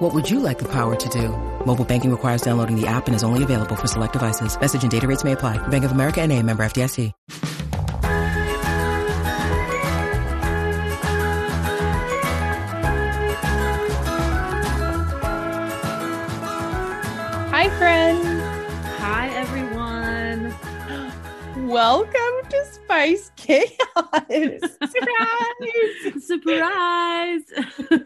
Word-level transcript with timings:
What 0.00 0.14
would 0.14 0.30
you 0.30 0.40
like 0.40 0.58
the 0.58 0.64
power 0.64 0.96
to 0.96 1.08
do? 1.10 1.28
Mobile 1.66 1.84
banking 1.84 2.10
requires 2.10 2.40
downloading 2.40 2.74
the 2.74 2.86
app 2.86 3.06
and 3.06 3.14
is 3.14 3.22
only 3.22 3.42
available 3.42 3.76
for 3.76 3.86
select 3.86 4.14
devices. 4.14 4.58
Message 4.58 4.82
and 4.82 4.90
data 4.90 5.06
rates 5.06 5.24
may 5.24 5.32
apply. 5.32 5.58
Bank 5.68 5.84
of 5.84 5.92
America 5.92 6.22
and 6.22 6.32
a 6.32 6.42
member 6.42 6.62
FDIC. 6.62 7.12
Hi, 17.50 17.68
friends. 17.76 18.24
Hi, 19.00 19.28
everyone. 19.34 20.54
Welcome 21.68 22.48
to 22.48 22.64
Spice 22.72 23.32
Chaos. 23.36 23.68
Surprise! 24.88 26.24
Surprise! 26.24 27.42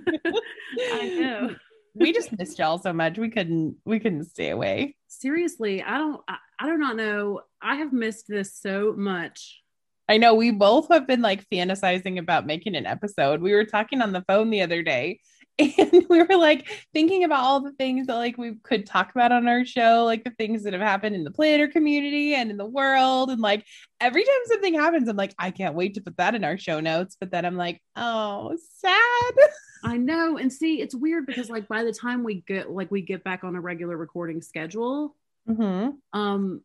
I 0.93 1.19
know. 1.21 1.55
We 1.95 2.13
just 2.13 2.37
missed 2.37 2.59
y'all 2.59 2.79
so 2.79 2.93
much. 2.93 3.19
We 3.19 3.31
couldn't. 3.31 3.77
We 3.85 4.01
couldn't 4.01 4.25
stay 4.25 4.51
away. 4.51 4.97
Seriously, 5.09 5.83
I 5.83 5.99
don't. 5.99 6.21
I, 6.29 6.37
I 6.59 6.67
do 6.67 6.77
not 6.77 6.97
know. 6.97 7.41
I 7.63 7.77
have 7.77 7.93
missed 7.93 8.27
this 8.29 8.55
so 8.55 8.95
much. 8.97 9.61
I 10.09 10.19
know 10.19 10.35
we 10.35 10.51
both 10.51 10.89
have 10.91 11.07
been 11.07 11.23
like 11.23 11.49
fantasizing 11.49 12.19
about 12.19 12.47
making 12.47 12.75
an 12.77 12.87
episode. 12.87 13.41
We 13.41 13.53
were 13.53 13.65
talking 13.65 14.03
on 14.03 14.13
the 14.13 14.25
phone 14.29 14.51
the 14.51 14.63
other 14.63 14.83
day 14.83 15.21
and 15.79 16.07
we 16.09 16.23
were 16.23 16.37
like 16.37 16.69
thinking 16.93 17.23
about 17.23 17.45
all 17.45 17.61
the 17.61 17.73
things 17.73 18.09
that 18.09 18.17
like 18.17 18.37
we 18.37 18.55
could 18.65 18.87
talk 18.87 19.11
about 19.13 19.31
on 19.31 19.47
our 19.47 19.65
show, 19.65 20.05
like 20.05 20.25
the 20.25 20.33
things 20.33 20.65
that 20.65 20.73
have 20.73 20.83
happened 20.83 21.15
in 21.15 21.23
the 21.23 21.31
planner 21.31 21.69
community 21.69 22.35
and 22.35 22.51
in 22.51 22.57
the 22.57 22.67
world. 22.67 23.31
And 23.31 23.41
like 23.41 23.65
every 24.01 24.25
time 24.25 24.35
something 24.47 24.75
happens, 24.75 25.09
I'm 25.09 25.17
like, 25.17 25.35
I 25.39 25.53
can't 25.53 25.77
wait 25.77 25.95
to 25.95 26.01
put 26.01 26.17
that 26.17 26.35
in 26.35 26.43
our 26.43 26.59
show 26.59 26.81
notes. 26.81 27.17
But 27.19 27.31
then 27.31 27.45
I'm 27.45 27.57
like, 27.57 27.81
oh, 27.95 28.57
sad. 28.81 29.35
I 29.85 29.97
know. 29.97 30.39
And 30.39 30.53
see, 30.53 30.81
it's 30.81 30.95
weird 30.95 31.27
because 31.27 31.49
like 31.51 31.69
by 31.69 31.85
the 31.85 31.93
time 31.93 32.25
we 32.25 32.43
get 32.47 32.71
like 32.71 32.91
we 32.91 33.03
get 33.03 33.23
back 33.23 33.45
on 33.45 33.55
a 33.55 33.61
regular 33.61 33.97
recording 33.97 34.43
schedule, 34.43 35.15
Mm-hmm. 35.49 36.19
um, 36.19 36.63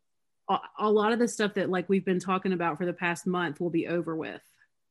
a, 0.48 0.58
a 0.78 0.90
lot 0.90 1.12
of 1.12 1.18
the 1.18 1.28
stuff 1.28 1.54
that 1.54 1.70
like 1.70 1.88
we've 1.88 2.04
been 2.04 2.18
talking 2.18 2.52
about 2.52 2.78
for 2.78 2.86
the 2.86 2.92
past 2.92 3.26
month 3.26 3.60
will 3.60 3.70
be 3.70 3.86
over 3.86 4.16
with. 4.16 4.40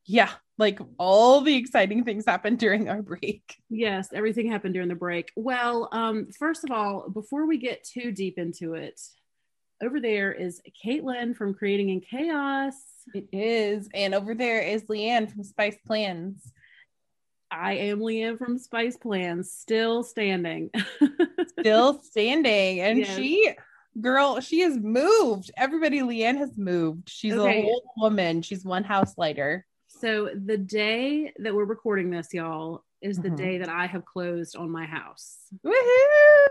Yeah, 0.05 0.29
like 0.57 0.79
all 0.97 1.41
the 1.41 1.55
exciting 1.55 2.03
things 2.03 2.25
happened 2.25 2.59
during 2.59 2.89
our 2.89 3.01
break. 3.01 3.57
Yes, 3.69 4.09
everything 4.13 4.49
happened 4.51 4.73
during 4.73 4.89
the 4.89 4.95
break. 4.95 5.31
Well, 5.35 5.87
um, 5.91 6.27
first 6.37 6.63
of 6.63 6.71
all, 6.71 7.09
before 7.09 7.45
we 7.45 7.57
get 7.57 7.83
too 7.83 8.11
deep 8.11 8.37
into 8.37 8.73
it, 8.73 8.99
over 9.81 9.99
there 10.01 10.31
is 10.33 10.61
Caitlin 10.85 11.35
from 11.35 11.53
Creating 11.53 11.89
in 11.89 12.01
Chaos. 12.01 12.73
It 13.13 13.29
is. 13.31 13.87
And 13.93 14.13
over 14.13 14.33
there 14.35 14.61
is 14.61 14.83
Leanne 14.83 15.31
from 15.31 15.43
Spice 15.43 15.77
Plans. 15.85 16.51
I 17.51 17.73
am 17.73 17.99
Leanne 17.99 18.37
from 18.37 18.57
Spice 18.59 18.97
Plans, 18.97 19.51
still 19.51 20.03
standing. 20.03 20.69
Still 21.59 22.01
standing. 22.03 22.79
And 22.81 22.99
Yes. 22.99 23.15
she, 23.17 23.51
girl, 23.99 24.39
she 24.39 24.59
has 24.61 24.77
moved. 24.77 25.51
Everybody, 25.57 25.99
Leanne 26.01 26.37
has 26.37 26.57
moved. 26.57 27.09
She's 27.09 27.33
Okay. 27.33 27.59
a 27.59 27.63
whole 27.63 27.83
woman. 27.97 28.41
She's 28.43 28.63
one 28.63 28.83
house 28.83 29.17
lighter. 29.17 29.65
So 29.99 30.29
the 30.45 30.57
day 30.57 31.33
that 31.39 31.53
we're 31.53 31.65
recording 31.65 32.09
this, 32.09 32.27
y'all, 32.33 32.83
is 33.01 33.17
the 33.17 33.29
Mhm. 33.29 33.37
day 33.37 33.57
that 33.59 33.69
I 33.69 33.85
have 33.85 34.05
closed 34.05 34.55
on 34.55 34.69
my 34.69 34.85
house. 34.85 35.47
Woohoo! 35.63 36.47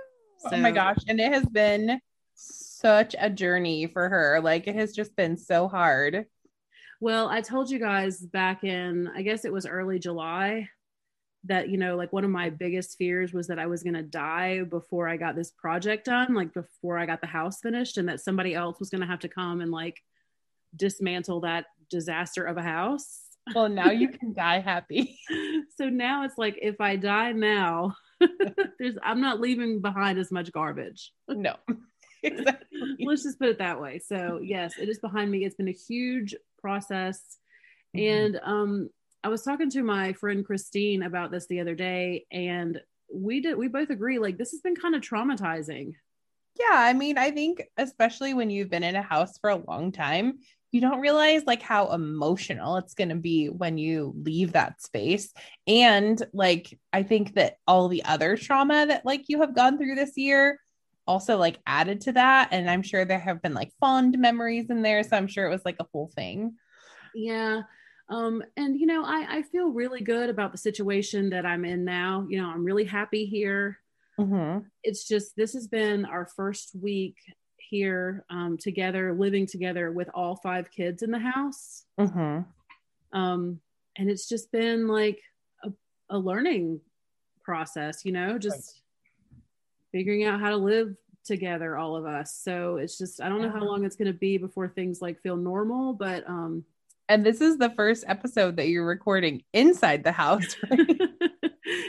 oh 0.52 0.56
my 0.58 0.70
gosh. 0.70 0.98
And 1.08 1.20
it 1.20 1.32
has 1.32 1.44
been 1.46 2.00
such 2.34 3.16
a 3.18 3.28
journey 3.28 3.86
for 3.86 4.08
her. 4.08 4.40
Like 4.40 4.66
it 4.68 4.74
has 4.76 4.94
just 4.94 5.16
been 5.16 5.36
so 5.36 5.66
hard. 5.68 6.26
Well, 7.00 7.28
I 7.28 7.40
told 7.40 7.70
you 7.70 7.78
guys 7.78 8.20
back 8.20 8.64
in, 8.64 9.08
I 9.08 9.22
guess 9.22 9.44
it 9.44 9.52
was 9.52 9.66
early 9.66 9.98
July, 9.98 10.68
that, 11.44 11.68
you 11.68 11.76
know, 11.78 11.96
like 11.96 12.12
one 12.12 12.24
of 12.24 12.30
my 12.30 12.50
biggest 12.50 12.96
fears 12.98 13.32
was 13.32 13.46
that 13.48 13.58
I 13.58 13.66
was 13.66 13.82
going 13.82 13.94
to 13.94 14.02
die 14.02 14.62
before 14.64 15.08
I 15.08 15.16
got 15.16 15.36
this 15.36 15.50
project 15.52 16.06
done, 16.06 16.34
like 16.34 16.52
before 16.52 16.98
I 16.98 17.06
got 17.06 17.20
the 17.20 17.26
house 17.28 17.60
finished, 17.60 17.98
and 17.98 18.08
that 18.08 18.20
somebody 18.20 18.54
else 18.54 18.78
was 18.80 18.90
going 18.90 19.00
to 19.00 19.06
have 19.06 19.20
to 19.20 19.28
come 19.28 19.60
and 19.60 19.70
like 19.70 20.02
dismantle 20.76 21.40
that 21.40 21.66
disaster 21.88 22.44
of 22.44 22.56
a 22.56 22.62
house. 22.62 23.22
Well, 23.54 23.68
now 23.68 23.90
you 23.90 24.08
can 24.08 24.32
die 24.32 24.60
happy. 24.60 25.18
so 25.76 25.88
now 25.88 26.24
it's 26.24 26.38
like, 26.38 26.58
if 26.60 26.80
I 26.80 26.96
die 26.96 27.32
now, 27.32 27.94
there's, 28.78 28.96
I'm 29.02 29.20
not 29.20 29.40
leaving 29.40 29.80
behind 29.80 30.18
as 30.18 30.30
much 30.30 30.52
garbage. 30.52 31.12
No. 31.28 31.56
exactly. 32.22 32.96
Let's 33.00 33.22
just 33.22 33.38
put 33.38 33.48
it 33.48 33.58
that 33.58 33.80
way. 33.80 34.00
So 34.00 34.40
yes, 34.42 34.74
it 34.78 34.88
is 34.88 34.98
behind 34.98 35.30
me. 35.30 35.44
It's 35.44 35.54
been 35.54 35.68
a 35.68 35.72
huge 35.72 36.34
process. 36.60 37.20
Mhm. 37.96 38.24
And 38.26 38.40
um, 38.42 38.90
I 39.22 39.28
was 39.28 39.42
talking 39.42 39.70
to 39.70 39.82
my 39.82 40.12
friend 40.14 40.44
Christine 40.44 41.02
about 41.04 41.30
this 41.30 41.46
the 41.46 41.60
other 41.60 41.74
day, 41.74 42.26
and 42.32 42.80
we 43.12 43.40
did 43.40 43.56
we 43.56 43.68
both 43.68 43.90
agree 43.90 44.18
like 44.18 44.36
this 44.36 44.50
has 44.50 44.60
been 44.60 44.74
kind 44.74 44.94
of 44.94 45.00
traumatizing. 45.00 45.92
Yeah, 46.58 46.72
I 46.72 46.92
mean, 46.92 47.18
I 47.18 47.30
think 47.30 47.62
especially 47.76 48.34
when 48.34 48.50
you've 48.50 48.70
been 48.70 48.82
in 48.82 48.96
a 48.96 49.02
house 49.02 49.38
for 49.38 49.50
a 49.50 49.56
long 49.56 49.92
time, 49.92 50.40
you 50.70 50.80
don't 50.80 51.00
realize 51.00 51.44
like 51.46 51.62
how 51.62 51.92
emotional 51.92 52.76
it's 52.76 52.94
going 52.94 53.08
to 53.08 53.14
be 53.14 53.46
when 53.46 53.78
you 53.78 54.12
leave 54.16 54.52
that 54.52 54.82
space. 54.82 55.32
And 55.66 56.22
like 56.32 56.78
I 56.92 57.02
think 57.02 57.34
that 57.34 57.56
all 57.66 57.88
the 57.88 58.04
other 58.04 58.36
trauma 58.36 58.86
that 58.86 59.06
like 59.06 59.24
you 59.28 59.40
have 59.40 59.54
gone 59.54 59.78
through 59.78 59.94
this 59.94 60.16
year 60.16 60.60
also 61.06 61.38
like 61.38 61.58
added 61.66 62.02
to 62.02 62.12
that 62.12 62.48
and 62.52 62.68
I'm 62.68 62.82
sure 62.82 63.04
there 63.06 63.18
have 63.18 63.40
been 63.40 63.54
like 63.54 63.72
fond 63.80 64.18
memories 64.18 64.68
in 64.68 64.82
there, 64.82 65.02
so 65.02 65.16
I'm 65.16 65.26
sure 65.26 65.46
it 65.46 65.50
was 65.50 65.64
like 65.64 65.76
a 65.80 65.86
whole 65.92 66.10
thing. 66.14 66.54
Yeah. 67.14 67.62
Um, 68.10 68.42
and 68.56 68.78
you 68.78 68.86
know, 68.86 69.04
I, 69.04 69.38
I 69.38 69.42
feel 69.42 69.70
really 69.70 70.02
good 70.02 70.28
about 70.30 70.52
the 70.52 70.58
situation 70.58 71.30
that 71.30 71.46
I'm 71.46 71.64
in 71.64 71.84
now. 71.84 72.26
You 72.28 72.42
know, 72.42 72.48
I'm 72.48 72.64
really 72.64 72.84
happy 72.84 73.24
here. 73.24 73.78
Mhm. 74.18 74.66
It's 74.82 75.06
just 75.06 75.36
this 75.36 75.52
has 75.54 75.66
been 75.66 76.04
our 76.04 76.28
first 76.36 76.74
week 76.74 77.16
here 77.58 78.24
um, 78.30 78.56
together, 78.58 79.12
living 79.12 79.46
together 79.46 79.90
with 79.92 80.08
all 80.14 80.36
five 80.36 80.70
kids 80.70 81.02
in 81.02 81.10
the 81.10 81.18
house. 81.18 81.84
Mhm. 81.98 82.44
um 83.12 83.60
and 83.96 84.08
it's 84.10 84.28
just 84.28 84.52
been 84.52 84.86
like 84.86 85.18
a, 85.64 85.70
a 86.10 86.18
learning 86.18 86.80
process 87.42 88.04
you 88.04 88.12
know 88.12 88.38
just 88.38 88.82
figuring 89.92 90.24
out 90.24 90.38
how 90.40 90.50
to 90.50 90.56
live 90.56 90.94
together 91.24 91.76
all 91.76 91.96
of 91.96 92.04
us 92.06 92.34
so 92.34 92.76
it's 92.76 92.96
just 92.98 93.20
i 93.20 93.28
don't 93.28 93.40
know 93.42 93.50
how 93.50 93.64
long 93.64 93.84
it's 93.84 93.96
going 93.96 94.12
to 94.12 94.18
be 94.18 94.36
before 94.38 94.68
things 94.68 95.00
like 95.02 95.20
feel 95.22 95.36
normal 95.36 95.92
but 95.94 96.22
um 96.28 96.64
And 97.08 97.24
this 97.24 97.40
is 97.40 97.56
the 97.56 97.70
first 97.70 98.04
episode 98.06 98.56
that 98.56 98.68
you're 98.68 98.86
recording 98.86 99.42
inside 99.54 100.04
the 100.04 100.12
house. 100.12 100.54
Right? 100.70 101.00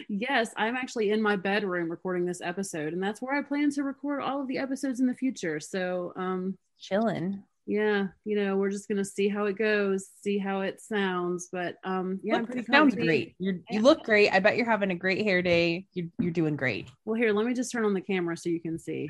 yes 0.10 0.52
i'm 0.58 0.76
actually 0.76 1.12
in 1.12 1.22
my 1.22 1.36
bedroom 1.36 1.90
recording 1.90 2.26
this 2.26 2.42
episode 2.42 2.94
and 2.94 3.02
that's 3.02 3.22
where 3.22 3.38
i 3.38 3.42
plan 3.42 3.70
to 3.72 3.84
record 3.84 4.22
all 4.22 4.42
of 4.42 4.48
the 4.48 4.58
episodes 4.58 5.00
in 5.00 5.08
the 5.08 5.14
future 5.14 5.60
so 5.60 6.12
um 6.16 6.58
Chilling. 6.80 7.44
yeah 7.66 8.08
you 8.26 8.36
know 8.36 8.56
we're 8.58 8.70
just 8.72 8.88
gonna 8.88 9.06
see 9.06 9.28
how 9.28 9.46
it 9.46 9.58
goes 9.58 10.08
see 10.22 10.38
how 10.38 10.62
it 10.62 10.82
sounds 10.82 11.50
but 11.52 11.76
um 11.84 12.20
yeah 12.24 12.36
I'm 12.38 12.46
Look, 12.46 12.66
sounds 12.66 12.96
great. 12.96 13.36
You're, 13.40 13.56
Yeah. 13.70 13.78
you 13.78 13.82
look 13.82 14.04
great. 14.04 14.32
I 14.34 14.40
bet 14.40 14.58
you're 14.58 14.66
having 14.66 14.92
a 14.92 14.96
great 14.96 15.24
hair 15.26 15.42
day. 15.42 15.86
You're, 15.94 16.08
you're 16.20 16.32
doing 16.32 16.56
great. 16.56 16.90
well 17.06 17.16
here 17.16 17.32
let 17.34 17.46
me 17.46 17.54
just 17.54 17.72
turn 17.72 17.86
on 17.86 17.94
the 17.94 18.02
camera 18.02 18.36
so 18.38 18.50
you 18.50 18.60
can 18.62 18.80
see 18.80 19.10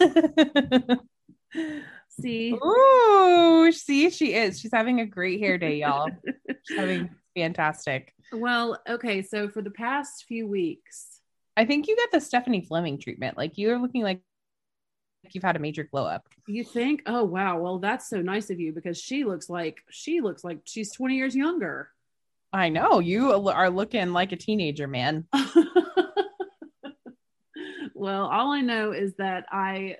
see 2.20 2.52
Ooh, 2.64 3.72
see, 3.72 4.10
she 4.10 4.34
is. 4.34 4.58
She's 4.60 4.72
having 4.72 5.00
a 5.00 5.06
great 5.06 5.40
hair 5.40 5.58
day, 5.58 5.76
y'all. 5.76 6.08
She's 6.64 6.78
having 6.78 7.10
fantastic. 7.36 8.12
well 8.32 8.80
okay 8.88 9.22
so 9.22 9.48
for 9.48 9.62
the 9.62 9.70
past 9.70 10.24
few 10.26 10.46
weeks 10.48 11.20
I 11.58 11.64
think 11.64 11.86
you 11.88 11.96
got 11.96 12.10
the 12.12 12.20
Stephanie 12.20 12.60
Fleming 12.60 12.98
treatment. 12.98 13.38
Like 13.38 13.56
you're 13.56 13.78
looking 13.78 14.02
like 14.02 14.20
you've 15.32 15.42
had 15.42 15.56
a 15.56 15.58
major 15.58 15.84
glow 15.84 16.04
up. 16.04 16.28
you 16.46 16.62
think 16.62 17.02
oh 17.06 17.24
wow 17.24 17.58
well 17.58 17.78
that's 17.78 18.08
so 18.08 18.20
nice 18.20 18.50
of 18.50 18.60
you 18.60 18.72
because 18.72 19.00
she 19.00 19.24
looks 19.24 19.48
like 19.48 19.82
she 19.90 20.20
looks 20.20 20.44
like 20.44 20.58
she's 20.64 20.92
20 20.92 21.16
years 21.16 21.34
younger 21.34 21.88
I 22.52 22.68
know 22.68 23.00
you 23.00 23.32
are 23.48 23.68
looking 23.70 24.12
like 24.12 24.32
a 24.32 24.36
teenager, 24.36 24.86
man. 24.86 25.26
well 27.94 28.26
all 28.26 28.52
i 28.52 28.60
know 28.60 28.92
is 28.92 29.14
that 29.16 29.46
i 29.50 29.96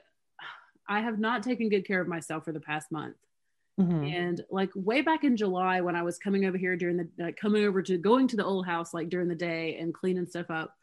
i 0.89 1.01
have 1.01 1.19
not 1.19 1.43
taken 1.43 1.69
good 1.69 1.87
care 1.87 2.01
of 2.01 2.07
myself 2.09 2.45
for 2.45 2.53
the 2.53 2.61
past 2.61 2.93
month 2.93 3.17
Mhm. 3.79 4.17
and 4.17 4.43
like 4.51 4.71
way 4.75 5.01
back 5.03 5.25
in 5.25 5.37
july 5.37 5.81
when 5.81 5.97
i 5.97 6.03
was 6.03 6.19
coming 6.19 6.45
over 6.45 6.59
here 6.59 6.77
during 6.77 6.97
the 6.97 7.09
like, 7.19 7.37
coming 7.37 7.65
over 7.65 7.83
to 7.83 7.99
going 7.99 8.29
to 8.29 8.37
the 8.37 8.45
old 8.45 8.67
house 8.67 8.95
like 8.95 9.09
during 9.09 9.29
the 9.29 9.35
day 9.35 9.77
and 9.79 9.95
cleaning 9.95 10.27
stuff 10.27 10.51
up 10.51 10.75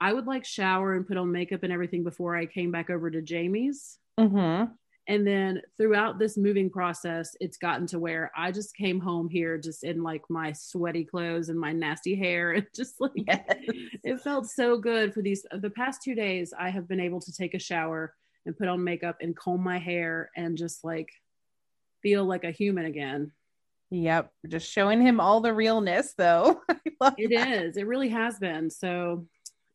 i 0.00 0.12
would 0.12 0.26
like 0.26 0.44
shower 0.44 0.94
and 0.94 1.06
put 1.06 1.16
on 1.16 1.30
makeup 1.32 1.62
and 1.62 1.72
everything 1.72 2.04
before 2.04 2.36
i 2.36 2.46
came 2.46 2.70
back 2.72 2.90
over 2.90 3.10
to 3.10 3.22
jamie's 3.22 3.98
Mhm. 4.18 4.78
And 5.08 5.26
then 5.26 5.62
throughout 5.78 6.18
this 6.20 6.36
moving 6.36 6.70
process, 6.70 7.34
it's 7.40 7.56
gotten 7.58 7.86
to 7.88 7.98
where 7.98 8.30
I 8.36 8.52
just 8.52 8.76
came 8.76 9.00
home 9.00 9.28
here 9.28 9.58
just 9.58 9.82
in 9.82 10.02
like 10.04 10.22
my 10.30 10.52
sweaty 10.52 11.04
clothes 11.04 11.48
and 11.48 11.58
my 11.58 11.72
nasty 11.72 12.14
hair. 12.14 12.52
And 12.52 12.66
just 12.74 13.00
like 13.00 13.12
Yes. 13.14 13.44
it 14.04 14.20
felt 14.20 14.46
so 14.48 14.78
good 14.78 15.12
for 15.12 15.20
these 15.22 15.44
the 15.60 15.70
past 15.70 16.02
two 16.02 16.14
days. 16.14 16.54
I 16.56 16.70
have 16.70 16.86
been 16.86 17.00
able 17.00 17.20
to 17.20 17.32
take 17.32 17.54
a 17.54 17.58
shower 17.58 18.14
and 18.46 18.56
put 18.56 18.68
on 18.68 18.84
makeup 18.84 19.16
and 19.20 19.36
comb 19.36 19.62
my 19.62 19.78
hair 19.78 20.30
and 20.36 20.56
just 20.56 20.84
like 20.84 21.08
feel 22.02 22.24
like 22.24 22.44
a 22.44 22.50
human 22.50 22.86
again. 22.86 23.32
Yep. 23.90 24.32
Just 24.48 24.70
showing 24.70 25.02
him 25.02 25.20
all 25.20 25.40
the 25.40 25.52
realness 25.52 26.14
though. 26.16 26.60
It 27.18 27.30
that. 27.30 27.64
is. 27.64 27.76
It 27.76 27.86
really 27.88 28.08
has 28.10 28.38
been. 28.38 28.70
So, 28.70 29.26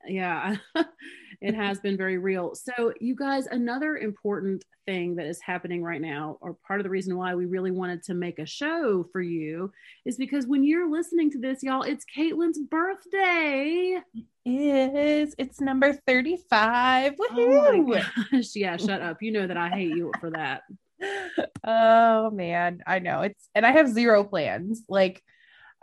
yeah, 0.07 0.56
it 1.41 1.53
has 1.53 1.77
been 1.81 1.97
very 1.97 2.18
real. 2.18 2.56
So, 2.56 2.94
you 3.01 3.15
guys, 3.15 3.47
another 3.47 3.97
important 3.97 4.63
thing 4.85 5.15
that 5.18 5.25
is 5.25 5.41
happening 5.41 5.83
right 5.83 6.00
now, 6.00 6.38
or 6.39 6.56
part 6.65 6.79
of 6.79 6.85
the 6.85 6.89
reason 6.89 7.18
why 7.18 7.35
we 7.35 7.45
really 7.45 7.71
wanted 7.71 8.01
to 8.03 8.13
make 8.13 8.39
a 8.39 8.45
show 8.45 9.06
for 9.12 9.21
you, 9.21 9.73
is 10.06 10.15
because 10.15 10.47
when 10.47 10.63
you're 10.63 10.89
listening 10.89 11.30
to 11.31 11.39
this, 11.39 11.62
y'all, 11.62 11.81
it's 11.83 12.06
Caitlin's 12.15 12.59
birthday. 12.59 14.01
Is 14.45 15.35
it's 15.38 15.59
number 15.59 15.91
35. 15.91 17.15
Oh 17.19 17.35
Woohoo! 17.35 18.06
gosh. 18.31 18.56
Yeah, 18.56 18.77
shut 18.77 19.01
up. 19.01 19.21
You 19.21 19.33
know 19.33 19.47
that 19.47 19.57
I 19.57 19.68
hate 19.68 19.89
you 19.89 20.13
for 20.21 20.30
that. 20.31 20.62
oh 21.63 22.31
man, 22.31 22.81
I 22.85 22.99
know 22.99 23.21
it's 23.21 23.49
and 23.55 23.65
I 23.65 23.71
have 23.71 23.89
zero 23.89 24.23
plans. 24.23 24.83
Like, 24.89 25.21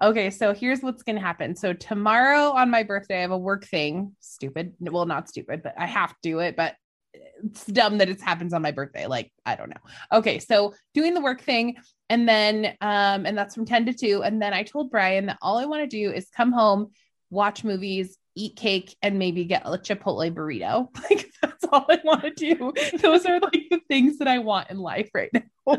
okay, 0.02 0.30
so 0.30 0.54
here's 0.54 0.80
what's 0.80 1.02
gonna 1.02 1.20
happen. 1.20 1.56
So 1.56 1.72
tomorrow 1.72 2.50
on 2.50 2.70
my 2.70 2.82
birthday, 2.82 3.18
I 3.18 3.22
have 3.22 3.30
a 3.30 3.38
work 3.38 3.64
thing. 3.64 4.14
Stupid. 4.20 4.74
Well, 4.80 5.06
not 5.06 5.28
stupid, 5.28 5.62
but 5.62 5.74
I 5.78 5.86
have 5.86 6.10
to 6.10 6.16
do 6.22 6.38
it, 6.40 6.56
but 6.56 6.74
it's 7.44 7.64
dumb 7.66 7.98
that 7.98 8.08
it 8.08 8.20
happens 8.20 8.52
on 8.52 8.62
my 8.62 8.70
birthday. 8.70 9.06
Like, 9.06 9.32
I 9.46 9.56
don't 9.56 9.70
know. 9.70 9.80
Okay, 10.12 10.38
so 10.38 10.74
doing 10.94 11.14
the 11.14 11.20
work 11.20 11.40
thing, 11.40 11.76
and 12.08 12.28
then 12.28 12.76
um, 12.80 13.26
and 13.26 13.36
that's 13.36 13.54
from 13.54 13.66
10 13.66 13.86
to 13.86 13.92
2. 13.92 14.22
And 14.22 14.40
then 14.40 14.52
I 14.52 14.62
told 14.62 14.90
Brian 14.90 15.26
that 15.26 15.38
all 15.40 15.58
I 15.58 15.64
want 15.66 15.82
to 15.82 15.96
do 15.96 16.10
is 16.10 16.28
come 16.34 16.52
home, 16.52 16.90
watch 17.30 17.64
movies, 17.64 18.16
eat 18.34 18.56
cake, 18.56 18.96
and 19.02 19.18
maybe 19.18 19.44
get 19.44 19.62
a 19.64 19.70
Chipotle 19.70 20.32
burrito. 20.32 20.88
Like 21.10 21.30
that's 21.42 21.64
all 21.70 21.86
I 21.88 22.00
want 22.04 22.22
to 22.22 22.30
do. 22.30 22.72
Those 22.98 23.26
are 23.26 23.38
like 23.40 23.66
the 23.70 23.80
things 23.88 24.18
that 24.18 24.28
I 24.28 24.38
want 24.38 24.70
in 24.70 24.78
life 24.78 25.10
right 25.14 25.30
now. 25.32 25.42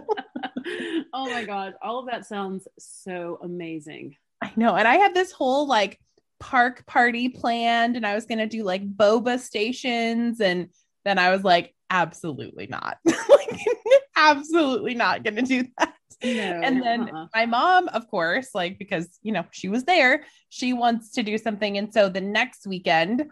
oh 1.14 1.30
my 1.30 1.44
God. 1.44 1.74
All 1.82 2.00
of 2.00 2.08
that 2.08 2.26
sounds 2.26 2.68
so 2.78 3.40
amazing. 3.42 4.16
I 4.42 4.52
know. 4.56 4.76
And 4.76 4.88
I 4.88 4.96
had 4.96 5.14
this 5.14 5.32
whole 5.32 5.68
like 5.68 6.00
park 6.40 6.86
party 6.86 7.30
planned, 7.30 7.96
and 7.96 8.06
I 8.06 8.16
was 8.16 8.26
gonna 8.26 8.48
do 8.48 8.64
like 8.64 8.88
boba 8.88 9.40
stations, 9.40 10.40
and 10.42 10.70
then 11.04 11.18
I 11.18 11.32
was 11.32 11.44
like, 11.44 11.74
absolutely 11.90 12.68
not. 12.68 12.98
like, 13.06 13.60
absolutely 14.16 14.94
not 14.94 15.24
gonna 15.24 15.42
do 15.42 15.66
that. 15.80 15.95
No, 16.24 16.30
and 16.32 16.82
then 16.82 17.10
uh-uh. 17.10 17.28
my 17.34 17.46
mom, 17.46 17.88
of 17.90 18.10
course, 18.10 18.50
like 18.54 18.78
because 18.78 19.20
you 19.22 19.32
know 19.32 19.46
she 19.52 19.70
was 19.70 19.84
there, 19.84 20.24
she 20.50 20.74
wants 20.74 21.12
to 21.12 21.24
do 21.24 21.38
something, 21.38 21.78
and 21.78 21.94
so 21.94 22.10
the 22.10 22.22
next 22.22 22.68
weekend 22.68 23.26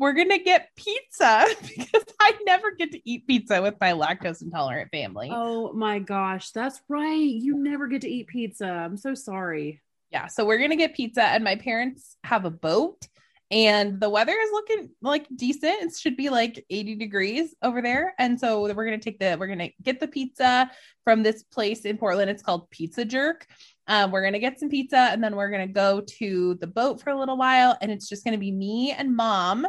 we're 0.00 0.14
gonna 0.14 0.38
get 0.38 0.70
pizza 0.76 1.46
because 1.62 2.04
I 2.18 2.32
never 2.46 2.72
get 2.72 2.90
to 2.92 3.00
eat 3.08 3.26
pizza 3.26 3.60
with 3.60 3.74
my 3.80 3.92
lactose 3.92 4.42
intolerant 4.42 4.90
family. 4.90 5.30
Oh 5.30 5.72
my 5.74 5.98
gosh, 5.98 6.50
that's 6.52 6.80
right. 6.88 7.20
You 7.20 7.62
never 7.62 7.86
get 7.86 8.00
to 8.00 8.08
eat 8.08 8.26
pizza. 8.28 8.66
I'm 8.66 8.96
so 8.96 9.14
sorry. 9.14 9.82
Yeah, 10.10 10.26
so 10.26 10.44
we're 10.44 10.58
gonna 10.58 10.76
get 10.76 10.96
pizza, 10.96 11.22
and 11.22 11.44
my 11.44 11.56
parents 11.56 12.16
have 12.24 12.46
a 12.46 12.50
boat, 12.50 13.06
and 13.50 14.00
the 14.00 14.08
weather 14.08 14.32
is 14.32 14.50
looking 14.52 14.90
like 15.02 15.26
decent. 15.34 15.82
It 15.82 15.96
should 15.96 16.16
be 16.16 16.28
like 16.28 16.64
80 16.70 16.94
degrees 16.96 17.54
over 17.62 17.82
there, 17.82 18.14
and 18.18 18.38
so 18.38 18.62
we're 18.62 18.84
gonna 18.84 18.98
take 18.98 19.18
the 19.18 19.36
we're 19.38 19.48
gonna 19.48 19.70
get 19.82 19.98
the 19.98 20.08
pizza 20.08 20.70
from 21.04 21.22
this 21.22 21.42
place 21.42 21.80
in 21.80 21.98
Portland. 21.98 22.30
It's 22.30 22.42
called 22.42 22.70
Pizza 22.70 23.04
Jerk. 23.04 23.46
Um, 23.88 24.12
we're 24.12 24.22
gonna 24.22 24.38
get 24.38 24.60
some 24.60 24.68
pizza, 24.68 24.96
and 24.96 25.22
then 25.22 25.34
we're 25.34 25.50
gonna 25.50 25.66
go 25.66 26.00
to 26.18 26.54
the 26.60 26.66
boat 26.66 27.00
for 27.00 27.10
a 27.10 27.18
little 27.18 27.36
while, 27.36 27.76
and 27.80 27.90
it's 27.90 28.08
just 28.08 28.24
gonna 28.24 28.38
be 28.38 28.52
me 28.52 28.92
and 28.92 29.16
mom, 29.16 29.66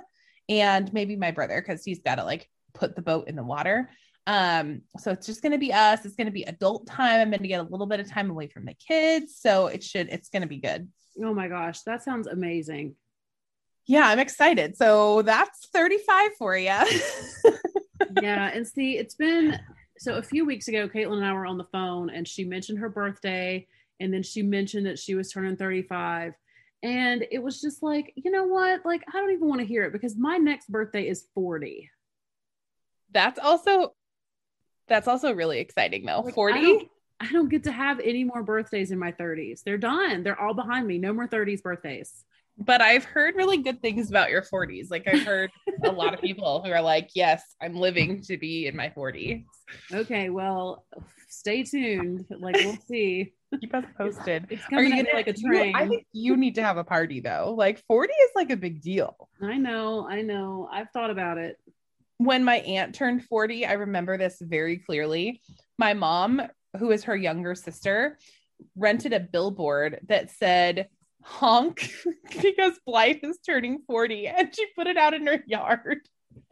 and 0.47 0.93
maybe 0.93 1.15
my 1.15 1.31
brother 1.31 1.61
because 1.61 1.83
he's 1.83 2.01
got 2.01 2.15
to 2.15 2.23
like 2.23 2.47
put 2.73 2.95
the 2.95 3.01
boat 3.01 3.27
in 3.27 3.35
the 3.35 3.43
water. 3.43 3.89
Um, 4.27 4.81
so 4.99 5.11
it's 5.11 5.25
just 5.25 5.41
gonna 5.41 5.57
be 5.57 5.73
us. 5.73 6.05
It's 6.05 6.15
gonna 6.15 6.29
be 6.29 6.43
adult 6.43 6.85
time. 6.85 7.19
I'm 7.19 7.31
gonna 7.31 7.47
get 7.47 7.61
a 7.61 7.63
little 7.63 7.87
bit 7.87 7.99
of 7.99 8.09
time 8.09 8.29
away 8.29 8.47
from 8.47 8.65
the 8.65 8.75
kids, 8.75 9.37
so 9.39 9.67
it 9.67 9.83
should. 9.83 10.09
It's 10.09 10.29
gonna 10.29 10.45
be 10.45 10.59
good. 10.59 10.87
Oh 11.23 11.33
my 11.33 11.47
gosh, 11.47 11.81
that 11.81 12.03
sounds 12.03 12.27
amazing. 12.27 12.95
Yeah, 13.87 14.07
I'm 14.07 14.19
excited. 14.19 14.77
So 14.77 15.21
that's 15.23 15.67
35 15.67 16.31
for 16.37 16.57
you. 16.57 16.65
yeah, 18.21 18.51
and 18.53 18.67
see, 18.67 18.97
it's 18.97 19.15
been 19.15 19.59
so 19.97 20.15
a 20.15 20.23
few 20.23 20.45
weeks 20.45 20.67
ago, 20.67 20.87
Caitlin 20.87 21.17
and 21.17 21.25
I 21.25 21.33
were 21.33 21.45
on 21.45 21.57
the 21.57 21.65
phone 21.65 22.09
and 22.09 22.27
she 22.27 22.43
mentioned 22.43 22.79
her 22.79 22.89
birthday 22.89 23.67
and 23.99 24.11
then 24.11 24.23
she 24.23 24.41
mentioned 24.41 24.87
that 24.87 24.97
she 24.97 25.13
was 25.13 25.31
turning 25.31 25.55
35. 25.55 26.33
And 26.83 27.25
it 27.29 27.37
was 27.37 27.61
just 27.61 27.83
like, 27.83 28.11
you 28.15 28.31
know 28.31 28.45
what? 28.45 28.83
Like, 28.83 29.03
I 29.07 29.19
don't 29.19 29.31
even 29.31 29.47
want 29.47 29.61
to 29.61 29.67
hear 29.67 29.83
it 29.83 29.93
because 29.93 30.17
my 30.17 30.37
next 30.37 30.71
birthday 30.71 31.07
is 31.07 31.27
40. 31.35 31.89
that's 33.11 33.37
also 33.37 33.93
that's 34.87 35.07
also 35.07 35.33
really 35.33 35.59
exciting 35.59 36.05
though. 36.05 36.21
Like, 36.21 36.33
40. 36.33 36.57
I 36.57 36.61
don't, 36.61 36.87
I 37.19 37.31
don't 37.31 37.49
get 37.49 37.63
to 37.65 37.71
have 37.71 37.99
any 37.99 38.23
more 38.23 38.41
birthdays 38.41 38.89
in 38.89 38.97
my 38.97 39.11
30s. 39.11 39.61
They're 39.63 39.77
done. 39.77 40.23
They're 40.23 40.39
all 40.39 40.55
behind 40.55 40.87
me. 40.87 40.97
No 40.97 41.13
more 41.13 41.27
30s 41.27 41.61
birthdays. 41.61 42.25
But 42.65 42.81
I've 42.81 43.03
heard 43.03 43.35
really 43.35 43.57
good 43.57 43.81
things 43.81 44.09
about 44.09 44.29
your 44.29 44.41
40s. 44.41 44.89
Like 44.89 45.07
I've 45.07 45.23
heard 45.23 45.51
a 45.83 45.91
lot 45.91 46.13
of 46.13 46.21
people 46.27 46.61
who 46.63 46.71
are 46.71 46.81
like, 46.81 47.09
"Yes, 47.15 47.43
I'm 47.61 47.75
living 47.75 48.21
to 48.23 48.37
be 48.37 48.67
in 48.67 48.75
my 48.75 48.89
40s." 48.89 49.43
Okay, 49.93 50.29
well, 50.29 50.85
stay 51.29 51.63
tuned. 51.63 52.25
Like, 52.29 52.55
we'll 52.55 52.77
see. 52.87 53.33
Keep 53.59 53.73
us 53.75 53.85
posted. 53.97 54.47
It's 54.49 54.61
Are 54.71 54.81
you 54.81 54.91
in 54.97 55.05
gonna 55.05 55.13
like 55.15 55.27
a 55.27 55.33
you- 55.35 55.47
train. 55.49 55.75
I 55.75 55.87
think 55.87 56.05
you 56.13 56.37
need 56.37 56.55
to 56.55 56.63
have 56.63 56.77
a 56.77 56.83
party 56.85 57.19
though. 57.19 57.53
Like 57.57 57.83
40 57.87 58.13
is 58.13 58.29
like 58.35 58.49
a 58.49 58.55
big 58.55 58.81
deal. 58.81 59.29
I 59.41 59.57
know, 59.57 60.07
I 60.09 60.21
know. 60.21 60.69
I've 60.71 60.89
thought 60.91 61.09
about 61.09 61.37
it. 61.37 61.57
when 62.17 62.43
my 62.45 62.57
aunt 62.59 62.95
turned 62.95 63.25
40, 63.25 63.65
I 63.65 63.73
remember 63.73 64.17
this 64.17 64.37
very 64.39 64.77
clearly. 64.77 65.41
My 65.77 65.93
mom, 65.93 66.41
who 66.79 66.91
is 66.91 67.03
her 67.05 67.15
younger 67.15 67.53
sister, 67.55 68.17
rented 68.77 69.11
a 69.11 69.19
billboard 69.19 69.99
that 70.07 70.29
said 70.31 70.87
honk 71.23 71.91
because 72.41 72.79
Blythe 72.85 73.23
is 73.23 73.39
turning 73.45 73.79
40 73.87 74.27
and 74.27 74.55
she 74.55 74.65
put 74.75 74.87
it 74.87 74.97
out 74.97 75.13
in 75.13 75.27
her 75.27 75.43
yard. 75.45 75.99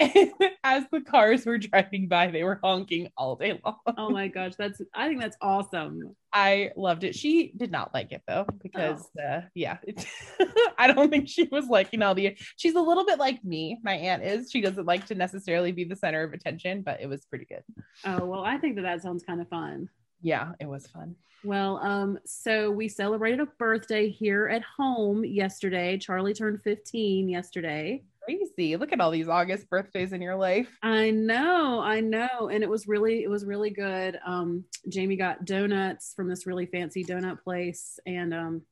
and 0.00 0.32
as 0.62 0.84
the 0.92 1.00
cars 1.00 1.46
were 1.46 1.58
driving 1.58 2.08
by, 2.08 2.30
they 2.30 2.44
were 2.44 2.60
honking 2.62 3.08
all 3.16 3.36
day 3.36 3.58
long. 3.64 3.76
Oh 3.96 4.10
my 4.10 4.28
gosh, 4.28 4.52
that's 4.58 4.80
I 4.94 5.08
think 5.08 5.20
that's 5.20 5.36
awesome. 5.40 6.14
I 6.32 6.70
loved 6.76 7.04
it. 7.04 7.14
She 7.14 7.52
did 7.56 7.70
not 7.70 7.94
like 7.94 8.12
it 8.12 8.22
though, 8.28 8.46
because 8.62 9.08
uh, 9.18 9.42
yeah, 9.54 9.78
it, 9.82 10.04
I 10.78 10.92
don't 10.92 11.10
think 11.10 11.28
she 11.28 11.44
was 11.44 11.66
liking 11.66 12.02
all 12.02 12.14
the. 12.14 12.36
She's 12.56 12.74
a 12.74 12.80
little 12.80 13.06
bit 13.06 13.18
like 13.18 13.42
me. 13.44 13.78
My 13.82 13.94
aunt 13.94 14.22
is. 14.22 14.50
She 14.50 14.60
doesn't 14.60 14.86
like 14.86 15.06
to 15.06 15.14
necessarily 15.14 15.72
be 15.72 15.84
the 15.84 15.96
center 15.96 16.22
of 16.22 16.32
attention, 16.32 16.82
but 16.82 17.00
it 17.00 17.08
was 17.08 17.24
pretty 17.26 17.46
good. 17.46 17.62
Oh, 18.04 18.24
well, 18.26 18.44
I 18.44 18.58
think 18.58 18.76
that 18.76 18.82
that 18.82 19.02
sounds 19.02 19.24
kind 19.24 19.40
of 19.40 19.48
fun. 19.48 19.88
Yeah, 20.20 20.52
it 20.60 20.66
was 20.66 20.86
fun. 20.86 21.16
Well, 21.44 21.78
um, 21.78 22.18
so 22.24 22.70
we 22.70 22.88
celebrated 22.88 23.40
a 23.40 23.46
birthday 23.46 24.08
here 24.08 24.48
at 24.48 24.62
home 24.62 25.24
yesterday. 25.24 25.96
Charlie 25.96 26.34
turned 26.34 26.62
15 26.62 27.28
yesterday. 27.28 28.02
Crazy. 28.24 28.76
Look 28.76 28.92
at 28.92 29.00
all 29.00 29.12
these 29.12 29.28
August 29.28 29.70
birthdays 29.70 30.12
in 30.12 30.20
your 30.20 30.34
life. 30.34 30.68
I 30.82 31.10
know, 31.10 31.80
I 31.80 32.00
know. 32.00 32.50
And 32.52 32.64
it 32.64 32.68
was 32.68 32.88
really, 32.88 33.22
it 33.22 33.30
was 33.30 33.44
really 33.44 33.70
good. 33.70 34.18
Um, 34.26 34.64
Jamie 34.88 35.14
got 35.14 35.44
donuts 35.44 36.12
from 36.14 36.28
this 36.28 36.46
really 36.46 36.66
fancy 36.66 37.04
donut 37.04 37.40
place 37.42 38.00
and 38.06 38.34
um 38.34 38.62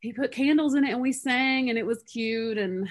he 0.00 0.12
put 0.12 0.32
candles 0.32 0.74
in 0.74 0.84
it 0.84 0.92
and 0.92 1.00
we 1.00 1.12
sang 1.12 1.68
and 1.68 1.78
it 1.78 1.86
was 1.86 2.02
cute 2.02 2.58
and 2.58 2.88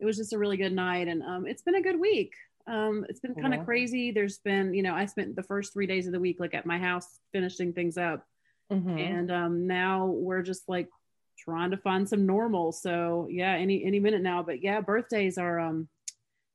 it 0.00 0.04
was 0.04 0.16
just 0.16 0.32
a 0.32 0.38
really 0.38 0.56
good 0.56 0.72
night. 0.72 1.08
And 1.08 1.22
um 1.22 1.46
it's 1.46 1.62
been 1.62 1.74
a 1.74 1.82
good 1.82 2.00
week. 2.00 2.32
Um, 2.66 3.04
it's 3.08 3.20
been 3.20 3.34
kind 3.34 3.54
of 3.54 3.60
Yeah. 3.60 3.64
crazy. 3.64 4.10
There's 4.12 4.38
been, 4.38 4.72
you 4.74 4.82
know, 4.82 4.94
I 4.94 5.06
spent 5.06 5.34
the 5.34 5.42
first 5.42 5.72
three 5.72 5.86
days 5.86 6.06
of 6.06 6.12
the 6.12 6.20
week 6.20 6.38
like 6.38 6.54
at 6.54 6.66
my 6.66 6.78
house 6.78 7.18
finishing 7.32 7.72
things 7.72 7.96
up. 7.98 8.26
Mhm. 8.70 8.98
and 8.98 9.30
um 9.30 9.66
now 9.66 10.06
we're 10.06 10.40
just 10.40 10.66
like 10.66 10.88
trying 11.36 11.70
to 11.72 11.76
find 11.76 12.08
some 12.08 12.24
normal 12.24 12.72
so 12.72 13.26
yeah 13.30 13.52
any 13.54 13.84
any 13.84 14.00
minute 14.00 14.22
now 14.22 14.42
but 14.42 14.62
yeah 14.62 14.80
birthdays 14.80 15.36
are 15.36 15.60
um 15.60 15.86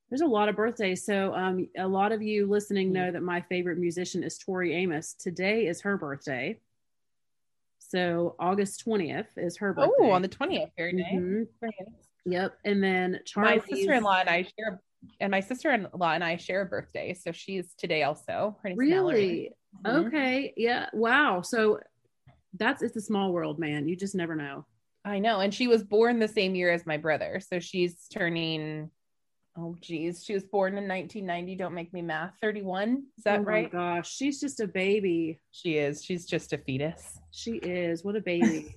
there's 0.10 0.22
a 0.22 0.26
lot 0.26 0.50
of 0.50 0.56
birthdays 0.56 1.06
so 1.06 1.32
um 1.36 1.68
a 1.78 1.88
lot 1.88 2.12
of 2.12 2.24
you 2.24 2.48
listening 2.48 2.92
know 2.92 3.12
that 3.12 3.22
my 3.22 3.40
favorite 3.42 3.78
musician 3.78 4.24
is 4.24 4.40
tori 4.40 4.74
amos 4.74 5.14
today 5.14 5.68
is 5.68 5.80
her 5.82 5.96
birthday 5.96 6.60
so 7.78 8.36
august 8.40 8.84
20th 8.84 9.38
is 9.38 9.58
her 9.58 9.74
birthday 9.74 9.94
Oh, 10.00 10.12
on 10.12 10.24
the 10.24 10.28
20th. 10.28 10.72
Very 10.76 10.94
nice. 10.94 11.14
Mhm. 11.14 11.48
Yep 12.26 12.58
and 12.66 12.84
then 12.84 13.20
My 13.36 13.60
sister-in-law 13.60 14.22
and 14.22 14.30
I 14.30 14.42
share 14.58 14.82
and 15.20 15.32
my 15.32 15.40
sister-in-law 15.40 16.12
and 16.14 16.24
I 16.24 16.38
share 16.38 16.62
a 16.62 16.66
birthday. 16.66 17.14
So 17.14 17.32
she's 17.32 17.74
today 17.76 18.04
also. 18.04 18.58
Her 18.64 18.70
name's 18.70 18.80
Mallory. 18.90 19.16
really 19.16 19.52
Mhm. 19.86 20.08
okay 20.08 20.54
yeah 20.58 20.88
wow 20.94 21.42
so 21.42 21.80
that's 22.58 22.82
it's 22.82 22.96
a 22.96 23.02
small 23.02 23.32
world 23.32 23.60
man 23.60 23.88
you 23.88 23.96
just 23.96 24.16
never 24.16 24.36
know 24.36 24.66
I 25.06 25.20
know. 25.20 25.40
And 25.40 25.54
she 25.54 25.68
was 25.68 25.84
born 25.86 26.20
the 26.20 26.28
same 26.28 26.54
year 26.54 26.70
as 26.70 26.86
my 26.86 26.98
brother. 26.98 27.40
So 27.40 27.60
she's 27.60 28.08
turning 28.10 28.92
Oh, 29.58 29.76
geez. 29.82 30.22
She 30.24 30.34
was 30.34 30.44
born 30.44 30.78
in 30.78 30.86
1990. 30.88 31.56
Don't 31.56 31.74
make 31.74 31.94
me 31.94 32.02
math. 32.02 32.34
31. 32.42 33.04
Is 33.18 33.24
that 33.24 33.40
oh 33.40 33.44
right? 33.44 33.72
gosh, 33.72 34.14
she's 34.14 34.40
just 34.42 34.60
a 34.60 34.68
baby. 34.68 35.40
She 35.52 35.78
is. 35.78 36.04
She's 36.04 36.26
just 36.26 36.52
a 36.54 36.58
fetus. 36.58 37.20
She 37.32 37.52
is. 37.54 38.04
What 38.04 38.16
a 38.18 38.22
baby. 38.22 38.76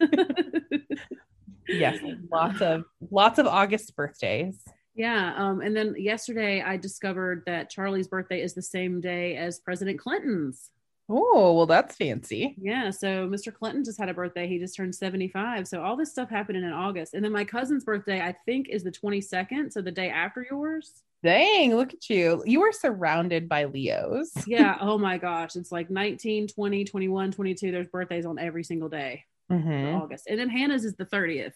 Yes. 1.68 1.98
lots 2.30 2.60
of 2.60 2.84
lots 3.10 3.38
of 3.38 3.46
August 3.46 3.94
birthdays. 3.96 4.62
Yeah. 4.94 5.34
Um, 5.36 5.60
and 5.60 5.74
then 5.76 5.94
yesterday 5.98 6.62
I 6.62 6.76
discovered 6.76 7.42
that 7.46 7.70
Charlie's 7.70 8.08
birthday 8.08 8.40
is 8.42 8.54
the 8.54 8.62
same 8.62 9.00
day 9.00 9.36
as 9.36 9.58
President 9.60 9.98
Clinton's. 9.98 10.70
Oh, 11.08 11.52
well, 11.52 11.66
that's 11.66 11.96
fancy. 11.96 12.54
Yeah, 12.58 12.88
so 12.90 13.28
Mr. 13.28 13.52
Clinton 13.52 13.84
just 13.84 13.98
had 13.98 14.08
a 14.08 14.14
birthday. 14.14 14.46
He 14.46 14.58
just 14.58 14.76
turned 14.76 14.94
75. 14.94 15.66
So 15.68 15.82
all 15.82 15.96
this 15.96 16.10
stuff 16.10 16.30
happening 16.30 16.62
in 16.62 16.72
August. 16.72 17.12
And 17.12 17.22
then 17.24 17.32
my 17.32 17.44
cousin's 17.44 17.84
birthday, 17.84 18.20
I 18.20 18.34
think, 18.46 18.68
is 18.70 18.82
the 18.82 18.92
22nd. 18.92 19.72
So 19.72 19.82
the 19.82 19.90
day 19.90 20.08
after 20.08 20.46
yours. 20.48 21.02
Dang, 21.22 21.74
look 21.74 21.92
at 21.92 22.08
you. 22.08 22.42
You 22.46 22.62
are 22.62 22.72
surrounded 22.72 23.48
by 23.48 23.64
Leos. 23.64 24.32
Yeah. 24.46 24.76
oh 24.80 24.96
my 24.96 25.18
gosh. 25.18 25.54
It's 25.56 25.72
like 25.72 25.90
19, 25.90 26.46
20, 26.48 26.84
21, 26.84 27.32
22. 27.32 27.70
There's 27.72 27.88
birthdays 27.88 28.24
on 28.24 28.38
every 28.38 28.64
single 28.64 28.88
day 28.88 29.24
Mhm. 29.50 30.00
August. 30.00 30.28
And 30.28 30.38
then 30.38 30.48
Hannah's 30.48 30.84
is 30.84 30.94
the 30.94 31.04
30th. 31.04 31.52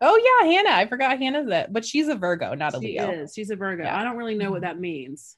Oh 0.00 0.40
yeah, 0.42 0.50
Hannah. 0.52 0.70
I 0.70 0.86
forgot 0.86 1.18
Hannah's 1.18 1.48
that, 1.48 1.72
but 1.72 1.84
she's 1.84 2.08
a 2.08 2.14
Virgo, 2.14 2.54
not 2.54 2.74
a 2.74 2.80
She 2.80 2.98
Leo. 2.98 3.10
is. 3.10 3.34
She's 3.34 3.50
a 3.50 3.56
Virgo. 3.56 3.84
Yeah. 3.84 3.98
I 3.98 4.04
don't 4.04 4.16
really 4.16 4.34
know 4.34 4.50
what 4.50 4.62
that 4.62 4.80
means. 4.80 5.36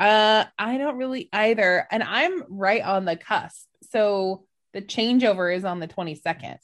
Uh, 0.00 0.44
I 0.58 0.78
don't 0.78 0.96
really 0.96 1.28
either, 1.32 1.86
and 1.90 2.02
I'm 2.02 2.44
right 2.48 2.82
on 2.82 3.04
the 3.04 3.16
cusp. 3.16 3.66
So 3.90 4.44
the 4.72 4.80
changeover 4.80 5.54
is 5.54 5.64
on 5.64 5.80
the 5.80 5.88
22nd. 5.88 6.58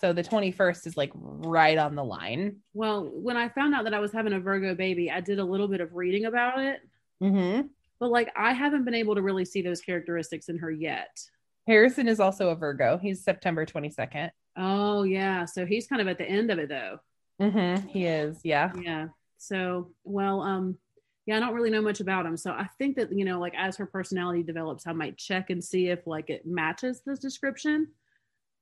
So 0.00 0.12
the 0.12 0.22
21st 0.22 0.86
is 0.86 0.96
like 0.96 1.10
right 1.14 1.78
on 1.78 1.94
the 1.94 2.04
line. 2.04 2.56
Well, 2.74 3.08
when 3.10 3.36
I 3.36 3.48
found 3.48 3.74
out 3.74 3.84
that 3.84 3.94
I 3.94 4.00
was 4.00 4.12
having 4.12 4.34
a 4.34 4.40
Virgo 4.40 4.74
baby, 4.74 5.10
I 5.10 5.20
did 5.20 5.38
a 5.38 5.44
little 5.44 5.68
bit 5.68 5.80
of 5.80 5.94
reading 5.94 6.26
about 6.26 6.58
it. 6.60 6.80
Mm-hmm. 7.22 7.68
But 8.00 8.10
like, 8.10 8.30
I 8.36 8.52
haven't 8.52 8.84
been 8.84 8.94
able 8.94 9.14
to 9.14 9.22
really 9.22 9.44
see 9.44 9.62
those 9.62 9.80
characteristics 9.80 10.48
in 10.48 10.58
her 10.58 10.70
yet. 10.70 11.18
Harrison 11.66 12.06
is 12.06 12.20
also 12.20 12.50
a 12.50 12.54
Virgo. 12.54 12.98
He's 12.98 13.24
September 13.24 13.64
22nd. 13.64 14.30
Oh, 14.56 15.02
yeah. 15.02 15.44
So 15.44 15.66
he's 15.66 15.86
kind 15.86 16.00
of 16.00 16.08
at 16.08 16.18
the 16.18 16.28
end 16.28 16.50
of 16.50 16.58
it, 16.58 16.68
though. 16.68 16.98
Mm-hmm. 17.40 17.88
He 17.88 18.06
is, 18.06 18.40
yeah. 18.44 18.72
Yeah. 18.80 19.08
So, 19.38 19.90
well, 20.04 20.40
um, 20.40 20.78
yeah, 21.26 21.36
I 21.36 21.40
don't 21.40 21.54
really 21.54 21.70
know 21.70 21.82
much 21.82 22.00
about 22.00 22.26
him. 22.26 22.36
So 22.36 22.52
I 22.52 22.68
think 22.78 22.96
that, 22.96 23.16
you 23.16 23.24
know, 23.24 23.40
like 23.40 23.54
as 23.56 23.76
her 23.76 23.86
personality 23.86 24.42
develops, 24.42 24.86
I 24.86 24.92
might 24.92 25.16
check 25.16 25.50
and 25.50 25.62
see 25.62 25.88
if 25.88 26.06
like 26.06 26.30
it 26.30 26.46
matches 26.46 27.02
this 27.04 27.18
description. 27.18 27.88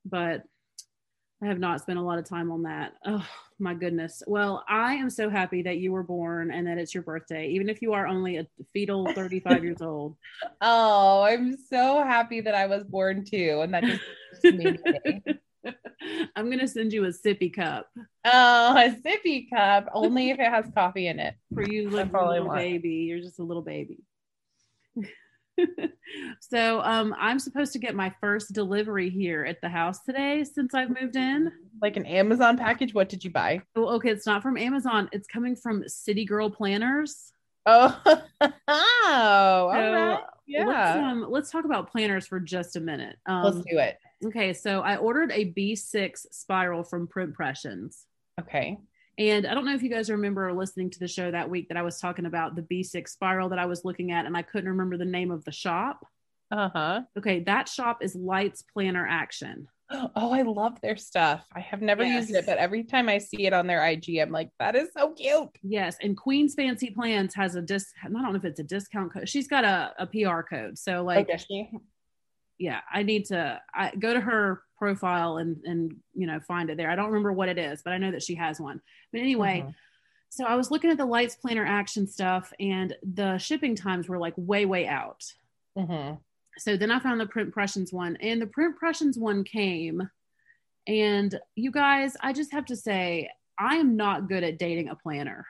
But 0.05 0.43
I 1.43 1.47
have 1.47 1.59
not 1.59 1.81
spent 1.81 1.99
a 1.99 2.01
lot 2.01 2.19
of 2.19 2.25
time 2.25 2.51
on 2.51 2.63
that. 2.63 2.93
Oh 3.05 3.25
my 3.59 3.73
goodness. 3.73 4.23
Well, 4.25 4.63
I 4.69 4.93
am 4.93 5.09
so 5.09 5.29
happy 5.29 5.61
that 5.63 5.77
you 5.77 5.91
were 5.91 6.03
born 6.03 6.51
and 6.51 6.65
that 6.67 6.77
it's 6.77 6.93
your 6.93 7.03
birthday, 7.03 7.49
even 7.49 7.67
if 7.67 7.81
you 7.81 7.93
are 7.93 8.07
only 8.07 8.37
a 8.37 8.47
fetal 8.71 9.07
35 9.07 9.63
years 9.63 9.81
old. 9.81 10.15
Oh, 10.65 11.23
I'm 11.23 11.57
so 11.57 12.03
happy 12.03 12.39
that 12.39 12.55
I 12.55 12.67
was 12.67 12.85
born 12.85 13.25
too, 13.25 13.59
and 13.63 13.73
that 13.73 13.83
just 13.83 14.01
made 14.53 14.79
my 14.85 14.91
day. 14.91 15.23
I'm 16.35 16.49
gonna 16.49 16.67
send 16.67 16.91
you 16.93 17.05
a 17.05 17.09
sippy 17.09 17.53
cup 17.53 17.89
Oh, 18.25 18.75
a 18.77 18.89
sippy 19.05 19.49
cup, 19.49 19.89
only 19.93 20.29
if 20.29 20.39
it 20.39 20.47
has 20.49 20.65
coffee 20.75 21.07
in 21.07 21.19
it. 21.19 21.35
for 21.53 21.63
you, 21.63 21.89
little 21.89 22.49
baby. 22.53 22.89
You're 22.89 23.19
just 23.19 23.39
a 23.39 23.43
little 23.43 23.61
baby. 23.63 23.99
so 26.39 26.81
um, 26.81 27.15
I'm 27.19 27.39
supposed 27.39 27.73
to 27.73 27.79
get 27.79 27.95
my 27.95 28.13
first 28.21 28.53
delivery 28.53 29.09
here 29.09 29.45
at 29.45 29.61
the 29.61 29.69
house 29.69 29.99
today 30.01 30.43
since 30.43 30.73
I've 30.73 30.89
moved 30.89 31.15
in. 31.15 31.51
Like 31.81 31.97
an 31.97 32.05
Amazon 32.05 32.57
package. 32.57 32.93
What 32.93 33.09
did 33.09 33.23
you 33.23 33.29
buy? 33.29 33.61
Oh, 33.75 33.87
okay, 33.95 34.09
it's 34.09 34.25
not 34.25 34.41
from 34.41 34.57
Amazon. 34.57 35.09
It's 35.11 35.27
coming 35.27 35.55
from 35.55 35.87
City 35.87 36.25
Girl 36.25 36.49
Planners. 36.49 37.31
Oh, 37.65 38.01
oh, 38.41 39.69
So, 39.71 39.77
right. 39.77 40.09
Let's, 40.11 40.23
Yeah. 40.47 41.09
um, 41.11 41.25
let's 41.29 41.51
talk 41.51 41.65
about 41.65 41.89
planners 41.91 42.27
for 42.27 42.39
just 42.39 42.75
a 42.75 42.79
minute. 42.79 43.15
Let's 43.27 43.57
Um, 43.57 43.63
do 43.69 43.77
it. 43.79 43.97
Okay, 44.25 44.53
so 44.53 44.81
I 44.81 44.97
ordered 44.97 45.31
a 45.31 45.51
B6 45.53 46.25
spiral 46.31 46.83
from 46.83 47.07
Print 47.07 47.35
Printpressions. 47.35 48.03
Okay. 48.39 48.77
And 49.17 49.45
I 49.45 49.53
don't 49.53 49.65
know 49.65 49.75
if 49.75 49.83
you 49.83 49.89
guys 49.89 50.09
remember 50.09 50.51
listening 50.53 50.89
to 50.91 50.99
the 50.99 51.07
show 51.07 51.29
that 51.29 51.49
week 51.49 51.67
that 51.67 51.77
I 51.77 51.83
was 51.83 51.99
talking 51.99 52.25
about 52.25 52.55
the 52.55 52.63
B6 52.63 53.07
spiral 53.07 53.49
that 53.49 53.59
I 53.59 53.65
was 53.65 53.85
looking 53.85 54.11
at, 54.11 54.25
and 54.25 54.35
I 54.35 54.41
couldn't 54.41 54.69
remember 54.69 54.97
the 54.97 55.05
name 55.05 55.29
of 55.29 55.45
the 55.45 55.51
shop. 55.51 56.05
Uh 56.51 56.69
huh. 56.73 57.01
Okay, 57.17 57.41
that 57.41 57.69
shop 57.69 57.99
is 58.01 58.15
Lights 58.15 58.63
Planner 58.73 59.07
Action. 59.07 59.67
Oh, 60.15 60.31
I 60.31 60.41
love 60.41 60.81
their 60.81 60.95
stuff. 60.95 61.45
I 61.55 61.59
have 61.59 61.81
never 61.81 62.03
used 62.03 62.31
it, 62.31 62.47
but 62.47 62.57
every 62.57 62.83
time 62.83 63.09
I 63.09 63.19
see 63.19 63.45
it 63.45 63.53
on 63.53 63.67
their 63.67 63.85
IG, 63.85 64.17
I'm 64.17 64.31
like, 64.31 64.49
that 64.57 64.75
is 64.75 64.89
so 64.97 65.11
cute. 65.11 65.49
Yes, 65.61 65.97
and 66.01 66.17
Queen's 66.17 66.55
Fancy 66.55 66.89
Plans 66.89 67.35
has 67.35 67.53
a 67.53 67.61
disc. 67.61 67.93
I 68.03 68.09
don't 68.09 68.23
know 68.23 68.33
if 68.33 68.43
it's 68.43 68.59
a 68.59 68.63
discount 68.63 69.13
code. 69.13 69.29
She's 69.29 69.47
got 69.47 69.63
a, 69.63 69.93
a 69.99 70.07
PR 70.07 70.41
code. 70.41 70.79
So 70.79 71.03
like, 71.03 71.27
oh, 71.29 71.33
does 71.33 71.45
she? 71.47 71.69
Yeah, 72.57 72.81
I 72.91 73.03
need 73.03 73.25
to 73.25 73.61
I 73.73 73.91
go 73.95 74.13
to 74.13 74.21
her 74.21 74.63
profile 74.77 75.37
and 75.37 75.57
and 75.65 75.95
you 76.13 76.27
know 76.27 76.39
find 76.41 76.69
it 76.69 76.77
there. 76.77 76.89
I 76.89 76.95
don't 76.95 77.07
remember 77.07 77.33
what 77.33 77.49
it 77.49 77.57
is, 77.57 77.81
but 77.83 77.93
I 77.93 77.97
know 77.97 78.11
that 78.11 78.23
she 78.23 78.35
has 78.35 78.59
one. 78.59 78.81
But 79.11 79.21
anyway, 79.21 79.61
Mhm. 79.65 79.75
so 80.29 80.45
I 80.45 80.55
was 80.55 80.71
looking 80.71 80.89
at 80.89 80.97
the 80.97 81.05
Lights 81.05 81.35
Planner 81.35 81.65
Action 81.65 82.07
stuff, 82.07 82.51
and 82.59 82.95
the 83.03 83.37
shipping 83.37 83.75
times 83.75 84.07
were 84.09 84.17
like 84.19 84.33
way 84.37 84.65
way 84.65 84.87
out. 84.87 85.23
Mhm. 85.77 86.19
so 86.57 86.77
then 86.77 86.91
I 86.91 86.99
found 86.99 87.19
the 87.19 87.25
print 87.25 87.47
impressions 87.47 87.91
one, 87.91 88.15
and 88.17 88.39
the 88.41 88.45
print 88.45 88.73
impressions 88.73 89.17
one 89.17 89.43
came. 89.43 90.07
And 90.85 91.39
you 91.55 91.71
guys, 91.71 92.15
I 92.21 92.31
just 92.33 92.51
have 92.51 92.65
to 92.65 92.75
say, 92.75 93.31
I 93.57 93.77
am 93.77 93.95
not 93.95 94.27
good 94.27 94.43
at 94.43 94.59
dating 94.59 94.89
a 94.89 94.95
planner. 94.95 95.47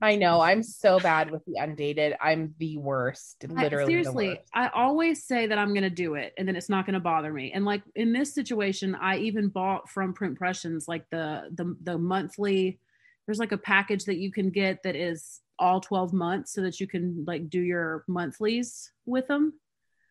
I 0.00 0.16
know. 0.16 0.40
I'm 0.40 0.62
so 0.62 0.98
bad 1.00 1.30
with 1.30 1.44
the 1.46 1.56
undated. 1.56 2.14
I'm 2.20 2.54
the 2.58 2.78
worst. 2.78 3.44
I- 3.44 3.62
Literally. 3.62 3.84
the 3.84 3.90
seriously, 3.90 4.28
worst. 4.28 4.50
I 4.54 4.68
always 4.68 5.24
say 5.24 5.46
that 5.46 5.58
I'm 5.58 5.70
going 5.70 5.82
to 5.82 5.90
do 5.90 6.14
it, 6.14 6.32
and 6.38 6.46
then 6.46 6.56
it's 6.56 6.68
not 6.68 6.86
going 6.86 6.94
to 6.94 7.00
bother 7.00 7.32
me. 7.32 7.52
And 7.52 7.64
like 7.64 7.82
in 7.94 8.12
this 8.12 8.34
situation, 8.34 8.94
I 8.94 9.18
even 9.18 9.48
bought 9.48 9.88
from 9.88 10.14
Print 10.14 10.32
Impressions 10.32 10.86
like 10.88 11.08
the 11.10 11.50
the 11.54 11.76
the 11.82 11.98
monthly. 11.98 12.78
There's 13.26 13.38
like 13.38 13.52
a 13.52 13.58
package 13.58 14.04
that 14.04 14.18
you 14.18 14.30
can 14.30 14.50
get 14.50 14.82
that 14.82 14.96
is 14.96 15.40
all 15.58 15.80
12 15.80 16.12
months, 16.12 16.52
so 16.52 16.60
that 16.62 16.78
you 16.80 16.86
can 16.86 17.24
like 17.26 17.48
do 17.48 17.60
your 17.60 18.04
monthlies 18.06 18.92
with 19.06 19.26
them. 19.26 19.54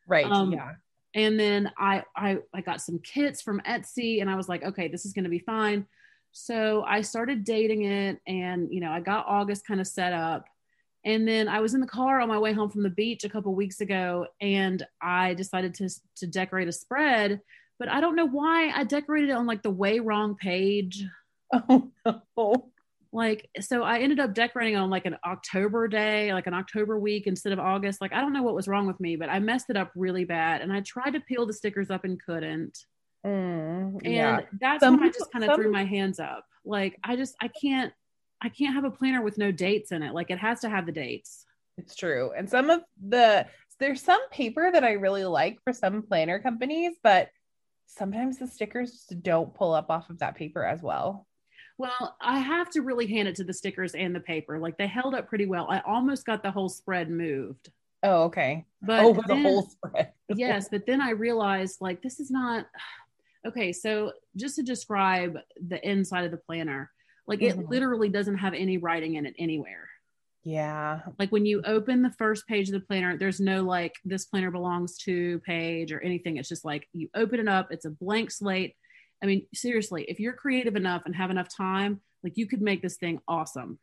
Right. 0.07 0.25
um, 0.25 0.51
yeah. 0.51 0.73
and 1.13 1.39
then 1.39 1.71
I, 1.77 2.03
I 2.13 2.39
i 2.53 2.59
got 2.59 2.81
some 2.81 2.99
kits 2.99 3.41
from 3.41 3.61
etsy 3.61 4.19
and 4.19 4.29
i 4.29 4.35
was 4.35 4.49
like 4.49 4.63
okay 4.63 4.89
this 4.89 5.05
is 5.05 5.13
going 5.13 5.23
to 5.23 5.29
be 5.29 5.39
fine 5.39 5.87
so 6.33 6.83
i 6.87 6.99
started 6.99 7.43
dating 7.43 7.85
it 7.85 8.19
and 8.27 8.67
you 8.71 8.81
know 8.81 8.91
i 8.91 8.99
got 8.99 9.25
august 9.27 9.65
kind 9.65 9.79
of 9.79 9.87
set 9.87 10.11
up. 10.11 10.45
And 11.05 11.27
then 11.27 11.47
i 11.47 11.59
was 11.59 11.73
in 11.73 11.81
the 11.81 11.87
car 11.87 12.19
on 12.19 12.27
my 12.27 12.39
way 12.39 12.53
home 12.53 12.69
from 12.69 12.83
the 12.83 12.89
beach 12.89 13.23
a 13.23 13.29
couple 13.29 13.53
weeks 13.53 13.81
ago 13.81 14.25
and 14.41 14.85
i 15.01 15.35
decided 15.35 15.73
to 15.75 15.89
to 16.17 16.27
decorate 16.27 16.67
a 16.67 16.71
spread 16.71 17.39
but 17.77 17.87
i 17.87 18.01
don't 18.01 18.15
know 18.15 18.27
why 18.27 18.69
i 18.69 18.83
decorated 18.83 19.29
it 19.29 19.33
on 19.33 19.45
like 19.45 19.63
the 19.63 19.69
way 19.69 19.99
wrong 19.99 20.35
page. 20.35 21.05
Oh 21.53 21.91
no. 22.05 22.71
like 23.11 23.47
so 23.59 23.83
i 23.83 23.99
ended 23.99 24.19
up 24.19 24.33
decorating 24.33 24.75
on 24.75 24.89
like 24.89 25.05
an 25.05 25.17
october 25.23 25.87
day 25.87 26.33
like 26.33 26.47
an 26.47 26.55
october 26.55 26.97
week 26.97 27.27
instead 27.27 27.53
of 27.53 27.59
august. 27.59 28.01
Like 28.01 28.11
i 28.11 28.21
don't 28.21 28.33
know 28.33 28.41
what 28.41 28.55
was 28.55 28.67
wrong 28.67 28.87
with 28.87 28.99
me 28.99 29.17
but 29.17 29.29
i 29.29 29.37
messed 29.37 29.69
it 29.69 29.77
up 29.77 29.91
really 29.95 30.25
bad 30.25 30.61
and 30.61 30.73
i 30.73 30.79
tried 30.81 31.11
to 31.11 31.19
peel 31.19 31.45
the 31.45 31.53
stickers 31.53 31.91
up 31.91 32.05
and 32.05 32.19
couldn't 32.19 32.75
Mm, 33.25 33.99
and 34.03 34.13
yeah. 34.13 34.41
that's 34.59 34.81
Some 34.83 34.97
when 34.99 35.09
i 35.09 35.11
just 35.11 35.31
kind 35.31 35.43
of 35.45 35.49
some- 35.49 35.55
threw 35.61 35.71
my 35.71 35.85
hands 35.85 36.19
up 36.19 36.45
like 36.65 36.97
i 37.03 37.15
just 37.15 37.35
i 37.41 37.47
can't 37.47 37.93
i 38.41 38.49
can't 38.49 38.73
have 38.75 38.83
a 38.83 38.91
planner 38.91 39.21
with 39.21 39.37
no 39.37 39.49
dates 39.51 39.91
in 39.93 40.03
it 40.03 40.13
like 40.13 40.29
it 40.29 40.39
has 40.39 40.59
to 40.61 40.69
have 40.69 40.85
the 40.85 40.91
dates 40.91 41.45
It's 41.77 41.95
true. 41.95 42.31
And 42.37 42.49
some 42.49 42.69
of 42.69 42.81
the 43.01 43.47
there's 43.79 44.01
some 44.01 44.21
paper 44.29 44.69
that 44.71 44.83
I 44.83 44.91
really 44.93 45.25
like 45.25 45.57
for 45.63 45.73
some 45.73 46.03
planner 46.03 46.37
companies, 46.39 46.93
but 47.01 47.29
sometimes 47.87 48.37
the 48.37 48.47
stickers 48.47 49.05
don't 49.21 49.53
pull 49.55 49.73
up 49.73 49.89
off 49.89 50.09
of 50.11 50.19
that 50.19 50.35
paper 50.35 50.63
as 50.63 50.81
well. 50.83 51.25
well 51.79 52.15
i 52.21 52.37
have 52.39 52.69
to 52.71 52.81
really 52.81 53.07
hand 53.07 53.27
it 53.27 53.35
to 53.37 53.43
the 53.43 53.53
stickers 53.53 53.95
and 53.95 54.13
the 54.15 54.19
paper 54.19 54.59
like 54.59 54.77
they 54.77 54.85
held 54.87 55.15
up 55.15 55.27
pretty 55.27 55.45
well 55.47 55.65
i 55.69 55.79
almost 55.93 56.25
got 56.25 56.43
the 56.43 56.51
whole 56.51 56.69
spread 56.69 57.09
moved 57.09 57.71
Oh, 58.05 58.23
okay. 58.23 58.65
but 58.81 58.99
oh, 59.03 59.13
the 59.13 59.23
then- 59.27 59.41
whole 59.43 59.63
spread. 59.69 60.11
yes 60.35 60.67
but 60.69 60.85
then 60.85 61.01
i 61.01 61.09
realized 61.11 61.77
like 61.81 62.01
this 62.03 62.19
is 62.19 62.29
not 62.29 62.65
okay 63.45 63.71
so 63.73 64.11
just 64.35 64.55
to 64.55 64.63
describe 64.63 65.37
the 65.67 65.89
inside 65.89 66.25
of 66.25 66.31
the 66.31 66.37
planner 66.37 66.91
like 67.27 67.41
it 67.41 67.55
Mhm. 67.57 67.69
literally 67.69 68.09
doesn't 68.09 68.37
have 68.37 68.53
any 68.53 68.77
writing 68.77 69.15
in 69.15 69.25
it 69.25 69.35
anywhere 69.37 69.89
Yeah. 70.43 71.01
like 71.19 71.31
when 71.31 71.45
you 71.45 71.61
open 71.63 72.01
the 72.01 72.11
first 72.11 72.47
page 72.47 72.67
of 72.69 72.73
the 72.73 72.79
planner 72.81 73.17
there's 73.17 73.39
no 73.39 73.63
like 73.63 73.95
this 74.05 74.25
planner 74.25 74.51
belongs 74.51 74.97
to 74.99 75.39
page 75.39 75.91
or 75.91 75.99
anything 76.01 76.37
it's 76.37 76.49
just 76.49 76.65
like 76.65 76.87
you 76.93 77.09
open 77.15 77.39
it 77.39 77.47
up 77.47 77.67
it's 77.71 77.85
a 77.85 77.91
blank 77.91 78.31
slate 78.31 78.75
i 79.21 79.25
mean 79.25 79.47
seriously 79.53 80.03
if 80.07 80.19
you're 80.19 80.33
creative 80.33 80.75
enough 80.75 81.03
and 81.05 81.15
have 81.15 81.31
enough 81.31 81.47
time 81.55 82.01
like 82.23 82.37
you 82.37 82.47
could 82.47 82.61
make 82.61 82.81
this 82.81 82.97
thing 82.97 83.19
awesome 83.27 83.79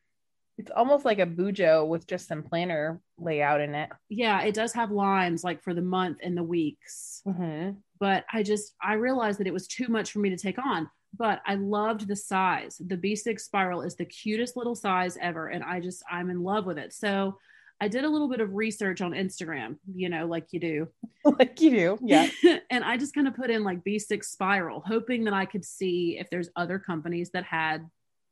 It's 0.60 0.70
almost 0.80 1.04
like 1.04 1.18
a 1.18 1.26
bujo 1.26 1.86
with 1.86 2.06
just 2.06 2.28
some 2.28 2.42
planner 2.42 3.00
layout 3.18 3.60
in 3.60 3.74
it. 3.74 3.90
yeah 4.08 4.40
it 4.48 4.54
does 4.54 4.72
have 4.72 4.90
lines 4.90 5.44
like 5.44 5.62
for 5.62 5.74
the 5.74 5.82
month 5.98 6.18
and 6.22 6.36
the 6.36 6.42
weeks 6.56 7.22
Mm-hmm. 7.26 7.72
but 7.98 8.24
I 8.32 8.42
just 8.42 8.74
I 8.82 8.94
realized 8.94 9.38
that 9.40 9.46
it 9.46 9.52
was 9.58 9.66
too 9.66 9.88
much 9.88 10.10
for 10.12 10.20
me 10.20 10.30
to 10.30 10.36
take 10.46 10.58
on. 10.58 10.88
but 11.26 11.38
I 11.46 11.54
loved 11.56 12.06
the 12.08 12.16
size. 12.16 12.80
The 12.92 12.96
B6 12.96 13.40
spiral 13.40 13.82
is 13.82 13.94
the 13.96 14.04
cutest 14.06 14.56
little 14.56 14.74
size 14.76 15.18
ever. 15.20 15.48
And 15.48 15.62
I 15.64 15.80
just, 15.80 16.02
I'm 16.10 16.30
in 16.30 16.40
love 16.42 16.64
with 16.66 16.78
it. 16.78 16.92
So 16.94 17.36
I 17.84 17.88
did 17.88 18.04
a 18.04 18.08
little 18.08 18.28
bit 18.28 18.40
of 18.40 18.54
research 18.54 19.00
on 19.00 19.10
Instagram, 19.12 19.70
you 20.02 20.08
know, 20.08 20.24
like 20.34 20.46
you 20.52 20.60
do. 20.60 20.88
like 21.40 21.60
you 21.60 21.70
do. 21.70 21.98
Yeah. 22.14 22.28
and 22.70 22.84
I 22.84 22.96
just 22.96 23.12
kind 23.14 23.26
of 23.28 23.34
put 23.34 23.50
in 23.50 23.64
like 23.64 23.82
B6 23.84 24.24
spiral, 24.24 24.82
hoping 24.94 25.24
that 25.24 25.34
I 25.34 25.46
could 25.46 25.64
see 25.64 26.16
if 26.20 26.30
there's 26.30 26.48
other 26.62 26.78
companies 26.78 27.30
that 27.34 27.44
had, 27.44 27.78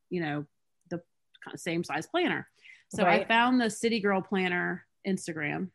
you 0.08 0.20
know, 0.22 0.46
same 1.56 1.84
size 1.84 2.06
planner. 2.06 2.48
So 2.88 3.04
right. 3.04 3.22
I 3.22 3.24
found 3.24 3.60
the 3.60 3.70
City 3.70 4.00
Girl 4.00 4.22
Planner 4.22 4.86
Instagram. 5.06 5.68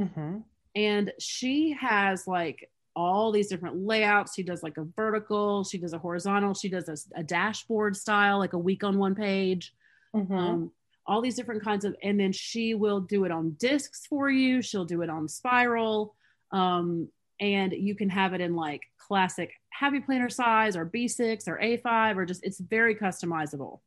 Mm-hmm. 0.00 0.38
And 0.74 1.12
she 1.18 1.76
has 1.80 2.26
like 2.26 2.70
all 2.94 3.30
these 3.30 3.48
different 3.48 3.76
layouts. 3.76 4.34
She 4.34 4.42
does 4.42 4.62
like 4.62 4.76
a 4.76 4.84
vertical, 4.96 5.64
she 5.64 5.78
does 5.78 5.92
a 5.92 5.98
horizontal, 5.98 6.54
she 6.54 6.68
does 6.68 6.88
a, 6.88 7.20
a 7.20 7.22
dashboard 7.22 7.96
style, 7.96 8.38
like 8.38 8.52
a 8.54 8.58
week 8.58 8.82
on 8.82 8.98
one 8.98 9.14
page. 9.14 9.72
Mm-hmm. 10.14 10.34
Um, 10.34 10.72
all 11.06 11.22
these 11.22 11.36
different 11.36 11.62
kinds 11.62 11.84
of, 11.84 11.96
and 12.02 12.20
then 12.20 12.32
she 12.32 12.74
will 12.74 13.00
do 13.00 13.24
it 13.24 13.30
on 13.30 13.52
discs 13.52 14.04
for 14.06 14.28
you. 14.28 14.60
She'll 14.60 14.84
do 14.84 15.02
it 15.02 15.08
on 15.08 15.28
spiral. 15.28 16.14
Um, 16.50 17.08
and 17.40 17.72
you 17.72 17.94
can 17.94 18.10
have 18.10 18.34
it 18.34 18.40
in 18.40 18.56
like 18.56 18.82
classic 18.98 19.52
happy 19.70 20.00
planner 20.00 20.28
size 20.28 20.76
or 20.76 20.84
B6 20.84 21.46
or 21.46 21.58
A5 21.62 22.16
or 22.16 22.26
just, 22.26 22.44
it's 22.44 22.58
very 22.58 22.94
customizable. 22.94 23.78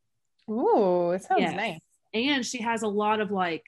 Ooh, 0.52 1.10
it 1.12 1.22
sounds 1.22 1.40
yes. 1.40 1.54
nice. 1.56 1.80
And 2.14 2.44
she 2.44 2.62
has 2.62 2.82
a 2.82 2.88
lot 2.88 3.20
of 3.20 3.30
like 3.30 3.64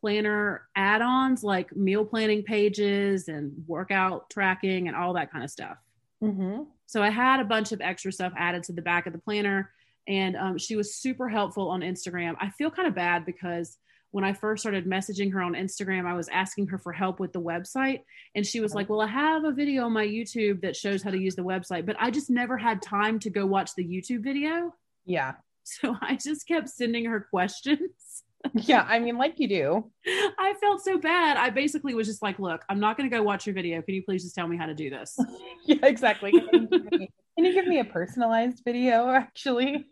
planner 0.00 0.68
add-ons 0.76 1.42
like 1.42 1.74
meal 1.74 2.04
planning 2.04 2.42
pages 2.42 3.28
and 3.28 3.64
workout 3.66 4.30
tracking 4.30 4.88
and 4.88 4.96
all 4.96 5.14
that 5.14 5.32
kind 5.32 5.44
of 5.44 5.50
stuff. 5.50 5.76
Mm-hmm. 6.22 6.62
So 6.86 7.02
I 7.02 7.10
had 7.10 7.40
a 7.40 7.44
bunch 7.44 7.72
of 7.72 7.80
extra 7.80 8.12
stuff 8.12 8.32
added 8.36 8.62
to 8.64 8.72
the 8.72 8.82
back 8.82 9.06
of 9.06 9.12
the 9.12 9.18
planner, 9.18 9.70
and 10.06 10.36
um, 10.36 10.58
she 10.58 10.74
was 10.74 10.94
super 10.94 11.28
helpful 11.28 11.68
on 11.68 11.80
Instagram. 11.80 12.34
I 12.40 12.50
feel 12.50 12.70
kind 12.70 12.88
of 12.88 12.94
bad 12.94 13.26
because 13.26 13.76
when 14.10 14.24
I 14.24 14.32
first 14.32 14.62
started 14.62 14.86
messaging 14.86 15.32
her 15.32 15.42
on 15.42 15.52
Instagram, 15.52 16.06
I 16.06 16.14
was 16.14 16.28
asking 16.28 16.68
her 16.68 16.78
for 16.78 16.92
help 16.92 17.20
with 17.20 17.32
the 17.32 17.40
website, 17.40 18.00
and 18.34 18.46
she 18.46 18.60
was 18.60 18.74
like, 18.74 18.88
"Well, 18.88 19.02
I 19.02 19.06
have 19.06 19.44
a 19.44 19.52
video 19.52 19.84
on 19.84 19.92
my 19.92 20.06
YouTube 20.06 20.62
that 20.62 20.76
shows 20.76 21.02
how 21.02 21.10
to 21.10 21.18
use 21.18 21.36
the 21.36 21.42
website, 21.42 21.84
but 21.84 21.96
I 21.98 22.10
just 22.10 22.30
never 22.30 22.56
had 22.56 22.80
time 22.80 23.18
to 23.20 23.30
go 23.30 23.44
watch 23.46 23.74
the 23.74 23.84
YouTube 23.84 24.22
video." 24.22 24.74
Yeah. 25.04 25.34
So 25.68 25.96
I 26.02 26.16
just 26.16 26.46
kept 26.46 26.68
sending 26.68 27.04
her 27.06 27.20
questions 27.20 28.24
yeah, 28.54 28.86
I 28.88 28.98
mean, 28.98 29.16
like 29.16 29.38
you 29.38 29.48
do. 29.48 29.90
I 30.38 30.54
felt 30.60 30.82
so 30.82 30.98
bad. 30.98 31.36
I 31.36 31.50
basically 31.50 31.94
was 31.94 32.06
just 32.06 32.22
like, 32.22 32.38
look, 32.38 32.64
I'm 32.68 32.80
not 32.80 32.96
going 32.96 33.08
to 33.08 33.14
go 33.14 33.22
watch 33.22 33.46
your 33.46 33.54
video. 33.54 33.82
Can 33.82 33.94
you 33.94 34.02
please 34.02 34.22
just 34.22 34.34
tell 34.34 34.48
me 34.48 34.56
how 34.56 34.66
to 34.66 34.74
do 34.74 34.90
this? 34.90 35.18
yeah, 35.64 35.76
exactly. 35.82 36.32
Can 36.32 37.44
you, 37.44 37.52
give 37.52 37.66
me 37.66 37.80
a 37.80 37.84
personalized 37.84 38.62
video, 38.64 39.08
actually? 39.10 39.86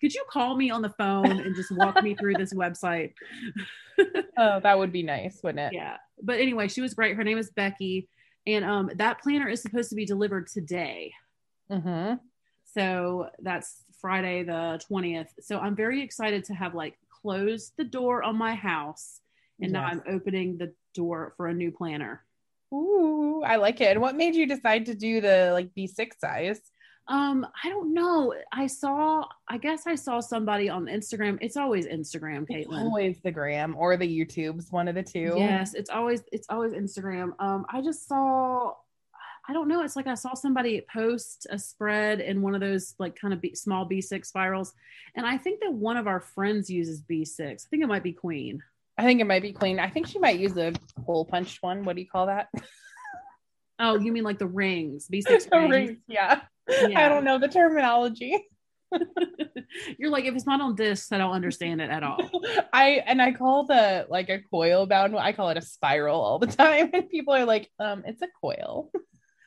Could 0.00 0.14
you 0.14 0.24
call 0.30 0.56
me 0.56 0.70
on 0.70 0.82
the 0.82 0.90
phone 0.90 1.30
and 1.30 1.56
just 1.56 1.74
walk 1.74 2.02
me 2.02 2.14
through 2.14 2.34
this 2.34 2.52
website? 2.52 3.12
oh, 4.36 4.60
that 4.60 4.78
would 4.78 4.92
be 4.92 5.02
nice, 5.02 5.40
wouldn't 5.42 5.72
it? 5.72 5.76
Yeah. 5.76 5.96
But 6.22 6.40
anyway, 6.40 6.68
she 6.68 6.80
was 6.80 6.94
great. 6.94 7.16
Her 7.16 7.24
name 7.24 7.38
is 7.38 7.50
Becky. 7.50 8.08
And 8.46 8.64
um, 8.64 8.90
that 8.96 9.20
planner 9.22 9.48
is 9.48 9.62
supposed 9.62 9.88
to 9.90 9.96
be 9.96 10.04
delivered 10.04 10.48
today. 10.48 11.12
Mm-hmm. 11.70 12.16
So 12.74 13.28
that's 13.40 13.82
Friday 14.02 14.42
the 14.42 14.78
20th. 14.90 15.28
So 15.40 15.58
I'm 15.58 15.74
very 15.74 16.02
excited 16.02 16.44
to 16.44 16.54
have 16.54 16.74
like 16.74 16.98
closed 17.22 17.72
the 17.78 17.84
door 17.84 18.22
on 18.22 18.36
my 18.36 18.54
house 18.54 19.20
and 19.60 19.70
yes. 19.70 19.72
now 19.72 19.84
I'm 19.86 20.02
opening 20.06 20.58
the 20.58 20.74
door 20.94 21.32
for 21.36 21.46
a 21.46 21.54
new 21.54 21.70
planner. 21.70 22.24
Ooh, 22.74 23.42
I 23.44 23.56
like 23.56 23.80
it. 23.80 23.92
And 23.92 24.00
what 24.00 24.16
made 24.16 24.34
you 24.34 24.46
decide 24.46 24.86
to 24.86 24.94
do 24.94 25.20
the 25.20 25.50
like 25.52 25.70
B6 25.74 26.18
size? 26.18 26.60
Um, 27.08 27.46
I 27.62 27.68
don't 27.68 27.92
know. 27.92 28.32
I 28.52 28.66
saw, 28.66 29.24
I 29.48 29.58
guess 29.58 29.86
I 29.86 29.96
saw 29.96 30.20
somebody 30.20 30.68
on 30.68 30.86
Instagram. 30.86 31.38
It's 31.40 31.56
always 31.56 31.86
Instagram, 31.86 32.48
Caitlin. 32.48 32.60
It's 32.60 32.68
always 32.68 33.20
the 33.20 33.30
gram 33.30 33.74
or 33.76 33.96
the 33.96 34.06
YouTubes, 34.06 34.72
one 34.72 34.88
of 34.88 34.94
the 34.94 35.02
two. 35.02 35.34
Yes, 35.36 35.74
it's 35.74 35.90
always 35.90 36.22
it's 36.30 36.46
always 36.48 36.72
Instagram. 36.72 37.32
Um, 37.40 37.66
I 37.70 37.82
just 37.82 38.06
saw 38.06 38.74
I 39.48 39.52
don't 39.52 39.68
know. 39.68 39.82
It's 39.82 39.96
like 39.96 40.06
I 40.06 40.14
saw 40.14 40.34
somebody 40.34 40.82
post 40.92 41.46
a 41.50 41.58
spread 41.58 42.20
in 42.20 42.42
one 42.42 42.54
of 42.54 42.60
those 42.60 42.94
like 42.98 43.18
kind 43.18 43.34
of 43.34 43.40
B, 43.40 43.54
small 43.54 43.88
B6 43.88 44.24
spirals. 44.26 44.72
And 45.16 45.26
I 45.26 45.36
think 45.36 45.60
that 45.60 45.72
one 45.72 45.96
of 45.96 46.06
our 46.06 46.20
friends 46.20 46.70
uses 46.70 47.02
B6. 47.02 47.40
I 47.40 47.68
think 47.68 47.82
it 47.82 47.88
might 47.88 48.04
be 48.04 48.12
Queen. 48.12 48.62
I 48.96 49.04
think 49.04 49.20
it 49.20 49.26
might 49.26 49.42
be 49.42 49.52
Queen. 49.52 49.80
I 49.80 49.90
think 49.90 50.06
she 50.06 50.18
might 50.18 50.38
use 50.38 50.56
a 50.56 50.72
hole 51.04 51.24
punched 51.24 51.62
one. 51.62 51.84
What 51.84 51.96
do 51.96 52.02
you 52.02 52.08
call 52.08 52.26
that? 52.26 52.48
oh, 53.80 53.98
you 53.98 54.12
mean 54.12 54.24
like 54.24 54.38
the 54.38 54.46
rings, 54.46 55.08
B6 55.08 55.28
rings. 55.52 55.70
rings. 55.70 55.98
Yeah. 56.06 56.42
yeah. 56.68 57.04
I 57.04 57.08
don't 57.08 57.24
know 57.24 57.38
the 57.38 57.48
terminology. 57.48 58.46
You're 59.98 60.10
like, 60.10 60.26
if 60.26 60.34
it's 60.34 60.46
not 60.46 60.60
on 60.60 60.76
discs, 60.76 61.10
I 61.10 61.18
don't 61.18 61.32
understand 61.32 61.80
it 61.80 61.90
at 61.90 62.02
all. 62.02 62.30
I 62.72 63.02
and 63.06 63.20
I 63.22 63.32
call 63.32 63.64
the 63.64 64.06
like 64.08 64.28
a 64.28 64.40
coil 64.50 64.86
bound, 64.86 65.16
I 65.16 65.32
call 65.32 65.48
it 65.48 65.56
a 65.56 65.62
spiral 65.62 66.20
all 66.20 66.38
the 66.38 66.46
time. 66.46 66.90
And 66.92 67.08
people 67.08 67.34
are 67.34 67.46
like, 67.46 67.70
um, 67.78 68.04
it's 68.06 68.22
a 68.22 68.28
coil. 68.40 68.90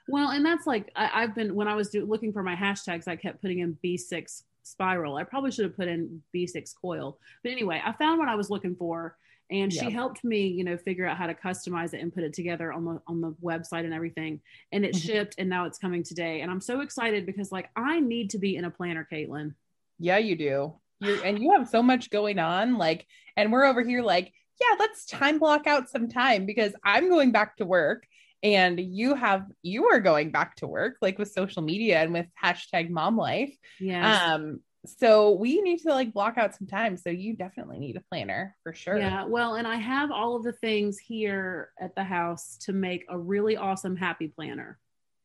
Well, 0.07 0.29
and 0.29 0.45
that's 0.45 0.67
like 0.67 0.91
I, 0.95 1.21
have 1.21 1.35
been 1.35 1.55
when 1.55 1.67
I 1.67 1.75
was 1.75 1.89
do, 1.89 2.05
looking 2.05 2.31
for 2.31 2.43
my 2.43 2.55
hashtags, 2.55 3.07
I 3.07 3.15
kept 3.15 3.41
putting 3.41 3.59
in 3.59 3.77
B6 3.83 4.43
spiral. 4.63 5.17
I 5.17 5.23
probably 5.23 5.51
should 5.51 5.65
have 5.65 5.75
put 5.75 5.87
in 5.87 6.21
B6 6.35 6.73
coil. 6.79 7.17
But 7.43 7.51
anyway, 7.51 7.81
I 7.83 7.91
found 7.93 8.19
what 8.19 8.27
I 8.27 8.35
was 8.35 8.49
looking 8.49 8.75
for 8.75 9.15
and 9.51 9.71
she 9.71 9.91
helped 9.91 10.23
me 10.23 10.47
you 10.47 10.63
know 10.63 10.77
figure 10.77 11.05
out 11.05 11.17
how 11.17 11.27
to 11.27 11.33
customize 11.33 11.93
it 11.93 12.01
and 12.01 12.13
put 12.13 12.23
it 12.23 12.33
together 12.33 12.71
on 12.71 12.85
the 12.85 13.01
on 13.07 13.21
the 13.21 13.31
website 13.43 13.85
and 13.85 13.93
everything 13.93 14.39
and 14.71 14.83
it 14.83 14.93
mm-hmm. 14.93 15.07
shipped 15.07 15.35
and 15.37 15.49
now 15.49 15.65
it's 15.65 15.77
coming 15.77 16.03
today 16.03 16.41
and 16.41 16.49
i'm 16.49 16.61
so 16.61 16.81
excited 16.81 17.25
because 17.25 17.51
like 17.51 17.69
i 17.75 17.99
need 17.99 18.29
to 18.29 18.37
be 18.37 18.55
in 18.55 18.65
a 18.65 18.71
planner 18.71 19.07
caitlin 19.11 19.53
yeah 19.99 20.17
you 20.17 20.35
do 20.35 20.73
you 20.99 21.21
and 21.23 21.39
you 21.39 21.51
have 21.51 21.67
so 21.67 21.83
much 21.83 22.09
going 22.09 22.39
on 22.39 22.77
like 22.77 23.05
and 23.37 23.51
we're 23.51 23.65
over 23.65 23.83
here 23.83 24.01
like 24.01 24.33
yeah 24.59 24.75
let's 24.79 25.05
time 25.05 25.37
block 25.37 25.67
out 25.67 25.89
some 25.89 26.07
time 26.07 26.45
because 26.45 26.73
i'm 26.83 27.09
going 27.09 27.31
back 27.31 27.55
to 27.57 27.65
work 27.65 28.07
and 28.45 28.79
you 28.79 29.15
have 29.15 29.45
you 29.63 29.87
are 29.87 29.99
going 29.99 30.29
back 30.31 30.55
to 30.57 30.67
work 30.67 30.97
like 31.01 31.17
with 31.17 31.31
social 31.31 31.63
media 31.63 32.01
and 32.01 32.13
with 32.13 32.27
hashtag 32.41 32.89
mom 32.89 33.17
life. 33.17 33.53
Yeah 33.79 34.33
um 34.33 34.61
so 34.87 35.31
we 35.31 35.61
need 35.61 35.79
to 35.79 35.89
like 35.89 36.13
block 36.13 36.37
out 36.37 36.53
some 36.53 36.67
time. 36.67 36.95
So 36.95 37.09
you 37.09 37.35
definitely 37.35 37.79
need 37.79 37.95
a 37.97 38.03
planner 38.11 38.55
for 38.61 38.73
sure. 38.73 38.97
Yeah 38.97 39.25
well 39.25 39.55
and 39.55 39.67
i 39.67 39.77
have 39.77 40.11
all 40.11 40.35
of 40.35 40.43
the 40.43 40.53
things 40.53 40.99
here 40.99 41.69
at 41.79 41.95
the 41.95 42.03
house 42.03 42.57
to 42.65 42.73
make 42.73 43.03
a 43.09 43.17
really 43.17 43.57
awesome 43.57 43.95
happy 43.95 44.27
planner. 44.27 44.77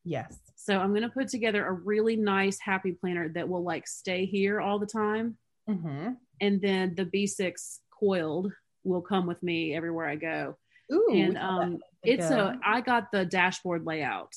Yes. 0.03 0.35
So 0.55 0.79
i'm 0.79 0.89
going 0.89 1.03
to 1.03 1.09
put 1.09 1.27
together 1.27 1.65
a 1.65 1.73
really 1.73 2.15
nice 2.15 2.59
happy 2.59 2.93
planner 2.93 3.29
that 3.29 3.47
will 3.47 3.63
like 3.63 3.87
stay 3.87 4.25
here 4.25 4.59
all 4.59 4.79
the 4.79 4.93
time. 5.03 5.37
Mm-hmm. 5.69 6.07
and 6.41 6.59
then 6.59 6.95
the 6.95 7.05
b6 7.05 7.77
coiled 7.97 8.51
will 8.83 9.05
come 9.11 9.27
with 9.27 9.41
me 9.43 9.75
everywhere 9.75 10.07
i 10.07 10.15
go 10.15 10.57
Ooh, 10.91 11.09
and 11.13 11.37
um, 11.37 11.79
it's 12.03 12.29
a 12.29 12.59
I 12.65 12.81
got 12.81 13.11
the 13.11 13.25
dashboard 13.25 13.85
layout. 13.85 14.35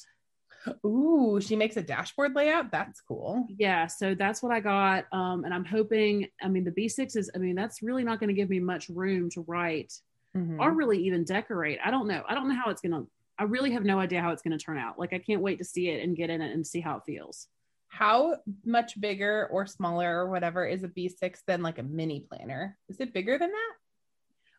Ooh, 0.84 1.40
she 1.42 1.56
makes 1.56 1.76
a 1.76 1.82
dashboard 1.82 2.34
layout. 2.34 2.70
That's 2.70 3.00
cool. 3.00 3.46
Yeah, 3.58 3.86
so 3.86 4.14
that's 4.14 4.42
what 4.42 4.52
I 4.52 4.60
got. 4.60 5.04
Um, 5.12 5.44
and 5.44 5.52
I'm 5.52 5.64
hoping. 5.64 6.28
I 6.42 6.48
mean, 6.48 6.64
the 6.64 6.70
B6 6.70 7.16
is. 7.16 7.30
I 7.34 7.38
mean, 7.38 7.54
that's 7.54 7.82
really 7.82 8.04
not 8.04 8.20
going 8.20 8.28
to 8.28 8.34
give 8.34 8.50
me 8.50 8.60
much 8.60 8.88
room 8.88 9.30
to 9.30 9.42
write, 9.42 9.92
mm-hmm. 10.36 10.60
or 10.60 10.72
really 10.72 11.04
even 11.04 11.24
decorate. 11.24 11.78
I 11.84 11.90
don't 11.90 12.08
know. 12.08 12.22
I 12.28 12.34
don't 12.34 12.48
know 12.48 12.54
how 12.54 12.70
it's 12.70 12.80
going 12.80 12.92
to. 12.92 13.06
I 13.38 13.44
really 13.44 13.72
have 13.72 13.84
no 13.84 13.98
idea 13.98 14.22
how 14.22 14.30
it's 14.30 14.42
going 14.42 14.56
to 14.56 14.64
turn 14.64 14.78
out. 14.78 14.98
Like, 14.98 15.12
I 15.12 15.18
can't 15.18 15.42
wait 15.42 15.58
to 15.58 15.64
see 15.64 15.88
it 15.88 16.04
and 16.04 16.16
get 16.16 16.30
in 16.30 16.40
it 16.40 16.54
and 16.54 16.66
see 16.66 16.80
how 16.80 16.96
it 16.96 17.02
feels. 17.04 17.48
How 17.88 18.36
much 18.64 19.00
bigger 19.00 19.48
or 19.50 19.66
smaller 19.66 20.18
or 20.18 20.30
whatever 20.30 20.66
is 20.66 20.82
a 20.82 20.88
B6 20.88 21.38
than 21.46 21.62
like 21.62 21.78
a 21.78 21.82
mini 21.82 22.20
planner? 22.20 22.76
Is 22.88 23.00
it 23.00 23.12
bigger 23.12 23.38
than 23.38 23.50
that? 23.50 23.72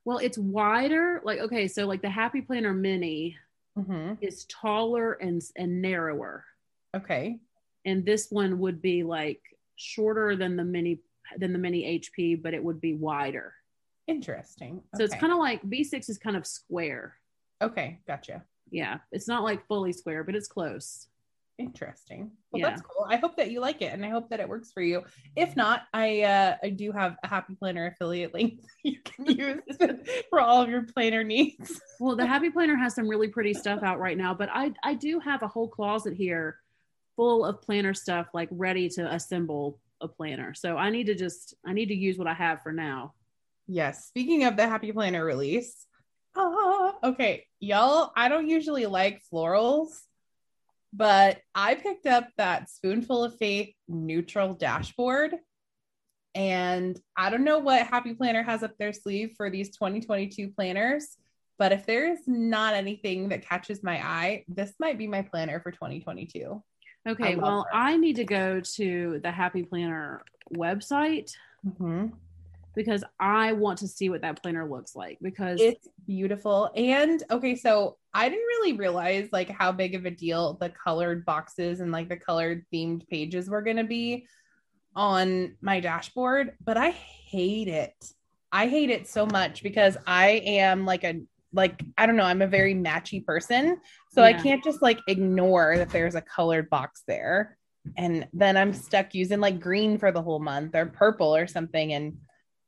Well, 0.06 0.20
it's 0.20 0.38
wider. 0.38 1.22
Like, 1.24 1.40
okay, 1.40 1.68
so 1.68 1.86
like 1.88 2.02
the 2.02 2.10
Happy 2.10 2.42
Planner 2.42 2.74
Mini 2.74 3.38
mm-hmm. 3.78 4.14
is 4.22 4.46
taller 4.46 5.14
and 5.14 5.42
and 5.58 5.82
narrower. 5.82 6.46
Okay. 6.96 7.40
And 7.86 8.06
this 8.06 8.28
one 8.30 8.60
would 8.60 8.82
be 8.82 9.04
like 9.04 9.42
shorter 9.76 10.36
than 10.36 10.56
the 10.56 10.64
mini 10.64 11.00
than 11.38 11.54
the 11.54 11.60
mini 11.60 12.00
HP, 12.00 12.42
but 12.42 12.54
it 12.54 12.64
would 12.64 12.80
be 12.80 12.94
wider. 12.94 13.54
Interesting. 14.08 14.82
So 14.96 15.04
it's 15.04 15.16
kind 15.16 15.34
of 15.34 15.40
like 15.40 15.64
B6 15.64 16.10
is 16.10 16.20
kind 16.20 16.38
of 16.38 16.46
square. 16.46 17.16
Okay, 17.62 18.00
gotcha. 18.06 18.44
Yeah, 18.70 19.00
it's 19.12 19.28
not 19.28 19.44
like 19.44 19.66
fully 19.68 19.92
square, 19.92 20.24
but 20.24 20.36
it's 20.36 20.48
close. 20.48 21.08
Interesting. 21.58 22.32
Well, 22.52 22.60
yeah. 22.60 22.70
that's 22.70 22.82
cool. 22.82 23.08
I 23.10 23.16
hope 23.16 23.38
that 23.38 23.50
you 23.50 23.62
like 23.62 23.82
it 23.82 23.94
and 23.94 24.06
I 24.06 24.10
hope 24.10 24.30
that 24.30 24.42
it 24.42 24.50
works 24.50 24.74
for 24.74 24.82
you. 24.82 25.04
If 25.38 25.56
not, 25.56 25.84
I 25.94 26.22
uh 26.24 26.56
I 26.62 26.70
do 26.70 26.92
have 26.92 27.16
a 27.24 27.28
Happy 27.28 27.56
Planner 27.56 27.88
affiliate 27.88 28.34
link 28.34 28.60
you 28.84 29.00
can 29.06 29.26
use 29.26 29.62
for 30.30 30.42
all 30.42 30.62
of 30.62 30.70
your 30.70 30.84
planner 30.84 31.24
needs. 31.24 31.80
well, 32.00 32.18
the 32.18 32.26
Happy 32.26 32.50
Planner 32.50 32.76
has 32.76 32.94
some 32.94 33.08
really 33.08 33.30
pretty 33.30 33.54
stuff 33.54 33.84
out 33.84 34.00
right 34.00 34.18
now, 34.18 34.34
but 34.34 34.50
I 34.52 34.74
I 34.84 34.96
do 34.96 35.20
have 35.20 35.44
a 35.44 35.48
whole 35.48 35.70
closet 35.70 36.14
here 36.14 36.60
full 37.16 37.46
of 37.46 37.62
planner 37.62 37.94
stuff 37.94 38.28
like 38.34 38.50
ready 38.52 38.90
to 38.90 39.14
assemble 39.14 39.80
a 40.02 40.10
planner. 40.10 40.54
So 40.54 40.76
I 40.76 40.90
need 40.90 41.06
to 41.06 41.16
just 41.16 41.54
I 41.66 41.72
need 41.72 41.88
to 41.88 41.96
use 41.96 42.18
what 42.18 42.28
I 42.28 42.34
have 42.34 42.62
for 42.64 42.74
now. 42.74 43.14
Yes. 43.68 44.08
Speaking 44.08 44.44
of 44.44 44.58
the 44.58 44.68
Happy 44.68 44.92
Planner 44.92 45.24
release. 45.24 45.86
Ah, 46.36 46.96
okay, 47.02 47.46
y'all, 47.62 48.12
I 48.14 48.28
don't 48.28 48.50
usually 48.50 48.88
like 48.88 49.22
florals 49.32 50.02
But 50.96 51.40
I 51.54 51.76
picked 51.76 52.06
up 52.06 52.30
that 52.38 52.70
Spoonful 52.70 53.24
of 53.24 53.38
Faith 53.38 53.74
neutral 53.88 54.54
dashboard. 54.54 55.36
And 56.34 57.00
I 57.18 57.30
don't 57.30 57.44
know 57.44 57.60
what 57.60 57.88
Happy 57.88 58.14
Planner 58.14 58.44
has 58.44 58.64
up 58.64 58.78
their 58.78 58.94
sleeve 58.94 59.34
for 59.38 59.50
these 59.50 59.70
2022 59.70 60.50
planners, 60.50 61.16
but 61.58 61.72
if 61.72 61.86
there's 61.86 62.20
not 62.28 62.74
anything 62.74 63.30
that 63.30 63.48
catches 63.48 63.82
my 63.84 64.06
eye, 64.06 64.44
this 64.50 64.74
might 64.78 64.98
be 64.98 65.08
my 65.08 65.22
planner 65.22 65.62
for 65.62 65.72
2022. 65.72 66.62
Okay, 67.08 67.34
I 67.34 67.36
well, 67.36 67.66
her. 67.72 67.78
I 67.78 67.96
need 67.96 68.18
to 68.18 68.26
go 68.26 68.60
to 68.60 69.20
the 69.24 69.32
Happy 69.32 69.64
Planner 69.64 70.24
website 70.54 71.32
Mm-hmm. 71.66 72.08
Because 72.76 73.04
I 73.20 73.54
want 73.54 73.80
to 73.80 73.88
see 73.88 74.10
what 74.10 74.22
that 74.22 74.42
planner 74.42 74.70
looks 74.70 74.96
like 74.96 75.18
because 75.22 75.62
It's 75.62 75.88
beautiful. 76.06 76.70
And 76.76 77.24
okay, 77.32 77.56
so 77.56 77.98
I 78.14 78.30
didn't 78.30 78.46
really 78.46 78.74
realize 78.74 79.30
like 79.32 79.50
how 79.50 79.72
big 79.72 79.96
of 79.96 80.06
a 80.06 80.12
deal 80.12 80.58
the 80.60 80.70
colored 80.70 81.26
boxes 81.26 81.80
and 81.80 81.92
like 81.92 82.10
the 82.10 82.18
colored 82.18 82.66
themed 82.74 83.08
pages 83.08 83.50
were 83.50 83.62
going 83.62 83.78
to 83.78 83.84
be 83.84 84.28
on 84.96 85.56
my 85.62 85.80
dashboard, 85.80 86.54
but 86.64 86.78
I 86.78 86.92
hate 86.92 87.68
it. 87.68 87.96
I 88.52 88.68
hate 88.68 88.90
it 88.90 89.08
so 89.08 89.26
much 89.26 89.64
because 89.64 89.98
I 90.08 90.42
am 90.46 90.86
like 90.86 91.04
a 91.04 91.22
like 91.52 91.84
I 91.98 92.06
don't 92.06 92.16
know, 92.18 92.24
I'm 92.24 92.42
a 92.42 92.48
very 92.48 92.76
matchy 92.76 93.26
person. 93.26 93.80
So 94.12 94.24
I 94.24 94.34
can't 94.34 94.64
just 94.64 94.82
like 94.82 95.00
ignore 95.08 95.78
that 95.78 95.90
there's 95.90 96.16
a 96.16 96.22
colored 96.22 96.70
box 96.70 97.04
there. 97.08 97.58
And 97.98 98.28
then 98.34 98.58
I'm 98.58 98.74
stuck 98.74 99.14
using 99.14 99.40
like 99.40 99.60
green 99.60 99.98
for 99.98 100.12
the 100.12 100.22
whole 100.22 100.40
month 100.40 100.76
or 100.76 100.86
purple 100.86 101.36
or 101.36 101.48
something 101.48 101.94
and 101.94 102.18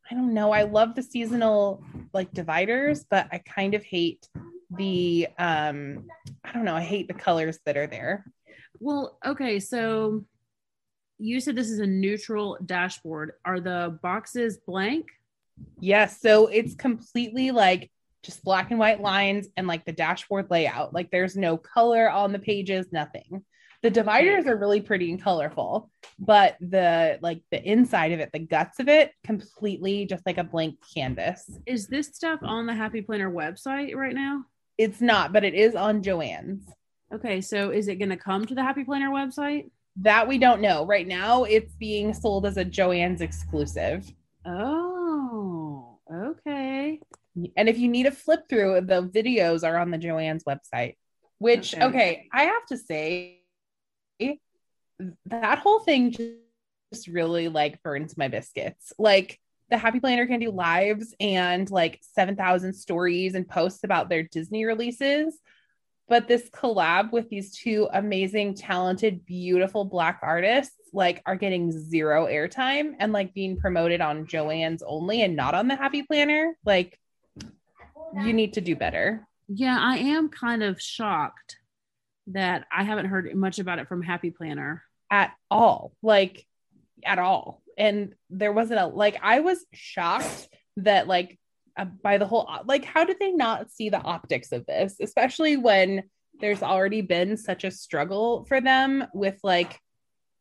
I 0.10 0.15
don't 0.15 0.34
know. 0.34 0.52
I 0.52 0.63
love 0.63 0.96
the 0.96 1.04
seasonal 1.04 1.84
like 2.13 2.32
dividers, 2.32 3.06
but 3.10 3.28
I 3.32 3.39
kind 3.39 3.74
of 3.74 3.84
hate 3.84 4.28
the 4.72 5.28
um 5.38 6.08
I 6.43 6.54
don't 6.54 6.65
know, 6.65 6.76
I 6.76 6.82
hate 6.82 7.08
the 7.08 7.13
colors 7.13 7.60
that 7.65 7.78
are 7.78 7.88
there. 7.88 8.26
well, 8.80 9.17
okay, 9.26 9.60
so 9.60 10.26
you 11.17 11.39
said 11.39 11.56
this 11.56 11.70
is 11.70 11.80
a 11.80 11.88
neutral 11.88 12.58
dashboard. 12.65 13.34
Are 13.43 13.60
the 13.60 13.98
boxes 14.04 14.58
blank? 14.58 15.08
Yes, 15.80 16.22
so 16.22 16.48
it's 16.48 16.76
completely 16.76 17.52
like 17.52 17.89
just 18.24 18.43
black 18.43 18.72
and 18.72 18.80
white 18.80 19.02
lines 19.02 19.48
and 19.58 19.67
like 19.67 19.86
the 19.86 19.93
dashboard 19.93 20.52
layout. 20.52 20.93
Like 20.93 21.12
there's 21.12 21.36
no 21.36 21.58
color 21.58 22.10
on 22.10 22.34
the 22.34 22.39
pages, 22.39 22.88
nothing. 22.91 23.43
The 23.83 23.91
dividers 23.91 24.47
are 24.47 24.57
really 24.57 24.81
pretty 24.81 25.11
and 25.11 25.21
colorful, 25.21 25.91
but 26.17 26.57
the 26.59 27.19
like 27.21 27.41
the 27.51 27.63
inside 27.63 28.11
of 28.11 28.19
it, 28.19 28.31
the 28.33 28.39
guts 28.39 28.79
of 28.79 28.89
it, 28.89 29.11
completely 29.23 30.05
just 30.05 30.25
like 30.25 30.39
a 30.39 30.43
blank 30.43 30.77
canvas. 30.95 31.49
Is 31.65 31.87
this 31.87 32.07
stuff 32.07 32.39
on 32.41 32.65
the 32.65 32.73
Happy 32.73 33.01
Planner 33.01 33.31
website 33.31 33.95
right 33.95 34.15
now? 34.15 34.43
It's 34.77 34.99
not, 34.99 35.31
but 35.31 35.43
it 35.43 35.53
is 35.53 35.75
on 35.75 36.01
Joann's. 36.01 36.63
Okay, 37.13 37.39
so 37.39 37.69
is 37.69 37.87
it 37.87 37.95
going 37.95 38.09
to 38.09 38.17
come 38.17 38.45
to 38.45 38.55
the 38.55 38.63
Happy 38.63 38.83
Planner 38.83 39.09
website? 39.09 39.69
That 39.97 40.27
we 40.27 40.37
don't 40.37 40.61
know. 40.61 40.85
Right 40.85 41.07
now, 41.07 41.43
it's 41.43 41.73
being 41.75 42.13
sold 42.13 42.45
as 42.45 42.57
a 42.57 42.65
Joann's 42.65 43.21
exclusive. 43.21 44.11
Oh, 44.45 45.99
okay. 46.11 46.99
And 47.55 47.69
if 47.69 47.77
you 47.77 47.87
need 47.87 48.07
a 48.07 48.11
flip 48.11 48.49
through, 48.49 48.81
the 48.81 49.03
videos 49.03 49.63
are 49.63 49.77
on 49.77 49.91
the 49.91 49.97
Joann's 49.97 50.43
website, 50.43 50.95
which, 51.37 51.75
Okay. 51.75 51.85
okay, 51.85 52.27
I 52.33 52.43
have 52.43 52.65
to 52.67 52.77
say, 52.77 53.37
that 55.25 55.60
whole 55.60 55.80
thing 55.80 56.12
just 56.91 57.08
really 57.08 57.47
like 57.47 57.84
burns 57.84 58.17
my 58.17 58.27
biscuits. 58.27 58.93
Like, 58.97 59.39
the 59.69 59.77
Happy 59.77 59.99
Planner 59.99 60.25
can 60.27 60.39
do 60.39 60.49
lives 60.49 61.13
and 61.19 61.69
like 61.69 61.99
7,000 62.13 62.73
stories 62.73 63.36
and 63.36 63.47
posts 63.47 63.84
about 63.84 64.08
their 64.10 64.23
Disney 64.23 64.65
releases. 64.65 65.38
But 66.08 66.30
this 66.30 66.49
collab 66.49 67.12
with 67.12 67.30
these 67.30 67.51
two 67.53 67.89
amazing, 67.91 68.56
talented, 68.56 69.25
beautiful 69.25 69.84
Black 69.84 70.19
artists 70.23 70.73
like 70.93 71.21
are 71.25 71.36
getting 71.36 71.69
zero 71.71 72.27
airtime 72.27 72.93
and 72.99 73.12
like 73.12 73.34
being 73.34 73.58
promoted 73.58 73.99
on 73.99 74.25
Joann's 74.25 74.84
only 74.84 75.21
and 75.21 75.36
not 75.36 75.53
on 75.53 75.67
the 75.67 75.75
Happy 75.75 76.03
Planner. 76.03 76.58
Like, 76.63 76.97
you 78.15 78.32
need 78.32 78.53
to 78.53 78.62
do 78.62 78.73
better. 78.73 79.27
Yeah, 79.49 79.77
I 79.82 79.97
am 79.97 80.30
kind 80.30 80.63
of 80.63 80.82
shocked 80.82 81.58
that 82.27 82.65
I 82.71 82.83
haven't 82.83 83.05
heard 83.07 83.33
much 83.35 83.59
about 83.59 83.79
it 83.79 83.87
from 83.87 84.01
Happy 84.01 84.31
Planner. 84.31 84.83
at 85.09 85.31
all 85.49 85.93
like 86.01 86.45
at 87.05 87.19
all 87.19 87.61
and 87.77 88.13
there 88.29 88.51
wasn't 88.51 88.79
a 88.79 88.87
like 88.87 89.17
i 89.21 89.39
was 89.39 89.65
shocked 89.73 90.49
that 90.77 91.07
like 91.07 91.39
uh, 91.77 91.85
by 91.85 92.17
the 92.17 92.25
whole 92.25 92.49
like 92.65 92.83
how 92.83 93.05
did 93.05 93.17
they 93.19 93.31
not 93.31 93.71
see 93.71 93.89
the 93.89 94.01
optics 94.01 94.51
of 94.51 94.65
this 94.65 94.95
especially 94.99 95.57
when 95.57 96.03
there's 96.39 96.63
already 96.63 97.01
been 97.01 97.37
such 97.37 97.63
a 97.63 97.71
struggle 97.71 98.45
for 98.45 98.59
them 98.61 99.05
with 99.13 99.37
like 99.43 99.79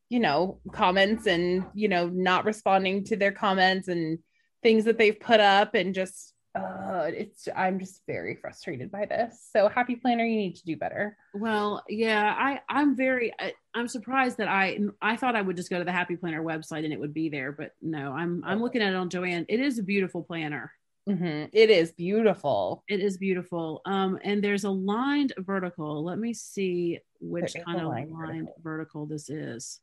you 0.08 0.20
know 0.20 0.60
comments 0.72 1.26
and 1.26 1.64
you 1.74 1.88
know 1.88 2.08
not 2.08 2.44
responding 2.44 3.04
to 3.04 3.16
their 3.16 3.32
comments 3.32 3.88
and 3.88 4.18
things 4.62 4.84
that 4.84 4.98
they've 4.98 5.20
put 5.20 5.40
up 5.40 5.74
and 5.74 5.94
just 5.94 6.32
uh 6.56 7.10
it's 7.14 7.48
i'm 7.56 7.78
just 7.78 8.02
very 8.06 8.34
frustrated 8.36 8.90
by 8.90 9.04
this 9.04 9.48
so 9.52 9.68
happy 9.68 9.96
planner 9.96 10.24
you 10.24 10.36
need 10.36 10.56
to 10.56 10.64
do 10.64 10.76
better 10.76 11.16
Well, 11.34 11.84
yeah, 11.88 12.34
I 12.38 12.60
I'm 12.68 12.96
very 12.96 13.32
I, 13.38 13.52
I'm 13.74 13.88
surprised 13.88 14.38
that 14.38 14.48
I 14.48 14.78
I 15.02 15.16
thought 15.16 15.36
I 15.36 15.42
would 15.42 15.56
just 15.56 15.68
go 15.70 15.78
to 15.78 15.84
the 15.84 15.92
Happy 15.92 16.16
Planner 16.16 16.42
website 16.42 16.84
and 16.84 16.92
it 16.94 16.98
would 17.00 17.12
be 17.12 17.28
there, 17.28 17.52
but 17.52 17.72
no, 17.82 18.12
I'm 18.12 18.42
I'm 18.46 18.62
looking 18.62 18.80
at 18.82 18.92
it 18.94 18.96
on 18.96 19.10
Joann. 19.10 19.44
It 19.48 19.60
is 19.60 19.78
a 19.78 19.82
beautiful 19.82 20.22
planner. 20.22 20.72
Mhm. 21.08 21.50
It 21.52 21.68
is 21.70 21.92
beautiful 21.92 22.82
It 22.88 23.00
is 23.00 23.16
beautiful. 23.18 23.82
Um, 23.84 24.18
and 24.24 24.42
there's 24.42 24.64
a 24.64 24.70
lined 24.70 25.34
vertical. 25.38 26.02
Let 26.04 26.18
me 26.18 26.32
see 26.32 27.00
which 27.20 27.54
kind 27.66 27.80
of 27.80 27.88
lined 27.88 28.10
lined 28.12 28.48
vertical. 28.48 28.54
vertical. 28.62 29.06
this 29.06 29.28
is. 29.28 29.80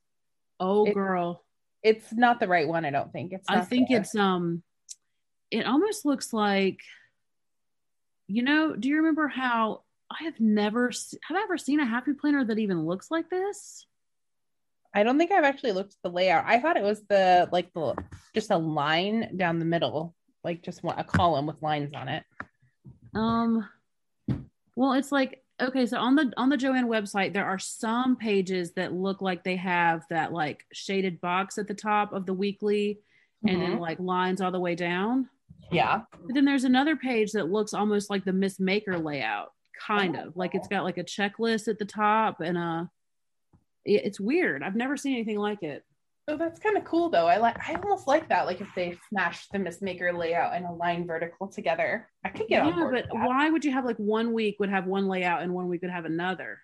Oh, 0.59 0.85
It- 0.87 0.93
girl, 0.95 1.43
it's 1.83 2.11
not 2.13 2.39
the 2.39 2.47
right 2.47 2.67
one. 2.67 2.83
I 2.85 2.89
don't 2.91 3.11
think 3.11 3.31
it's. 3.33 3.47
I 3.47 3.61
think 3.61 3.89
there. 3.89 3.99
it's 4.01 4.15
um, 4.15 4.63
it 5.53 5.65
almost 5.65 6.05
looks 6.05 6.33
like. 6.33 6.79
You 8.27 8.41
know, 8.41 8.75
do 8.75 8.87
you 8.87 8.97
remember 8.97 9.27
how 9.27 9.81
I 10.09 10.23
have 10.23 10.39
never 10.39 10.91
have 11.27 11.37
I 11.37 11.41
ever 11.43 11.57
seen 11.57 11.79
a 11.79 11.85
happy 11.85 12.13
planner 12.13 12.43
that 12.45 12.59
even 12.59 12.85
looks 12.85 13.11
like 13.11 13.29
this? 13.29 13.85
I 14.93 15.03
don't 15.03 15.17
think 15.17 15.31
I've 15.31 15.43
actually 15.43 15.71
looked 15.71 15.93
at 15.93 16.03
the 16.03 16.15
layout. 16.15 16.45
I 16.45 16.59
thought 16.59 16.77
it 16.77 16.83
was 16.83 17.01
the 17.09 17.49
like 17.51 17.73
the 17.73 17.95
just 18.33 18.51
a 18.51 18.57
line 18.57 19.35
down 19.35 19.59
the 19.59 19.65
middle, 19.65 20.15
like 20.43 20.63
just 20.63 20.83
one, 20.83 20.99
a 20.99 21.03
column 21.03 21.47
with 21.47 21.61
lines 21.61 21.93
on 21.93 22.07
it. 22.07 22.23
Um, 23.13 23.67
well, 24.75 24.93
it's 24.93 25.11
like 25.11 25.43
okay, 25.61 25.85
so 25.85 25.97
on 25.97 26.15
the 26.15 26.31
on 26.37 26.49
the 26.49 26.57
Joann 26.57 26.85
website, 26.85 27.33
there 27.33 27.45
are 27.45 27.59
some 27.59 28.15
pages 28.15 28.73
that 28.73 28.93
look 28.93 29.21
like 29.21 29.43
they 29.43 29.55
have 29.55 30.05
that 30.09 30.31
like 30.31 30.65
shaded 30.71 31.21
box 31.21 31.57
at 31.57 31.67
the 31.67 31.73
top 31.73 32.13
of 32.13 32.25
the 32.25 32.33
weekly, 32.33 32.99
and 33.47 33.61
then 33.61 33.79
like 33.79 33.99
lines 33.99 34.41
all 34.41 34.51
the 34.51 34.59
way 34.59 34.75
down. 34.75 35.29
Yeah, 35.73 36.01
But 36.11 36.33
then 36.35 36.45
there's 36.45 36.63
another 36.63 36.95
page 36.95 37.31
that 37.33 37.49
looks 37.49 37.73
almost 37.73 38.09
like 38.09 38.25
the 38.25 38.33
Miss 38.33 38.59
Maker 38.59 38.97
layout, 38.97 39.49
kind 39.79 40.15
of 40.15 40.35
like 40.37 40.55
it's 40.55 40.67
got 40.67 40.83
like 40.83 40.97
a 40.97 41.03
checklist 41.03 41.67
at 41.67 41.79
the 41.79 41.85
top 41.85 42.39
and 42.41 42.57
a. 42.57 42.89
It's 43.85 44.19
weird. 44.19 44.63
I've 44.63 44.75
never 44.75 44.95
seen 44.95 45.13
anything 45.13 45.37
like 45.37 45.61
it. 45.61 45.83
so 46.29 46.37
that's 46.37 46.57
kind 46.59 46.77
of 46.77 46.85
cool 46.85 47.09
though. 47.09 47.27
I 47.27 47.35
like. 47.37 47.57
I 47.67 47.73
almost 47.75 48.07
like 48.07 48.29
that. 48.29 48.45
Like 48.45 48.61
if 48.61 48.69
they 48.75 48.97
smashed 49.09 49.51
the 49.51 49.59
Miss 49.59 49.81
Maker 49.81 50.13
layout 50.13 50.55
and 50.55 50.65
a 50.65 50.71
line 50.71 51.05
vertical 51.05 51.47
together, 51.49 52.07
I 52.23 52.29
could 52.29 52.47
get 52.47 52.61
on 52.61 52.69
yeah, 52.69 52.75
board. 52.75 52.93
but 52.93 53.03
with 53.13 53.21
that. 53.21 53.27
why 53.27 53.49
would 53.49 53.65
you 53.65 53.71
have 53.73 53.83
like 53.83 53.97
one 53.97 54.31
week 54.33 54.55
would 54.59 54.69
have 54.69 54.85
one 54.85 55.07
layout 55.09 55.41
and 55.41 55.53
one 55.53 55.67
week 55.67 55.81
would 55.81 55.91
have 55.91 56.05
another? 56.05 56.59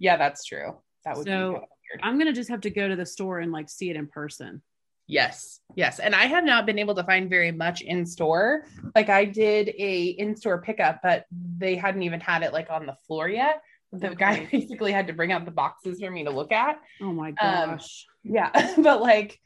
Yeah, 0.00 0.16
that's 0.16 0.44
true. 0.44 0.76
That 1.04 1.16
would 1.16 1.26
So, 1.26 1.48
be 1.48 1.54
kind 1.54 1.62
of. 1.62 2.00
I'm 2.02 2.18
gonna 2.18 2.32
just 2.32 2.50
have 2.50 2.62
to 2.62 2.70
go 2.70 2.88
to 2.88 2.96
the 2.96 3.06
store 3.06 3.38
and 3.38 3.52
like 3.52 3.68
see 3.70 3.88
it 3.90 3.94
in 3.96 4.08
person. 4.08 4.62
Yes, 5.06 5.60
yes. 5.74 5.98
And 5.98 6.14
I 6.14 6.24
have 6.26 6.44
not 6.44 6.66
been 6.66 6.78
able 6.78 6.94
to 6.94 7.04
find 7.04 7.28
very 7.28 7.52
much 7.52 7.82
in 7.82 8.06
store. 8.06 8.64
Like 8.94 9.08
I 9.08 9.24
did 9.24 9.68
a 9.68 10.06
in-store 10.06 10.62
pickup, 10.62 11.00
but 11.02 11.26
they 11.30 11.76
hadn't 11.76 12.02
even 12.02 12.20
had 12.20 12.42
it 12.42 12.52
like 12.52 12.70
on 12.70 12.86
the 12.86 12.96
floor 13.06 13.28
yet. 13.28 13.62
The 13.92 14.14
guy 14.14 14.48
basically 14.52 14.92
had 14.92 15.06
to 15.08 15.12
bring 15.12 15.30
out 15.32 15.44
the 15.44 15.50
boxes 15.50 16.00
for 16.00 16.10
me 16.10 16.24
to 16.24 16.30
look 16.30 16.52
at. 16.52 16.80
Oh 17.02 17.12
my 17.12 17.34
Um, 17.40 17.70
gosh. 17.70 18.06
Yeah, 18.22 18.50
but 18.78 19.02
like 19.02 19.38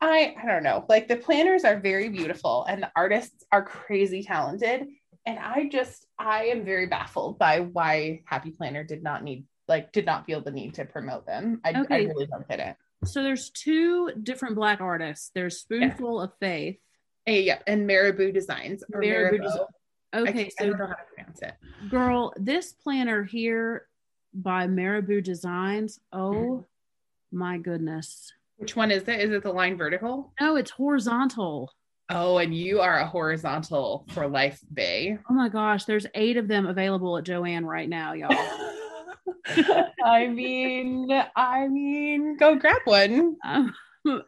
I 0.00 0.34
I 0.42 0.46
don't 0.46 0.62
know. 0.62 0.84
Like 0.88 1.08
the 1.08 1.16
planners 1.16 1.64
are 1.64 1.80
very 1.80 2.08
beautiful 2.08 2.64
and 2.68 2.82
the 2.82 2.92
artists 2.94 3.44
are 3.50 3.64
crazy 3.64 4.22
talented. 4.22 4.86
And 5.24 5.38
I 5.38 5.68
just 5.70 6.06
I 6.18 6.46
am 6.46 6.64
very 6.64 6.86
baffled 6.86 7.38
by 7.38 7.60
why 7.60 8.22
Happy 8.26 8.50
Planner 8.50 8.84
did 8.84 9.02
not 9.02 9.22
need 9.24 9.46
like 9.68 9.92
did 9.92 10.04
not 10.04 10.26
feel 10.26 10.40
the 10.42 10.50
need 10.50 10.74
to 10.74 10.84
promote 10.84 11.24
them. 11.24 11.60
I, 11.64 11.70
I 11.88 11.98
really 11.98 12.26
don't 12.26 12.46
get 12.48 12.60
it. 12.60 12.76
So 13.04 13.22
there's 13.22 13.50
two 13.50 14.10
different 14.22 14.54
black 14.54 14.80
artists. 14.80 15.30
There's 15.34 15.58
Spoonful 15.60 16.20
of 16.20 16.32
Faith. 16.40 16.78
Hey, 17.26 17.42
yeah, 17.42 17.58
and 17.66 17.86
Marabou 17.86 18.32
Designs. 18.32 18.84
Marabou 18.90 19.38
Marabou. 19.38 19.38
Des- 19.38 19.66
Okay, 20.14 20.32
can't- 20.32 20.52
I 20.60 20.62
so 20.64 20.68
don't 20.70 20.78
know 20.78 20.86
how 20.86 20.92
to 20.94 21.04
pronounce 21.14 21.40
it. 21.42 21.54
girl, 21.88 22.34
this 22.36 22.72
planner 22.74 23.24
here 23.24 23.86
by 24.34 24.66
Marabou 24.66 25.22
Designs. 25.22 25.98
Oh 26.12 26.32
Mm-hmm. 26.32 27.38
my 27.38 27.58
goodness. 27.58 28.30
Which 28.58 28.76
one 28.76 28.90
is 28.90 29.04
it? 29.08 29.20
Is 29.20 29.30
it 29.30 29.42
the 29.42 29.52
line 29.52 29.76
vertical? 29.78 30.32
No, 30.40 30.56
it's 30.56 30.70
horizontal. 30.70 31.72
Oh, 32.10 32.36
and 32.38 32.54
you 32.54 32.80
are 32.80 32.98
a 32.98 33.06
horizontal 33.06 34.04
for 34.10 34.28
life, 34.28 34.60
Bay. 34.74 35.16
Oh 35.30 35.32
my 35.34 35.48
gosh, 35.48 35.84
there's 35.86 36.06
eight 36.14 36.36
of 36.36 36.46
them 36.46 36.66
available 36.66 37.16
at 37.16 37.24
Joann 37.24 37.64
right 37.64 37.88
now, 37.88 38.12
y'all. 38.12 38.28
I 40.04 40.26
mean, 40.28 41.08
I 41.36 41.68
mean, 41.68 42.36
go 42.36 42.56
grab 42.56 42.80
one. 42.84 43.36
I'm, 43.44 43.72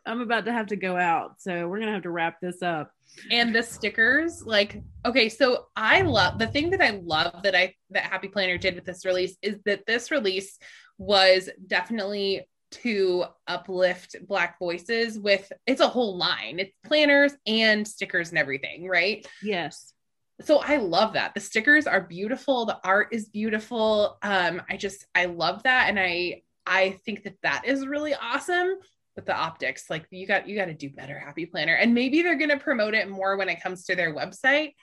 I'm 0.07 0.21
about 0.21 0.45
to 0.45 0.53
have 0.53 0.69
to 0.69 0.77
go 0.77 0.97
out, 0.97 1.41
so 1.41 1.69
we're 1.69 1.81
gonna 1.81 1.93
have 1.93 2.03
to 2.03 2.11
wrap 2.11 2.41
this 2.41 2.63
up. 2.63 2.91
And 3.31 3.55
the 3.55 3.63
stickers, 3.63 4.45
like, 4.45 4.83
okay, 5.05 5.29
so 5.29 5.67
I 5.77 6.03
love 6.03 6.39
the 6.39 6.47
thing 6.47 6.71
that 6.71 6.81
I 6.81 7.01
love 7.03 7.43
that 7.43 7.55
I 7.55 7.75
that 7.91 8.05
Happy 8.05 8.29
Planner 8.29 8.59
did 8.59 8.75
with 8.75 8.85
this 8.85 9.05
release 9.05 9.37
is 9.43 9.57
that 9.65 9.87
this 9.87 10.11
release 10.11 10.59
was 10.99 11.49
definitely 11.67 12.47
to 12.83 13.25
uplift 13.47 14.17
black 14.27 14.59
voices 14.59 15.17
with 15.19 15.53
it's 15.65 15.81
a 15.81 15.87
whole 15.87 16.17
line 16.17 16.59
it's 16.59 16.75
planners 16.85 17.33
and 17.47 17.87
stickers 17.87 18.31
and 18.31 18.39
everything 18.39 18.89
right 18.89 19.29
yes 19.45 19.94
so 20.41 20.59
i 20.59 20.77
love 20.77 21.15
that. 21.15 21.35
The 21.35 21.41
stickers 21.41 21.87
are 21.87 22.01
beautiful. 22.01 22.67
The 22.67 22.79
art 22.85 23.09
is 23.13 23.29
beautiful. 23.29 24.19
Um 24.23 24.63
i 24.69 24.77
just 24.77 25.07
i 25.15 25.27
love 25.27 25.63
that. 25.65 25.89
And 25.89 25.99
i 25.99 26.43
i 26.67 26.99
think 27.05 27.25
that 27.25 27.37
that 27.43 27.63
is 27.67 27.87
really 27.87 28.15
awesome 28.15 28.77
but 29.15 29.27
the 29.27 29.37
optics. 29.37 29.89
Like 29.89 30.07
you 30.11 30.27
got 30.27 30.49
you 30.49 30.57
got 30.57 30.67
to 30.67 30.75
do 30.75 30.91
better 30.91 31.19
happy 31.19 31.47
planner. 31.47 31.75
And 31.75 31.95
maybe 31.95 32.23
they're 32.23 32.39
going 32.39 32.51
to 32.51 32.59
promote 32.59 32.95
it 32.95 33.09
more 33.09 33.37
when 33.37 33.49
it 33.49 33.63
comes 33.63 33.85
to 33.85 33.95
their 33.95 34.15
website. 34.15 34.75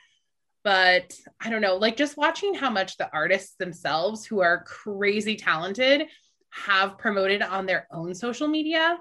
But 0.64 1.14
i 1.42 1.50
don't 1.50 1.62
know 1.62 1.76
like 1.76 1.98
just 1.98 2.18
watching 2.18 2.54
how 2.54 2.70
much 2.70 2.98
the 2.98 3.10
artists 3.12 3.56
themselves 3.58 4.26
who 4.26 4.42
are 4.42 4.64
crazy 4.64 5.36
talented 5.36 6.08
have 6.52 6.98
promoted 6.98 7.42
on 7.42 7.66
their 7.66 7.88
own 7.92 8.14
social 8.14 8.48
media 8.48 8.98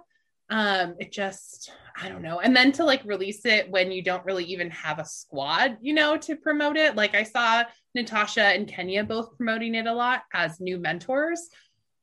um 0.51 0.95
it 0.99 1.13
just 1.13 1.73
i 2.01 2.09
don't 2.09 2.23
know. 2.23 2.41
And 2.41 2.55
then 2.55 2.73
to 2.73 2.85
like 2.85 3.03
release 3.05 3.45
it 3.45 3.71
when 3.71 3.91
you 3.93 4.03
don't 4.03 4.25
really 4.25 4.45
even 4.45 4.71
have 4.71 4.99
a 4.99 5.05
squad 5.05 5.79
you 5.81 5.95
know 5.95 6.17
to 6.19 6.37
promote 6.37 6.77
it. 6.77 6.97
Like 6.97 7.15
i 7.15 7.23
saw 7.23 7.65
natasha 7.95 8.43
and 8.43 8.69
kenya 8.69 9.03
both 9.03 9.37
promoting 9.37 9.75
it 9.75 9.87
a 9.87 9.93
lot 9.93 10.23
as 10.33 10.61
new 10.61 10.79
mentors 10.79 11.49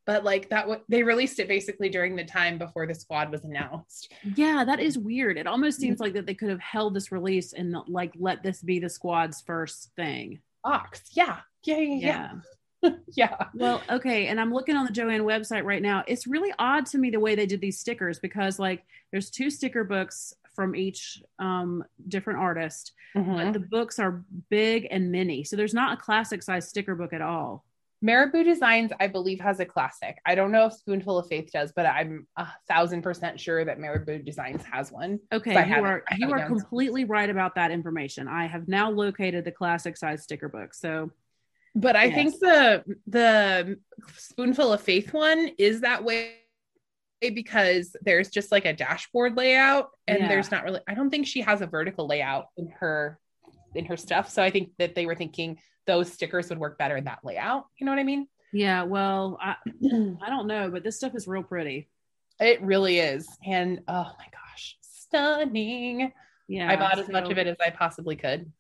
but 0.06 0.24
like 0.24 0.50
that 0.50 0.62
w- 0.62 0.82
they 0.88 1.04
released 1.04 1.40
it 1.40 1.48
basically 1.50 1.90
during 1.90 2.16
the 2.16 2.24
time 2.24 2.58
before 2.58 2.88
the 2.88 2.96
squad 2.96 3.30
was 3.30 3.44
announced. 3.44 4.14
Yeah 4.36 4.64
that 4.64 4.80
is 4.80 4.98
weird. 4.98 5.38
It 5.38 5.48
almost 5.48 5.80
seems 5.80 6.00
like 6.00 6.14
that 6.14 6.26
they 6.26 6.34
could 6.34 6.50
have 6.50 6.62
held 6.62 6.94
this 6.94 7.12
release 7.12 7.54
and 7.54 7.76
like 7.88 8.14
let 8.18 8.42
this 8.42 8.62
be 8.62 8.80
the 8.80 8.90
squad's 8.90 9.42
first 9.42 9.92
thing. 9.98 10.40
Ox 10.64 11.02
yeah. 11.12 11.40
Yeah 11.64 11.78
yeah 11.78 11.96
yeah, 11.96 12.08
yeah. 12.08 12.32
Well, 13.54 13.82
okay. 13.90 14.28
And 14.28 14.40
I'm 14.40 14.54
looking 14.54 14.76
on 14.76 14.86
the 14.86 14.92
Joann 14.92 15.22
website 15.22 15.64
right 15.64 15.82
now. 15.82 16.04
It's 16.08 16.28
really 16.28 16.54
odd 16.60 16.86
to 16.88 16.98
me 16.98 17.10
the 17.10 17.20
way 17.20 17.36
they 17.36 17.46
did 17.46 17.62
these 17.62 17.80
stickers 17.80 18.20
because, 18.20 18.60
like, 18.60 18.84
there's 19.12 19.30
two 19.30 19.50
sticker 19.50 19.84
books 19.84 20.34
from 20.56 20.76
each 20.76 21.22
um, 21.40 21.84
different 22.08 22.40
artist, 22.40 22.94
Mm-hmm. 23.16 23.36
but 23.36 23.54
the 23.54 23.60
books 23.60 23.98
are 24.00 24.24
big 24.50 24.88
and 24.92 25.12
mini. 25.12 25.44
So 25.44 25.56
there's 25.56 25.74
not 25.74 25.98
a 25.98 26.02
classic 26.02 26.44
size 26.44 26.68
sticker 26.68 26.94
book 26.94 27.14
at 27.14 27.22
all. 27.22 27.64
Marabou 28.04 28.44
Designs, 28.44 28.92
I 29.00 29.08
believe, 29.08 29.40
has 29.40 29.60
a 29.60 29.66
classic. 29.66 30.20
I 30.24 30.36
don't 30.36 30.52
know 30.52 30.66
if 30.66 30.74
Spoonful 30.74 31.18
of 31.18 31.28
Faith 31.28 31.50
does, 31.52 31.72
but 31.72 31.88
I'm 31.88 32.28
a 32.36 32.48
thousand 32.68 33.02
percent 33.02 33.40
sure 33.40 33.66
that 33.66 33.80
Marabou 33.80 34.20
Designs 34.20 34.62
has 34.72 34.92
one. 34.92 35.20
Okay, 35.34 35.54
you 35.68 35.84
are 35.84 36.04
you 36.18 36.32
are 36.32 36.46
completely 36.46 37.06
right 37.06 37.30
about 37.30 37.56
that 37.56 37.72
information. 37.72 38.28
I 38.28 38.46
have 38.46 38.68
now 38.68 38.92
located 38.92 39.46
the 39.46 39.52
classic 39.52 39.98
size 39.98 40.22
sticker 40.22 40.48
book. 40.50 40.76
So 40.76 41.10
But 41.80 41.96
I 41.96 42.06
Yes. 42.06 42.16
think 42.16 42.40
the 42.40 42.84
the 43.06 43.80
Spoonful 44.18 44.74
of 44.74 44.82
Faith 44.82 45.14
one 45.14 45.52
is 45.60 45.82
that 45.82 46.04
way 46.04 46.38
because 47.22 47.96
there's 48.02 48.30
just 48.30 48.52
like 48.52 48.66
a 48.66 48.74
dashboard 48.74 49.38
layout 49.38 49.92
and 50.08 50.20
Yeah. 50.20 50.28
there's 50.28 50.50
not 50.52 50.64
really 50.64 50.82
I 50.88 50.96
don't 50.96 51.10
think 51.12 51.28
she 51.28 51.42
has 51.42 51.62
a 51.62 51.68
vertical 51.68 52.08
layout 52.08 52.48
in 52.58 52.70
her 52.80 53.20
in 53.76 53.86
her 53.86 53.98
stuff. 53.98 54.30
So 54.30 54.42
I 54.42 54.50
think 54.50 54.72
that 54.80 54.96
they 54.96 55.06
were 55.06 55.14
thinking 55.16 55.60
those 55.86 56.12
stickers 56.12 56.50
would 56.50 56.58
work 56.58 56.78
better 56.80 56.98
in 56.98 57.04
that 57.06 57.20
layout. 57.24 57.66
You 57.78 57.86
know 57.86 57.92
what 57.92 58.00
I 58.00 58.04
mean? 58.04 58.28
yeah, 58.54 58.84
well, 58.84 59.38
I 59.40 59.56
I 60.22 60.30
don't 60.30 60.48
know, 60.48 60.72
but 60.72 60.84
this 60.84 60.96
stuff 60.98 61.14
is 61.16 61.28
real 61.28 61.44
pretty. 61.44 61.90
It 62.40 62.62
really 62.62 62.98
is. 63.00 63.28
And 63.46 63.82
oh 63.88 64.12
my 64.18 64.26
gosh, 64.32 64.78
stunning. 64.82 66.12
Yeah, 66.48 66.72
I 66.72 66.76
bought 66.76 66.98
as 66.98 67.10
much 67.10 67.30
of 67.30 67.38
it 67.38 67.46
as 67.46 67.58
I 67.64 67.70
possibly 67.70 68.16
could. 68.16 68.52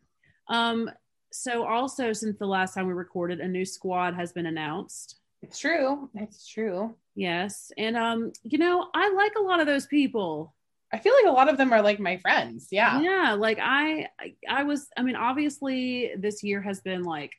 Um, 0.49 0.91
so 1.31 1.65
also 1.65 2.13
since 2.13 2.37
the 2.37 2.45
last 2.47 2.73
time 2.73 2.87
we 2.87 2.93
recorded, 2.93 3.39
a 3.39 3.47
new 3.47 3.65
squad 3.65 4.15
has 4.15 4.31
been 4.31 4.45
announced. 4.45 5.17
It's 5.41 5.59
true. 5.59 6.09
It's 6.15 6.47
true. 6.47 6.95
Yes. 7.15 7.71
And 7.77 7.95
um, 7.97 8.31
you 8.43 8.57
know, 8.57 8.87
I 8.93 9.09
like 9.13 9.33
a 9.37 9.41
lot 9.41 9.59
of 9.59 9.67
those 9.67 9.85
people. 9.85 10.53
I 10.91 10.99
feel 10.99 11.13
like 11.13 11.25
a 11.31 11.35
lot 11.35 11.49
of 11.49 11.57
them 11.57 11.73
are 11.73 11.81
like 11.81 11.99
my 11.99 12.17
friends. 12.17 12.69
Yeah. 12.71 13.01
Yeah, 13.01 13.33
like 13.33 13.59
I 13.61 14.07
I, 14.49 14.63
was 14.63 14.87
I 14.97 15.03
mean, 15.03 15.15
obviously 15.15 16.13
this 16.17 16.43
year 16.43 16.61
has 16.61 16.79
been 16.79 17.03
like 17.03 17.33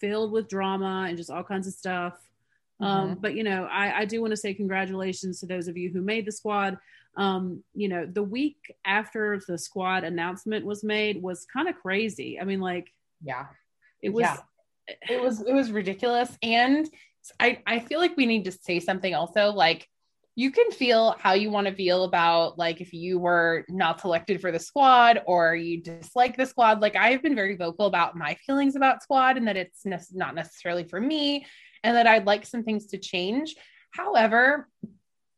filled 0.00 0.32
with 0.32 0.48
drama 0.48 1.06
and 1.08 1.16
just 1.16 1.30
all 1.30 1.44
kinds 1.44 1.66
of 1.66 1.74
stuff. 1.74 2.14
Um, 2.80 3.16
Mhm. 3.16 3.20
but 3.20 3.34
you 3.34 3.44
know, 3.44 3.64
I, 3.70 4.00
I 4.00 4.04
do 4.06 4.20
want 4.20 4.32
to 4.32 4.36
say 4.36 4.54
congratulations 4.54 5.40
to 5.40 5.46
those 5.46 5.68
of 5.68 5.76
you 5.76 5.90
who 5.90 6.00
made 6.02 6.26
the 6.26 6.32
squad. 6.32 6.78
Um, 7.16 7.62
you 7.74 7.88
know, 7.88 8.06
the 8.06 8.22
week 8.22 8.74
after 8.84 9.40
the 9.46 9.58
squad 9.58 10.04
announcement 10.04 10.64
was 10.64 10.82
made 10.82 11.22
was 11.22 11.44
kind 11.44 11.68
of 11.68 11.76
crazy. 11.76 12.40
I 12.40 12.44
mean, 12.44 12.60
like 12.60 12.92
Yeah. 13.22 13.46
it 14.02 14.10
was 14.10 14.22
Yeah. 14.22 14.36
It 15.08 15.20
was 15.22 15.40
it 15.40 15.52
was 15.52 15.70
ridiculous. 15.70 16.36
And 16.42 16.88
I, 17.38 17.62
I 17.66 17.78
feel 17.80 18.00
like 18.00 18.16
we 18.16 18.26
need 18.26 18.44
to 18.46 18.52
say 18.52 18.80
something 18.80 19.14
also 19.14 19.50
like 19.50 19.86
you 20.36 20.50
can 20.50 20.70
feel 20.70 21.16
how 21.18 21.32
you 21.32 21.50
want 21.50 21.66
to 21.66 21.74
feel 21.74 22.04
about 22.04 22.56
like 22.56 22.80
if 22.80 22.92
you 22.92 23.18
were 23.18 23.64
not 23.68 24.00
selected 24.00 24.40
for 24.40 24.50
the 24.50 24.58
squad 24.58 25.20
or 25.26 25.54
you 25.54 25.82
dislike 25.82 26.36
the 26.36 26.46
squad. 26.46 26.80
Like 26.80 26.96
I 26.96 27.10
have 27.10 27.22
been 27.22 27.34
very 27.34 27.56
vocal 27.56 27.86
about 27.86 28.16
my 28.16 28.34
feelings 28.46 28.74
about 28.74 29.02
squad 29.02 29.36
and 29.36 29.46
that 29.48 29.56
it's 29.56 29.84
ne- 29.84 29.98
not 30.12 30.34
necessarily 30.34 30.84
for 30.84 31.00
me 31.00 31.44
and 31.84 31.96
that 31.96 32.06
I'd 32.06 32.26
like 32.26 32.46
some 32.46 32.62
things 32.62 32.86
to 32.86 32.98
change. 32.98 33.54
However, 33.92 34.68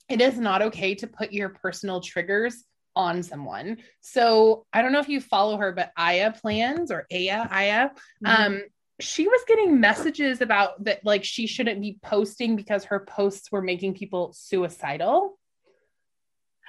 it 0.09 0.21
is 0.21 0.39
not 0.39 0.63
okay 0.63 0.95
to 0.97 1.07
put 1.07 1.33
your 1.33 1.49
personal 1.49 2.01
triggers 2.01 2.65
on 2.95 3.23
someone. 3.23 3.79
So 4.01 4.67
I 4.73 4.83
don't 4.83 4.93
know 4.93 5.01
if 5.01 5.09
you 5.09 5.21
follow 5.21 5.57
her, 5.57 5.73
but 5.73 5.93
Aya 5.97 6.33
plans 6.33 6.91
or 6.91 7.07
Aya, 7.13 7.47
Aya, 7.51 7.91
Mhm. 8.25 8.47
um, 8.47 8.63
she 9.01 9.27
was 9.27 9.41
getting 9.49 9.81
messages 9.81 10.41
about 10.41 10.85
that, 10.85 11.05
like 11.05 11.25
she 11.25 11.47
shouldn't 11.47 11.81
be 11.81 11.99
posting 12.03 12.57
because 12.57 12.85
her 12.85 13.01
posts 13.01 13.51
were 13.51 13.63
making 13.63 13.95
people 13.95 14.33
suicidal. 14.33 15.39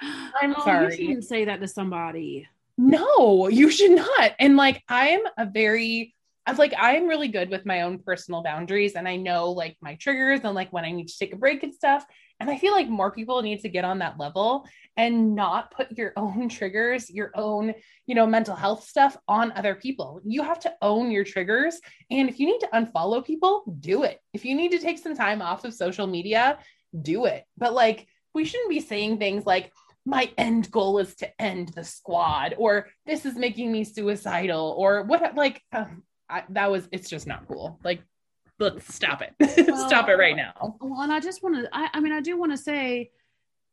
I'm 0.00 0.54
oh, 0.56 0.64
sorry. 0.64 0.96
You 0.96 1.06
shouldn't 1.08 1.24
say 1.24 1.44
that 1.44 1.60
to 1.60 1.68
somebody. 1.68 2.48
No, 2.76 3.48
you 3.48 3.70
should 3.70 3.92
not. 3.92 4.32
And 4.38 4.56
like, 4.56 4.82
I'm 4.88 5.20
a 5.38 5.46
very, 5.46 6.13
I'm 6.46 6.56
like, 6.56 6.74
I'm 6.78 7.08
really 7.08 7.28
good 7.28 7.48
with 7.48 7.64
my 7.64 7.82
own 7.82 7.98
personal 7.98 8.42
boundaries 8.42 8.94
and 8.94 9.08
I 9.08 9.16
know 9.16 9.50
like 9.50 9.76
my 9.80 9.94
triggers 9.94 10.40
and 10.44 10.54
like 10.54 10.72
when 10.72 10.84
I 10.84 10.92
need 10.92 11.08
to 11.08 11.18
take 11.18 11.32
a 11.32 11.36
break 11.36 11.62
and 11.62 11.72
stuff. 11.72 12.04
And 12.38 12.50
I 12.50 12.58
feel 12.58 12.72
like 12.72 12.88
more 12.88 13.10
people 13.10 13.40
need 13.40 13.60
to 13.60 13.68
get 13.70 13.84
on 13.84 14.00
that 14.00 14.18
level 14.18 14.66
and 14.96 15.34
not 15.34 15.70
put 15.70 15.96
your 15.96 16.12
own 16.16 16.50
triggers, 16.50 17.08
your 17.08 17.30
own, 17.34 17.74
you 18.06 18.14
know, 18.14 18.26
mental 18.26 18.56
health 18.56 18.84
stuff 18.84 19.16
on 19.26 19.52
other 19.52 19.74
people. 19.74 20.20
You 20.24 20.42
have 20.42 20.60
to 20.60 20.74
own 20.82 21.10
your 21.10 21.24
triggers. 21.24 21.80
And 22.10 22.28
if 22.28 22.38
you 22.38 22.46
need 22.46 22.60
to 22.60 22.68
unfollow 22.74 23.24
people, 23.24 23.64
do 23.80 24.02
it. 24.02 24.20
If 24.34 24.44
you 24.44 24.54
need 24.54 24.72
to 24.72 24.78
take 24.78 24.98
some 24.98 25.16
time 25.16 25.40
off 25.40 25.64
of 25.64 25.72
social 25.72 26.06
media, 26.06 26.58
do 27.00 27.24
it. 27.24 27.44
But 27.56 27.72
like, 27.72 28.06
we 28.34 28.44
shouldn't 28.44 28.70
be 28.70 28.80
saying 28.80 29.18
things 29.18 29.46
like, 29.46 29.72
my 30.06 30.30
end 30.36 30.70
goal 30.70 30.98
is 30.98 31.14
to 31.16 31.40
end 31.40 31.68
the 31.68 31.84
squad, 31.84 32.54
or 32.58 32.88
this 33.06 33.24
is 33.24 33.36
making 33.36 33.72
me 33.72 33.84
suicidal, 33.84 34.74
or 34.76 35.04
what, 35.04 35.34
like, 35.34 35.62
um, 35.72 36.02
I, 36.28 36.44
that 36.50 36.70
was, 36.70 36.88
it's 36.92 37.08
just 37.08 37.26
not 37.26 37.46
cool. 37.48 37.78
Like, 37.84 38.02
let's 38.58 38.94
stop 38.94 39.22
it. 39.22 39.34
stop 39.88 40.08
it 40.08 40.14
right 40.14 40.36
now. 40.36 40.76
Well, 40.80 41.02
and 41.02 41.12
I 41.12 41.20
just 41.20 41.42
want 41.42 41.56
to, 41.56 41.68
I, 41.72 41.88
I 41.94 42.00
mean, 42.00 42.12
I 42.12 42.20
do 42.20 42.38
want 42.38 42.52
to 42.52 42.58
say 42.58 43.10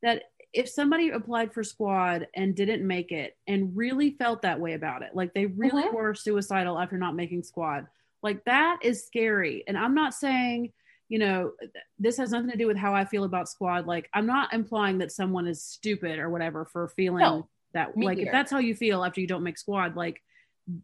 that 0.03 0.23
if 0.53 0.67
somebody 0.67 1.09
applied 1.11 1.53
for 1.53 1.63
squad 1.63 2.27
and 2.35 2.55
didn't 2.55 2.85
make 2.85 3.11
it 3.11 3.37
and 3.47 3.75
really 3.75 4.11
felt 4.11 4.41
that 4.41 4.59
way 4.59 4.73
about 4.73 5.01
it, 5.01 5.11
like 5.13 5.33
they 5.33 5.45
really 5.45 5.83
Mhm. 5.83 5.93
were 5.93 6.13
suicidal 6.13 6.77
after 6.77 6.97
not 6.97 7.15
making 7.15 7.43
squad, 7.43 7.87
like 8.21 8.43
that 8.45 8.79
is 8.81 9.05
scary. 9.05 9.63
And 9.67 9.77
I'm 9.77 9.95
not 9.95 10.13
saying, 10.13 10.73
you 11.07 11.19
know, 11.19 11.53
this 11.99 12.17
has 12.17 12.31
nothing 12.31 12.49
to 12.51 12.57
do 12.57 12.67
with 12.67 12.77
how 12.77 12.93
I 12.93 13.05
feel 13.05 13.23
about 13.23 13.49
squad. 13.49 13.85
Like, 13.85 14.09
I'm 14.13 14.25
not 14.25 14.53
implying 14.53 14.97
that 14.99 15.11
someone 15.11 15.47
is 15.47 15.63
stupid 15.63 16.19
or 16.19 16.29
whatever 16.29 16.65
for 16.65 16.87
feeling 16.89 17.23
No, 17.23 17.49
that, 17.73 17.97
like, 17.97 18.17
if 18.17 18.31
that's 18.31 18.51
how 18.51 18.59
you 18.59 18.75
feel 18.75 19.03
after 19.03 19.19
you 19.21 19.27
don't 19.27 19.43
make 19.43 19.57
squad, 19.57 19.95
like, 19.95 20.21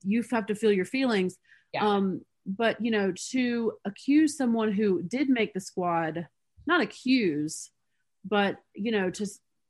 you 0.04 0.24
have 0.32 0.46
to 0.48 0.56
feel 0.56 0.72
your 0.72 0.86
feelings. 0.86 1.38
Yeah. 1.74 1.88
Um, 1.88 2.22
but 2.46 2.80
you 2.84 2.92
know, 2.92 3.14
to 3.32 3.74
accuse 3.86 4.38
someone 4.38 4.72
who 4.72 5.02
did 5.04 5.30
make 5.30 5.54
the 5.54 5.60
squad, 5.60 6.28
not 6.66 6.82
accuse, 6.82 7.70
but 8.26 8.58
you 8.74 8.92
know, 8.92 9.10
to 9.12 9.26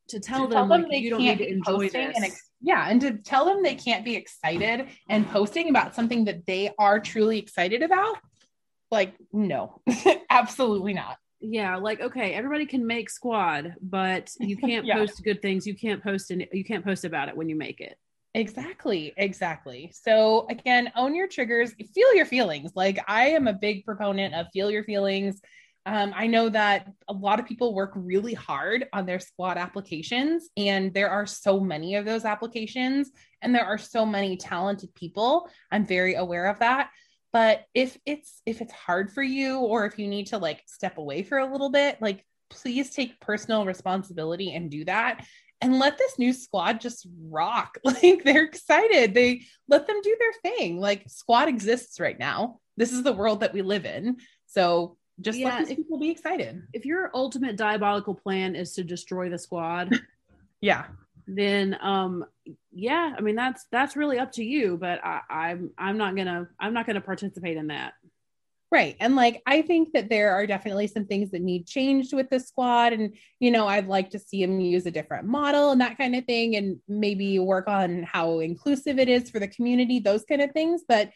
to 0.09 0.19
tell 0.19 0.47
To 0.47 0.53
them, 0.53 0.69
like, 0.69 1.01
you 1.01 1.09
don't 1.09 1.19
need 1.21 1.39
to 1.39 1.49
enjoy 1.49 1.89
this. 1.89 2.15
and 2.15 2.23
ex- 2.25 2.49
yeah, 2.61 2.87
and 2.89 3.01
to 3.01 3.17
tell 3.17 3.45
them 3.45 3.61
they 3.61 3.75
can't 3.75 4.05
be 4.05 4.15
excited 4.15 4.87
and 5.09 5.27
posting 5.29 5.69
about 5.69 5.95
something 5.95 6.25
that 6.25 6.45
they 6.45 6.71
are 6.79 6.99
truly 6.99 7.39
excited 7.39 7.81
about. 7.83 8.17
Like, 8.89 9.15
no, 9.33 9.81
absolutely 10.29 10.93
not. 10.93 11.17
yeah, 11.41 11.75
like 11.75 11.99
okay, 11.99 12.33
everybody 12.33 12.65
can 12.65 12.87
make 12.87 13.09
squad, 13.09 13.75
but 13.81 14.31
you 14.39 14.55
can't 14.69 14.85
Yeah. 14.85 14.95
post 14.97 15.23
good 15.23 15.41
things. 15.41 15.67
You 15.67 15.75
can't 15.75 16.01
post 16.01 16.31
and 16.31 16.47
you 16.53 16.63
can't 16.63 16.85
post 16.85 17.03
about 17.05 17.27
it 17.27 17.35
when 17.35 17.49
you 17.49 17.55
make 17.57 17.81
it. 17.81 17.97
Exactly, 18.37 19.13
exactly. 19.17 19.91
So 19.99 20.45
again, 20.51 20.91
own 20.95 21.15
your 21.15 21.27
triggers, 21.27 21.73
feel 21.95 22.13
your 22.13 22.27
feelings. 22.27 22.71
Like 22.75 22.99
I 23.07 23.29
am 23.29 23.47
a 23.47 23.53
big 23.53 23.83
proponent 23.83 24.35
of 24.35 24.45
feel 24.53 24.69
your 24.69 24.83
feelings. 24.83 25.41
Um, 25.87 26.13
I 26.15 26.27
know 26.27 26.47
that 26.49 26.87
a 27.07 27.13
lot 27.13 27.39
of 27.39 27.47
people 27.47 27.73
work 27.73 27.93
really 27.95 28.35
hard 28.35 28.85
on 28.93 29.07
their 29.07 29.19
squad 29.19 29.57
applications, 29.57 30.49
and 30.55 30.93
there 30.93 31.09
are 31.09 31.25
so 31.25 31.59
many 31.59 31.95
of 31.95 32.05
those 32.05 32.25
applications, 32.25 33.09
and 33.41 33.55
there 33.55 33.65
are 33.65 33.77
so 33.79 34.05
many 34.05 34.37
talented 34.37 34.93
people. 34.93 35.49
I'm 35.71 35.85
very 35.85 36.13
aware 36.13 36.45
of 36.45 36.59
that. 36.59 36.91
But 37.33 37.65
if 37.73 37.97
it's 38.05 38.43
if 38.45 38.61
it's 38.61 38.73
hard 38.73 39.11
for 39.11 39.23
you, 39.23 39.59
or 39.61 39.85
if 39.85 39.97
you 39.97 40.07
need 40.07 40.27
to 40.27 40.37
like 40.37 40.61
step 40.67 40.99
away 40.99 41.23
for 41.23 41.39
a 41.39 41.51
little 41.51 41.71
bit, 41.71 41.99
like 42.01 42.23
please 42.49 42.91
take 42.91 43.19
personal 43.19 43.65
responsibility 43.65 44.53
and 44.53 44.69
do 44.69 44.85
that 44.85 45.25
and 45.61 45.79
let 45.79 45.97
this 45.97 46.19
new 46.19 46.33
squad 46.33 46.79
just 46.81 47.07
rock. 47.29 47.77
Like 47.83 48.23
they're 48.23 48.43
excited. 48.43 49.13
They 49.13 49.43
let 49.67 49.87
them 49.87 50.01
do 50.01 50.15
their 50.19 50.51
thing. 50.51 50.79
Like 50.79 51.05
squad 51.07 51.47
exists 51.47 51.99
right 51.99 52.17
now. 52.17 52.59
This 52.75 52.91
is 52.91 53.03
the 53.03 53.13
world 53.13 53.39
that 53.39 53.53
we 53.53 53.61
live 53.61 53.85
in. 53.85 54.17
So 54.45 54.97
just 55.21 55.39
yeah, 55.39 55.49
let 55.49 55.59
these 55.59 55.71
if, 55.71 55.77
people 55.77 55.99
be 55.99 56.09
excited. 56.09 56.61
If 56.73 56.85
your 56.85 57.09
ultimate 57.13 57.55
diabolical 57.55 58.13
plan 58.13 58.55
is 58.55 58.73
to 58.73 58.83
destroy 58.83 59.29
the 59.29 59.37
squad, 59.37 59.91
yeah, 60.61 60.85
then 61.27 61.77
um 61.81 62.25
yeah, 62.71 63.15
I 63.17 63.21
mean 63.21 63.35
that's 63.35 63.65
that's 63.71 63.95
really 63.95 64.19
up 64.19 64.31
to 64.33 64.43
you. 64.43 64.77
But 64.77 65.03
I, 65.03 65.21
I'm 65.29 65.71
I'm 65.77 65.97
not 65.97 66.15
gonna 66.15 66.47
I'm 66.59 66.73
not 66.73 66.85
gonna 66.85 67.01
participate 67.01 67.57
in 67.57 67.67
that. 67.67 67.93
Right. 68.69 68.97
And 68.99 69.15
like, 69.15 69.41
I 69.45 69.61
think 69.61 69.93
that 69.93 70.09
there 70.09 70.33
are 70.33 70.45
definitely 70.45 70.87
some 70.87 71.05
things 71.05 71.31
that 71.31 71.41
need 71.41 71.65
changed 71.67 72.13
with 72.13 72.29
the 72.29 72.39
squad. 72.39 72.91
And, 72.91 73.15
you 73.39 73.49
know, 73.49 73.65
I'd 73.65 73.87
like 73.87 74.09
to 74.09 74.19
see 74.19 74.45
them 74.45 74.59
use 74.59 74.85
a 74.85 74.91
different 74.91 75.25
model 75.25 75.71
and 75.71 75.79
that 75.79 75.97
kind 75.97 76.13
of 76.15 76.25
thing, 76.25 76.57
and 76.57 76.77
maybe 76.85 77.39
work 77.39 77.69
on 77.69 78.03
how 78.03 78.39
inclusive 78.39 78.99
it 78.99 79.07
is 79.07 79.29
for 79.29 79.39
the 79.39 79.47
community, 79.47 79.99
those 79.99 80.25
kind 80.25 80.41
of 80.41 80.51
things. 80.51 80.83
But 80.85 81.11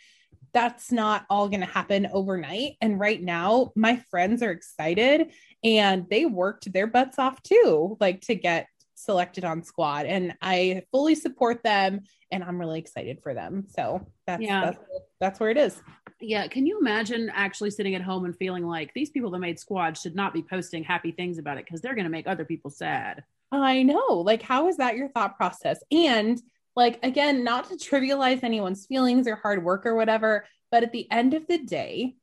that's 0.54 0.94
not 0.94 1.26
all 1.30 1.50
going 1.50 1.60
to 1.60 1.66
happen 1.66 2.08
overnight. 2.14 2.74
And 2.80 3.00
right 3.00 3.22
now, 3.22 3.72
my 3.76 3.98
friends 4.10 4.42
are 4.42 4.52
excited 4.52 5.32
and 5.64 6.06
they 6.10 6.26
worked 6.26 6.72
their 6.72 6.88
butts 6.88 7.20
off 7.20 7.44
too, 7.44 7.98
like 8.00 8.22
to 8.22 8.36
get 8.36 8.68
selected 9.02 9.44
on 9.44 9.64
squad. 9.64 10.06
And 10.06 10.36
I 10.42 10.84
fully 10.92 11.16
support 11.16 11.64
them 11.64 12.02
and 12.32 12.44
I'm 12.44 12.60
really 12.60 12.80
excited 12.80 13.20
for 13.22 13.34
them. 13.34 13.66
So 13.70 14.08
that's, 14.26 14.42
yeah. 14.42 14.66
that's, 14.66 14.78
that's 15.20 15.40
where 15.40 15.50
it 15.50 15.58
is. 15.58 15.82
Yeah. 16.20 16.48
Can 16.48 16.66
you 16.66 16.80
imagine 16.80 17.32
actually 17.34 17.72
sitting 17.72 17.96
at 17.96 18.02
home 18.02 18.26
and 18.26 18.36
feeling 18.38 18.66
like 18.66 18.94
these 18.94 19.10
people 19.10 19.32
that 19.32 19.40
made 19.40 19.60
squad 19.60 19.98
should 19.98 20.16
not 20.16 20.34
be 20.34 20.44
posting 20.44 20.84
happy 20.84 21.12
things 21.12 21.38
about 21.38 21.58
it 21.58 21.66
because 21.66 21.82
they're 21.82 21.96
going 21.96 22.06
to 22.06 22.12
make 22.12 22.28
other 22.28 22.46
people 22.46 22.70
sad? 22.70 23.24
I 23.52 23.84
know. 23.84 24.22
Like, 24.24 24.42
how 24.42 24.68
is 24.68 24.78
that 24.78 24.96
your 24.96 25.10
thought 25.10 25.36
process? 25.36 25.80
And 25.92 26.42
like, 26.76 27.00
again, 27.04 27.44
not 27.44 27.70
to 27.70 27.76
trivialize 27.76 28.44
anyone's 28.44 28.86
feelings 28.86 29.28
or 29.28 29.36
hard 29.36 29.64
work 29.64 29.86
or 29.86 29.96
whatever, 29.96 30.46
but 30.72 30.84
at 30.84 30.94
the 30.94 31.10
end 31.12 31.34
of 31.34 31.46
the 31.48 31.58
day, 31.58 32.16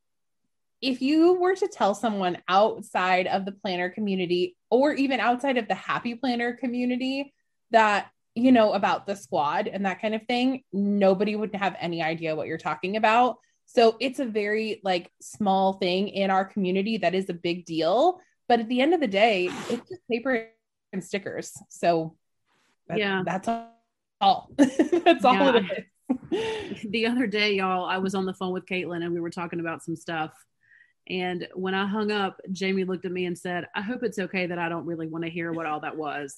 if 0.81 1.03
you 1.03 1.35
were 1.35 1.57
to 1.57 1.69
tell 1.69 1.95
someone 1.95 2.38
outside 2.49 3.27
of 3.27 3.45
the 3.45 3.53
planner 3.53 3.91
community 3.91 4.57
or 4.71 4.93
even 4.93 5.21
outside 5.21 5.57
of 5.57 5.69
the 5.69 5.75
happy 5.75 6.15
planner 6.15 6.53
community 6.53 7.33
that 7.71 8.11
you 8.35 8.53
know 8.53 8.73
about 8.73 9.07
the 9.07 9.15
squad 9.15 9.67
and 9.67 9.85
that 9.85 10.01
kind 10.01 10.15
of 10.15 10.23
thing 10.27 10.63
nobody 10.73 11.35
would 11.35 11.55
have 11.55 11.77
any 11.81 12.03
idea 12.03 12.37
what 12.37 12.47
you're 12.47 12.59
talking 12.59 12.97
about 12.97 13.39
so 13.71 13.99
it's 14.01 14.19
a 14.19 14.25
very 14.25 14.81
like 14.83 15.13
small 15.21 15.75
thing 15.75 16.09
in 16.09 16.31
our 16.31 16.47
community 16.47 16.97
that 16.99 17.15
is 17.15 17.29
a 17.29 17.35
big 17.35 17.67
deal. 17.67 18.19
But 18.49 18.61
at 18.61 18.69
the 18.69 18.81
end 18.81 18.95
of 18.95 19.01
the 19.01 19.07
day, 19.07 19.51
it's 19.69 19.87
just 19.91 20.01
paper 20.11 20.49
and 20.95 21.05
stickers. 21.05 21.53
So 21.69 22.17
that, 22.89 22.97
yeah, 22.97 23.23
that's 23.27 23.47
all. 24.23 24.49
that's 24.57 25.23
all 25.23 25.35
yeah. 25.35 25.61
it 25.61 25.87
is. 26.33 26.87
the 26.91 27.07
other 27.07 27.27
day, 27.27 27.57
y'all, 27.57 27.85
I 27.85 27.99
was 27.99 28.15
on 28.15 28.25
the 28.25 28.33
phone 28.33 28.55
with 28.55 28.65
Caitlin 28.65 29.05
and 29.05 29.13
we 29.13 29.21
were 29.21 29.29
talking 29.29 29.61
about 29.61 29.85
some 29.85 29.97
stuff. 29.97 30.33
And 31.09 31.49
when 31.55 31.75
I 31.75 31.87
hung 31.87 32.12
up, 32.12 32.40
Jamie 32.53 32.85
looked 32.85 33.07
at 33.07 33.12
me 33.12 33.25
and 33.25 33.38
said, 33.38 33.66
I 33.75 33.81
hope 33.81 34.03
it's 34.03 34.18
okay 34.18 34.47
that 34.47 34.59
I 34.59 34.68
don't 34.68 34.87
really 34.87 35.07
want 35.07 35.25
to 35.25 35.31
hear 35.31 35.53
what 35.53 35.66
all 35.66 35.81
that 35.81 35.97
was. 35.97 36.37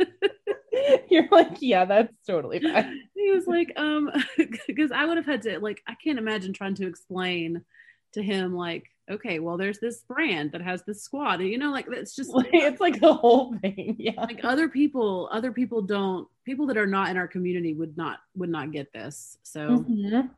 You're 1.10 1.28
like, 1.30 1.58
yeah, 1.60 1.84
that's 1.84 2.12
totally 2.26 2.58
fine. 2.72 3.02
He 3.14 3.30
was 3.30 3.46
like, 3.46 3.72
um, 3.76 4.10
because 4.66 4.90
I 4.90 5.04
would 5.04 5.16
have 5.16 5.26
had 5.26 5.42
to 5.42 5.60
like, 5.60 5.82
I 5.86 5.94
can't 6.02 6.18
imagine 6.18 6.52
trying 6.52 6.74
to 6.76 6.86
explain 6.86 7.64
to 8.12 8.22
him 8.22 8.54
like, 8.54 8.90
okay, 9.10 9.38
well, 9.38 9.56
there's 9.56 9.78
this 9.78 10.00
brand 10.00 10.52
that 10.52 10.60
has 10.60 10.82
this 10.82 11.02
squad, 11.02 11.40
and 11.40 11.48
you 11.48 11.56
know, 11.56 11.70
like 11.70 11.86
it's 11.88 12.14
just 12.14 12.30
like, 12.30 12.50
it's 12.52 12.80
like 12.80 13.00
the 13.00 13.14
whole 13.14 13.56
thing. 13.58 13.96
Yeah, 13.98 14.20
like 14.20 14.40
other 14.44 14.68
people, 14.68 15.28
other 15.32 15.52
people 15.52 15.82
don't, 15.82 16.28
people 16.44 16.66
that 16.66 16.76
are 16.76 16.86
not 16.86 17.08
in 17.08 17.16
our 17.16 17.28
community 17.28 17.72
would 17.74 17.96
not 17.96 18.18
would 18.36 18.50
not 18.50 18.70
get 18.70 18.92
this. 18.92 19.38
So, 19.42 19.60
mm-hmm. 19.60 20.28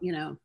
you 0.00 0.12
know, 0.12 0.36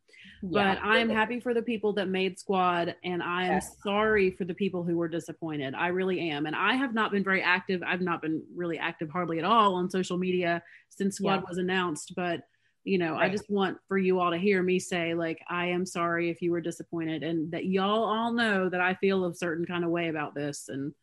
yeah. 0.42 0.76
But 0.76 0.84
I'm 0.84 1.10
happy 1.10 1.40
for 1.40 1.54
the 1.54 1.62
people 1.62 1.94
that 1.94 2.08
made 2.08 2.40
squad 2.40 2.96
and 3.04 3.22
I 3.22 3.46
am 3.46 3.54
yes. 3.54 3.76
sorry 3.84 4.32
for 4.32 4.46
the 4.46 4.54
people 4.54 4.84
who 4.84 4.98
were 4.98 5.08
disappointed. 5.08 5.74
I 5.76 5.88
really 5.88 6.30
am. 6.30 6.46
And 6.46 6.56
I 6.56 6.76
have 6.76 6.94
not 6.94 7.12
been 7.12 7.24
very 7.24 7.42
active. 7.42 7.82
I've 7.86 8.02
not 8.02 8.22
been 8.22 8.44
really 8.56 8.78
active 8.78 9.10
hardly 9.10 9.40
at 9.40 9.46
all 9.46 9.76
on 9.76 9.90
social 9.90 10.18
media 10.18 10.64
since 10.90 11.18
squad 11.18 11.36
yeah. 11.36 11.44
was 11.48 11.58
announced, 11.58 12.14
but 12.16 12.42
you 12.86 12.98
know, 12.98 13.14
right. 13.14 13.24
I 13.24 13.30
just 13.30 13.50
want 13.50 13.78
for 13.88 13.98
you 13.98 14.20
all 14.20 14.32
to 14.32 14.38
hear 14.38 14.64
me 14.64 14.80
say 14.80 15.14
like 15.14 15.44
I 15.50 15.68
am 15.68 15.86
sorry 15.86 16.30
if 16.30 16.42
you 16.42 16.52
were 16.52 16.62
disappointed 16.62 17.24
and 17.24 17.52
that 17.52 17.66
y'all 17.66 18.06
all 18.06 18.32
know 18.32 18.70
that 18.70 18.82
I 18.82 18.96
feel 18.96 19.26
a 19.26 19.36
certain 19.36 19.66
kind 19.66 19.84
of 19.84 19.92
way 19.92 20.08
about 20.08 20.34
this 20.34 20.70
and 20.70 20.94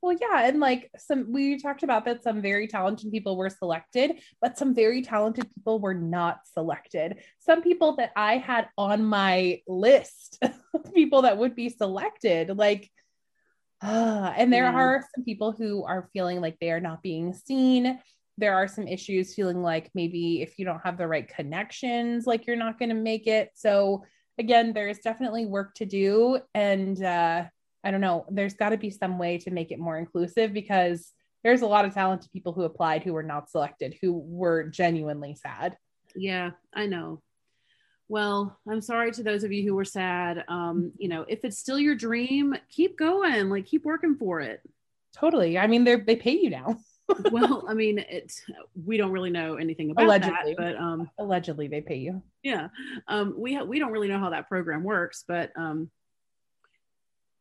well, 0.00 0.16
yeah. 0.20 0.46
And 0.46 0.60
like 0.60 0.90
some, 0.96 1.32
we 1.32 1.58
talked 1.58 1.82
about 1.82 2.04
that 2.04 2.22
some 2.22 2.40
very 2.40 2.68
talented 2.68 3.10
people 3.10 3.36
were 3.36 3.50
selected, 3.50 4.20
but 4.40 4.56
some 4.56 4.74
very 4.74 5.02
talented 5.02 5.52
people 5.54 5.80
were 5.80 5.94
not 5.94 6.40
selected. 6.52 7.16
Some 7.38 7.62
people 7.62 7.96
that 7.96 8.12
I 8.16 8.36
had 8.36 8.68
on 8.78 9.04
my 9.04 9.60
list 9.66 10.38
people 10.94 11.22
that 11.22 11.38
would 11.38 11.56
be 11.56 11.68
selected, 11.68 12.56
like, 12.56 12.90
uh, 13.82 14.32
and 14.36 14.52
there 14.52 14.64
yeah. 14.64 14.74
are 14.74 15.04
some 15.14 15.24
people 15.24 15.52
who 15.52 15.84
are 15.84 16.08
feeling 16.12 16.40
like 16.40 16.58
they 16.60 16.70
are 16.70 16.80
not 16.80 17.02
being 17.02 17.32
seen. 17.32 17.98
There 18.36 18.54
are 18.54 18.68
some 18.68 18.86
issues 18.86 19.34
feeling 19.34 19.62
like 19.62 19.90
maybe 19.94 20.42
if 20.42 20.58
you 20.58 20.64
don't 20.64 20.80
have 20.84 20.98
the 20.98 21.08
right 21.08 21.26
connections, 21.26 22.26
like 22.26 22.46
you're 22.46 22.56
not 22.56 22.78
going 22.78 22.90
to 22.90 22.94
make 22.94 23.26
it. 23.26 23.50
So, 23.54 24.04
again, 24.38 24.72
there's 24.72 24.98
definitely 24.98 25.46
work 25.46 25.74
to 25.74 25.86
do. 25.86 26.38
And, 26.54 27.02
uh, 27.02 27.44
I 27.84 27.90
don't 27.90 28.00
know, 28.00 28.26
there's 28.30 28.54
got 28.54 28.70
to 28.70 28.76
be 28.76 28.90
some 28.90 29.18
way 29.18 29.38
to 29.38 29.50
make 29.50 29.70
it 29.70 29.78
more 29.78 29.96
inclusive 29.96 30.52
because 30.52 31.12
there's 31.44 31.62
a 31.62 31.66
lot 31.66 31.84
of 31.84 31.94
talented 31.94 32.30
people 32.32 32.52
who 32.52 32.62
applied 32.62 33.02
who 33.02 33.12
were 33.12 33.22
not 33.22 33.50
selected 33.50 33.96
who 34.02 34.12
were 34.12 34.64
genuinely 34.64 35.34
sad. 35.34 35.76
Yeah, 36.16 36.50
I 36.74 36.86
know. 36.86 37.22
Well, 38.08 38.58
I'm 38.68 38.80
sorry 38.80 39.12
to 39.12 39.22
those 39.22 39.44
of 39.44 39.52
you 39.52 39.62
who 39.68 39.74
were 39.74 39.84
sad. 39.84 40.44
Um, 40.48 40.92
you 40.96 41.08
know, 41.08 41.24
if 41.28 41.40
it's 41.44 41.58
still 41.58 41.78
your 41.78 41.94
dream, 41.94 42.56
keep 42.70 42.98
going, 42.98 43.50
like 43.50 43.66
keep 43.66 43.84
working 43.84 44.16
for 44.16 44.40
it. 44.40 44.60
Totally. 45.14 45.58
I 45.58 45.66
mean, 45.66 45.84
they 45.84 45.96
they 45.96 46.16
pay 46.16 46.32
you 46.32 46.50
now. 46.50 46.78
well, 47.30 47.64
I 47.68 47.74
mean, 47.74 47.98
it's 47.98 48.42
we 48.84 48.96
don't 48.96 49.12
really 49.12 49.30
know 49.30 49.56
anything 49.56 49.90
about 49.90 50.04
allegedly, 50.04 50.54
that, 50.54 50.56
but 50.56 50.76
um, 50.76 51.10
allegedly 51.18 51.68
they 51.68 51.80
pay 51.80 51.96
you. 51.96 52.22
Yeah, 52.42 52.68
um, 53.08 53.34
we 53.36 53.54
ha- 53.54 53.64
we 53.64 53.78
don't 53.78 53.92
really 53.92 54.08
know 54.08 54.18
how 54.18 54.30
that 54.30 54.48
program 54.48 54.84
works, 54.84 55.24
but 55.26 55.50
um, 55.56 55.90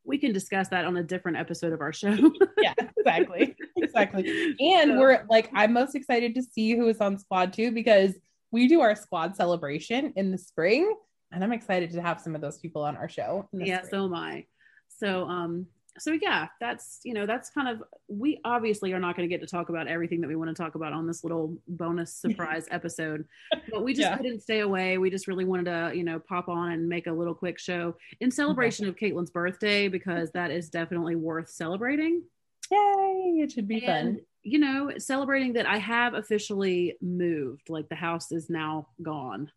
we 0.07 0.17
can 0.17 0.31
discuss 0.31 0.69
that 0.69 0.85
on 0.85 0.97
a 0.97 1.03
different 1.03 1.37
episode 1.37 1.73
of 1.73 1.81
our 1.81 1.93
show. 1.93 2.15
yeah, 2.57 2.73
exactly. 2.97 3.55
Exactly. 3.75 4.55
And 4.59 4.91
so. 4.91 4.99
we're 4.99 5.25
like, 5.29 5.49
I'm 5.53 5.73
most 5.73 5.95
excited 5.95 6.33
to 6.35 6.41
see 6.41 6.75
who 6.75 6.87
is 6.87 7.01
on 7.01 7.19
squad 7.19 7.53
too, 7.53 7.71
because 7.71 8.13
we 8.51 8.67
do 8.67 8.79
our 8.81 8.95
squad 8.95 9.35
celebration 9.35 10.13
in 10.15 10.31
the 10.31 10.37
spring. 10.37 10.95
And 11.31 11.43
I'm 11.43 11.51
excited 11.51 11.91
to 11.91 12.01
have 12.01 12.21
some 12.21 12.35
of 12.35 12.41
those 12.41 12.57
people 12.57 12.83
on 12.83 12.95
our 12.95 13.09
show. 13.09 13.49
Yeah, 13.51 13.79
spring. 13.79 13.89
so 13.91 14.05
am 14.05 14.15
I. 14.15 14.45
So 14.87 15.27
um 15.27 15.67
so 15.99 16.17
yeah 16.21 16.47
that's 16.59 16.99
you 17.03 17.13
know 17.13 17.25
that's 17.25 17.49
kind 17.49 17.67
of 17.67 17.83
we 18.07 18.39
obviously 18.43 18.93
are 18.93 18.99
not 18.99 19.15
going 19.15 19.27
to 19.27 19.33
get 19.33 19.41
to 19.41 19.47
talk 19.47 19.69
about 19.69 19.87
everything 19.87 20.21
that 20.21 20.27
we 20.27 20.35
want 20.35 20.49
to 20.49 20.53
talk 20.53 20.75
about 20.75 20.93
on 20.93 21.07
this 21.07 21.23
little 21.23 21.57
bonus 21.67 22.13
surprise 22.21 22.67
episode 22.71 23.25
but 23.71 23.83
we 23.83 23.93
just 23.93 24.09
yeah. 24.09 24.17
couldn't 24.17 24.41
stay 24.41 24.59
away 24.59 24.97
we 24.97 25.09
just 25.09 25.27
really 25.27 25.45
wanted 25.45 25.65
to 25.65 25.91
you 25.95 26.03
know 26.03 26.19
pop 26.19 26.49
on 26.49 26.71
and 26.71 26.87
make 26.87 27.07
a 27.07 27.11
little 27.11 27.35
quick 27.35 27.59
show 27.59 27.95
in 28.19 28.31
celebration 28.31 28.87
okay. 28.87 29.09
of 29.09 29.13
caitlin's 29.13 29.31
birthday 29.31 29.87
because 29.87 30.31
that 30.31 30.51
is 30.51 30.69
definitely 30.69 31.15
worth 31.15 31.49
celebrating 31.49 32.23
yay 32.71 33.41
it 33.43 33.51
should 33.51 33.67
be 33.67 33.85
and, 33.85 34.17
fun 34.17 34.25
you 34.43 34.59
know 34.59 34.91
celebrating 34.97 35.53
that 35.53 35.65
i 35.65 35.77
have 35.77 36.13
officially 36.13 36.95
moved 37.01 37.69
like 37.69 37.89
the 37.89 37.95
house 37.95 38.31
is 38.31 38.49
now 38.49 38.87
gone 39.01 39.51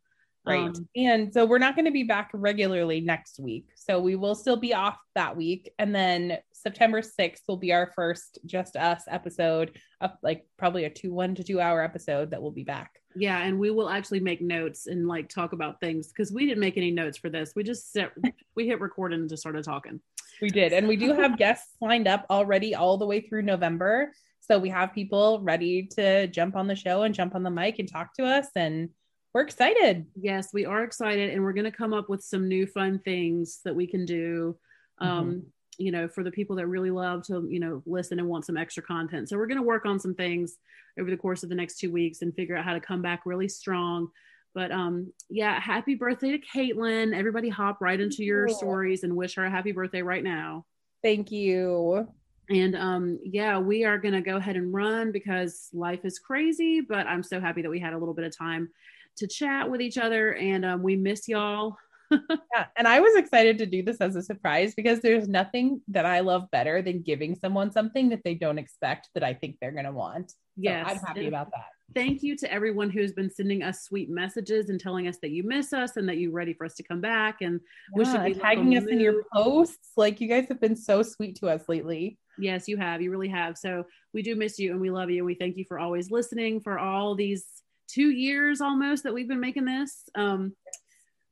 Right. 0.47 0.61
Um, 0.61 0.89
and 0.97 1.33
so 1.33 1.45
we're 1.45 1.59
not 1.59 1.75
going 1.75 1.85
to 1.85 1.91
be 1.91 2.03
back 2.03 2.31
regularly 2.33 3.01
next 3.01 3.39
week. 3.39 3.69
So 3.75 4.01
we 4.01 4.17
will 4.17 4.35
still 4.35 4.57
be 4.57 4.73
off 4.73 4.97
that 5.15 5.37
week. 5.37 5.73
And 5.79 5.95
then 5.95 6.39
September 6.53 7.03
6th 7.03 7.41
will 7.47 7.59
be 7.59 7.73
our 7.73 7.93
first 7.95 8.39
just 8.47 8.77
us 8.77 9.03
episode 9.09 9.79
of 10.01 10.13
like 10.23 10.47
probably 10.57 10.85
a 10.85 10.91
two, 10.91 11.13
one 11.13 11.35
to 11.35 11.45
two 11.45 11.61
hour 11.61 11.83
episode 11.83 12.31
that 12.31 12.41
will 12.41 12.51
be 12.51 12.65
back. 12.65 12.93
Yeah. 13.17 13.43
And 13.43 13.59
we 13.59 13.71
will 13.71 13.91
actually 13.91 14.21
make 14.21 14.41
notes 14.41 14.87
and 14.87 15.07
like 15.07 15.29
talk 15.29 15.53
about 15.53 15.81
things 15.81 16.09
because 16.09 16.33
we 16.33 16.47
didn't 16.47 16.61
make 16.61 16.77
any 16.77 16.91
notes 16.91 17.19
for 17.19 17.29
this. 17.29 17.53
We 17.55 17.63
just 17.63 17.93
set, 17.93 18.13
we 18.57 18.67
hit 18.67 18.81
record 18.81 19.13
and 19.13 19.29
just 19.29 19.43
started 19.43 19.65
talking. 19.65 20.01
We 20.41 20.49
did. 20.49 20.73
And 20.73 20.89
we 20.89 20.97
do 20.97 21.13
have 21.13 21.37
guests 21.37 21.75
lined 21.83 22.09
up 22.09 22.25
already 22.31 22.75
all 22.75 22.97
the 22.97 23.07
way 23.07 23.21
through 23.21 23.43
November. 23.43 24.13
So 24.41 24.59
we 24.59 24.71
have 24.71 24.95
people 24.95 25.41
ready 25.43 25.87
to 25.97 26.27
jump 26.29 26.57
on 26.57 26.67
the 26.67 26.75
show 26.75 27.03
and 27.03 27.15
jump 27.15 27.35
on 27.35 27.43
the 27.43 27.51
mic 27.51 27.79
and 27.79 27.91
talk 27.91 28.15
to 28.15 28.25
us. 28.25 28.47
And 28.57 28.89
we're 29.33 29.43
excited. 29.43 30.07
Yes, 30.15 30.49
we 30.53 30.67
are 30.67 30.83
excited, 30.83 31.31
and 31.31 31.43
we're 31.43 31.53
going 31.53 31.65
to 31.65 31.71
come 31.71 31.93
up 31.93 32.09
with 32.09 32.23
some 32.23 32.49
new 32.49 32.67
fun 32.67 32.99
things 32.99 33.61
that 33.65 33.75
we 33.75 33.87
can 33.87 34.05
do. 34.05 34.57
Um, 34.99 35.27
mm-hmm. 35.27 35.39
you 35.79 35.93
know, 35.93 36.09
for 36.09 36.25
the 36.25 36.31
people 36.31 36.57
that 36.57 36.67
really 36.67 36.91
love 36.91 37.25
to, 37.27 37.47
you 37.49 37.61
know, 37.61 37.83
listen 37.87 38.19
and 38.19 38.29
want 38.29 38.45
some 38.45 38.57
extra 38.57 38.83
content. 38.83 39.29
So 39.29 39.37
we're 39.37 39.47
going 39.47 39.57
to 39.57 39.63
work 39.63 39.87
on 39.87 39.99
some 39.99 40.15
things 40.15 40.57
over 40.99 41.11
the 41.11 41.17
course 41.17 41.43
of 41.43 41.49
the 41.49 41.55
next 41.55 41.79
two 41.79 41.91
weeks 41.91 42.23
and 42.23 42.35
figure 42.35 42.57
out 42.57 42.65
how 42.65 42.75
to 42.75 42.81
come 42.81 43.03
back 43.03 43.23
really 43.25 43.49
strong. 43.49 44.09
But 44.53 44.73
um, 44.73 45.13
yeah, 45.29 45.61
happy 45.61 45.95
birthday 45.95 46.33
to 46.33 46.39
Caitlin. 46.39 47.17
Everybody 47.17 47.49
hop 47.49 47.81
right 47.81 48.01
into 48.01 48.25
your 48.25 48.49
stories 48.49 49.05
and 49.05 49.17
wish 49.17 49.37
her 49.37 49.45
a 49.45 49.51
happy 49.51 49.73
birthday 49.73 50.03
right 50.03 50.25
now. 50.25 50.67
Thank 51.03 51.31
you. 51.31 52.09
And 52.51 52.75
um, 52.75 53.21
yeah, 53.25 53.59
we 53.59 53.85
are 53.85 53.97
going 53.97 54.15
to 54.15 54.21
go 54.21 54.37
ahead 54.37 54.57
and 54.57 54.75
run 54.75 55.13
because 55.13 55.69
life 55.73 56.05
is 56.05 56.19
crazy, 56.19 56.81
but 56.81 57.07
I'm 57.07 57.23
so 57.23 57.41
happy 57.41 57.63
that 57.63 57.71
we 57.71 57.79
had 57.79 57.93
a 57.93 57.99
little 57.99 58.13
bit 58.13 58.25
of 58.25 58.37
time 58.37 58.69
to 59.21 59.29
chat 59.29 59.71
with 59.71 59.81
each 59.81 59.99
other 59.99 60.35
and 60.35 60.65
um, 60.65 60.83
we 60.83 60.97
miss 60.97 61.29
y'all. 61.29 61.77
yeah, 62.11 62.67
and 62.77 62.89
I 62.89 62.99
was 62.99 63.15
excited 63.15 63.59
to 63.59 63.67
do 63.67 63.85
this 63.85 63.99
as 63.99 64.17
a 64.17 64.23
surprise 64.23 64.75
because 64.75 65.01
there's 65.01 65.29
nothing 65.29 65.81
that 65.89 66.07
I 66.07 66.21
love 66.21 66.51
better 66.51 66.83
than 66.83 67.03
giving 67.03 67.37
someone 67.37 67.71
something 67.71 68.09
that 68.09 68.25
they 68.25 68.35
don't 68.35 68.59
expect 68.59 69.11
that 69.15 69.23
I 69.23 69.33
think 69.35 69.59
they're 69.61 69.71
going 69.71 69.85
to 69.85 69.93
want. 69.93 70.33
Yes, 70.57 70.87
so 70.87 70.93
I'm 70.93 70.99
happy 70.99 71.21
and 71.21 71.29
about 71.29 71.51
that. 71.53 71.67
Thank 71.95 72.23
you 72.23 72.37
to 72.39 72.53
everyone 72.53 72.91
who's 72.91 73.13
been 73.13 73.31
sending 73.31 73.63
us 73.63 73.85
sweet 73.85 74.11
messages 74.11 74.71
and 74.71 74.81
telling 74.81 75.07
us 75.07 75.19
that 75.23 75.31
you 75.31 75.45
miss 75.45 75.73
us 75.73 75.97
and 75.97 76.09
that 76.09 76.19
you're 76.19 76.33
ready 76.33 76.53
for 76.53 76.65
us 76.65 76.75
to 76.75 76.83
come 76.83 77.01
back 77.01 77.43
and 77.43 77.61
yeah, 77.95 77.99
wish 77.99 78.09
to 78.09 78.25
be 78.25 78.35
tagging 78.35 78.77
us 78.77 78.87
in 78.87 78.99
your 78.99 79.23
posts. 79.33 79.91
Like 79.97 80.21
you 80.21 80.29
guys 80.29 80.47
have 80.49 80.61
been 80.61 80.77
so 80.77 81.03
sweet 81.03 81.37
to 81.37 81.49
us 81.49 81.69
lately. 81.69 82.19
Yes, 82.39 82.69
you 82.69 82.77
have. 82.77 83.03
You 83.03 83.11
really 83.11 83.29
have. 83.29 83.57
So 83.59 83.85
we 84.15 84.23
do 84.23 84.35
miss 84.35 84.59
you 84.59 84.73
and 84.73 84.81
we 84.81 84.91
love 84.91 85.11
you 85.11 85.19
and 85.19 85.27
we 85.27 85.35
thank 85.35 85.57
you 85.57 85.65
for 85.69 85.79
always 85.79 86.11
listening 86.11 86.61
for 86.61 86.79
all 86.79 87.15
these 87.15 87.45
two 87.93 88.11
years 88.11 88.61
almost 88.61 89.05
that 89.05 89.15
we've 89.15 89.29
been 89.29 89.41
making 89.41 89.65
this. 89.65 90.05
Um, 90.15 90.55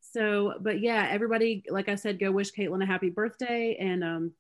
so, 0.01 0.55
but 0.61 0.81
yeah, 0.81 1.07
everybody, 1.11 1.63
like 1.69 1.89
I 1.89 1.95
said, 1.95 2.19
go 2.19 2.31
wish 2.31 2.53
Caitlin 2.53 2.83
a 2.83 2.87
happy 2.87 3.11
birthday 3.11 3.77
and 3.79 4.03
um, 4.03 4.33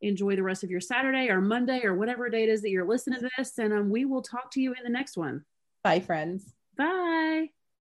enjoy 0.00 0.36
the 0.36 0.42
rest 0.42 0.64
of 0.64 0.70
your 0.70 0.80
Saturday 0.80 1.28
or 1.28 1.40
Monday 1.40 1.82
or 1.84 1.94
whatever 1.94 2.28
day 2.28 2.44
it 2.44 2.48
is 2.48 2.62
that 2.62 2.70
you're 2.70 2.86
listening 2.86 3.20
to 3.20 3.30
this. 3.36 3.58
And 3.58 3.72
um, 3.72 3.90
we 3.90 4.04
will 4.04 4.22
talk 4.22 4.50
to 4.52 4.60
you 4.60 4.72
in 4.72 4.84
the 4.84 4.90
next 4.90 5.16
one. 5.16 5.44
Bye, 5.82 6.00
friends. 6.00 6.52
Bye. 6.76 7.50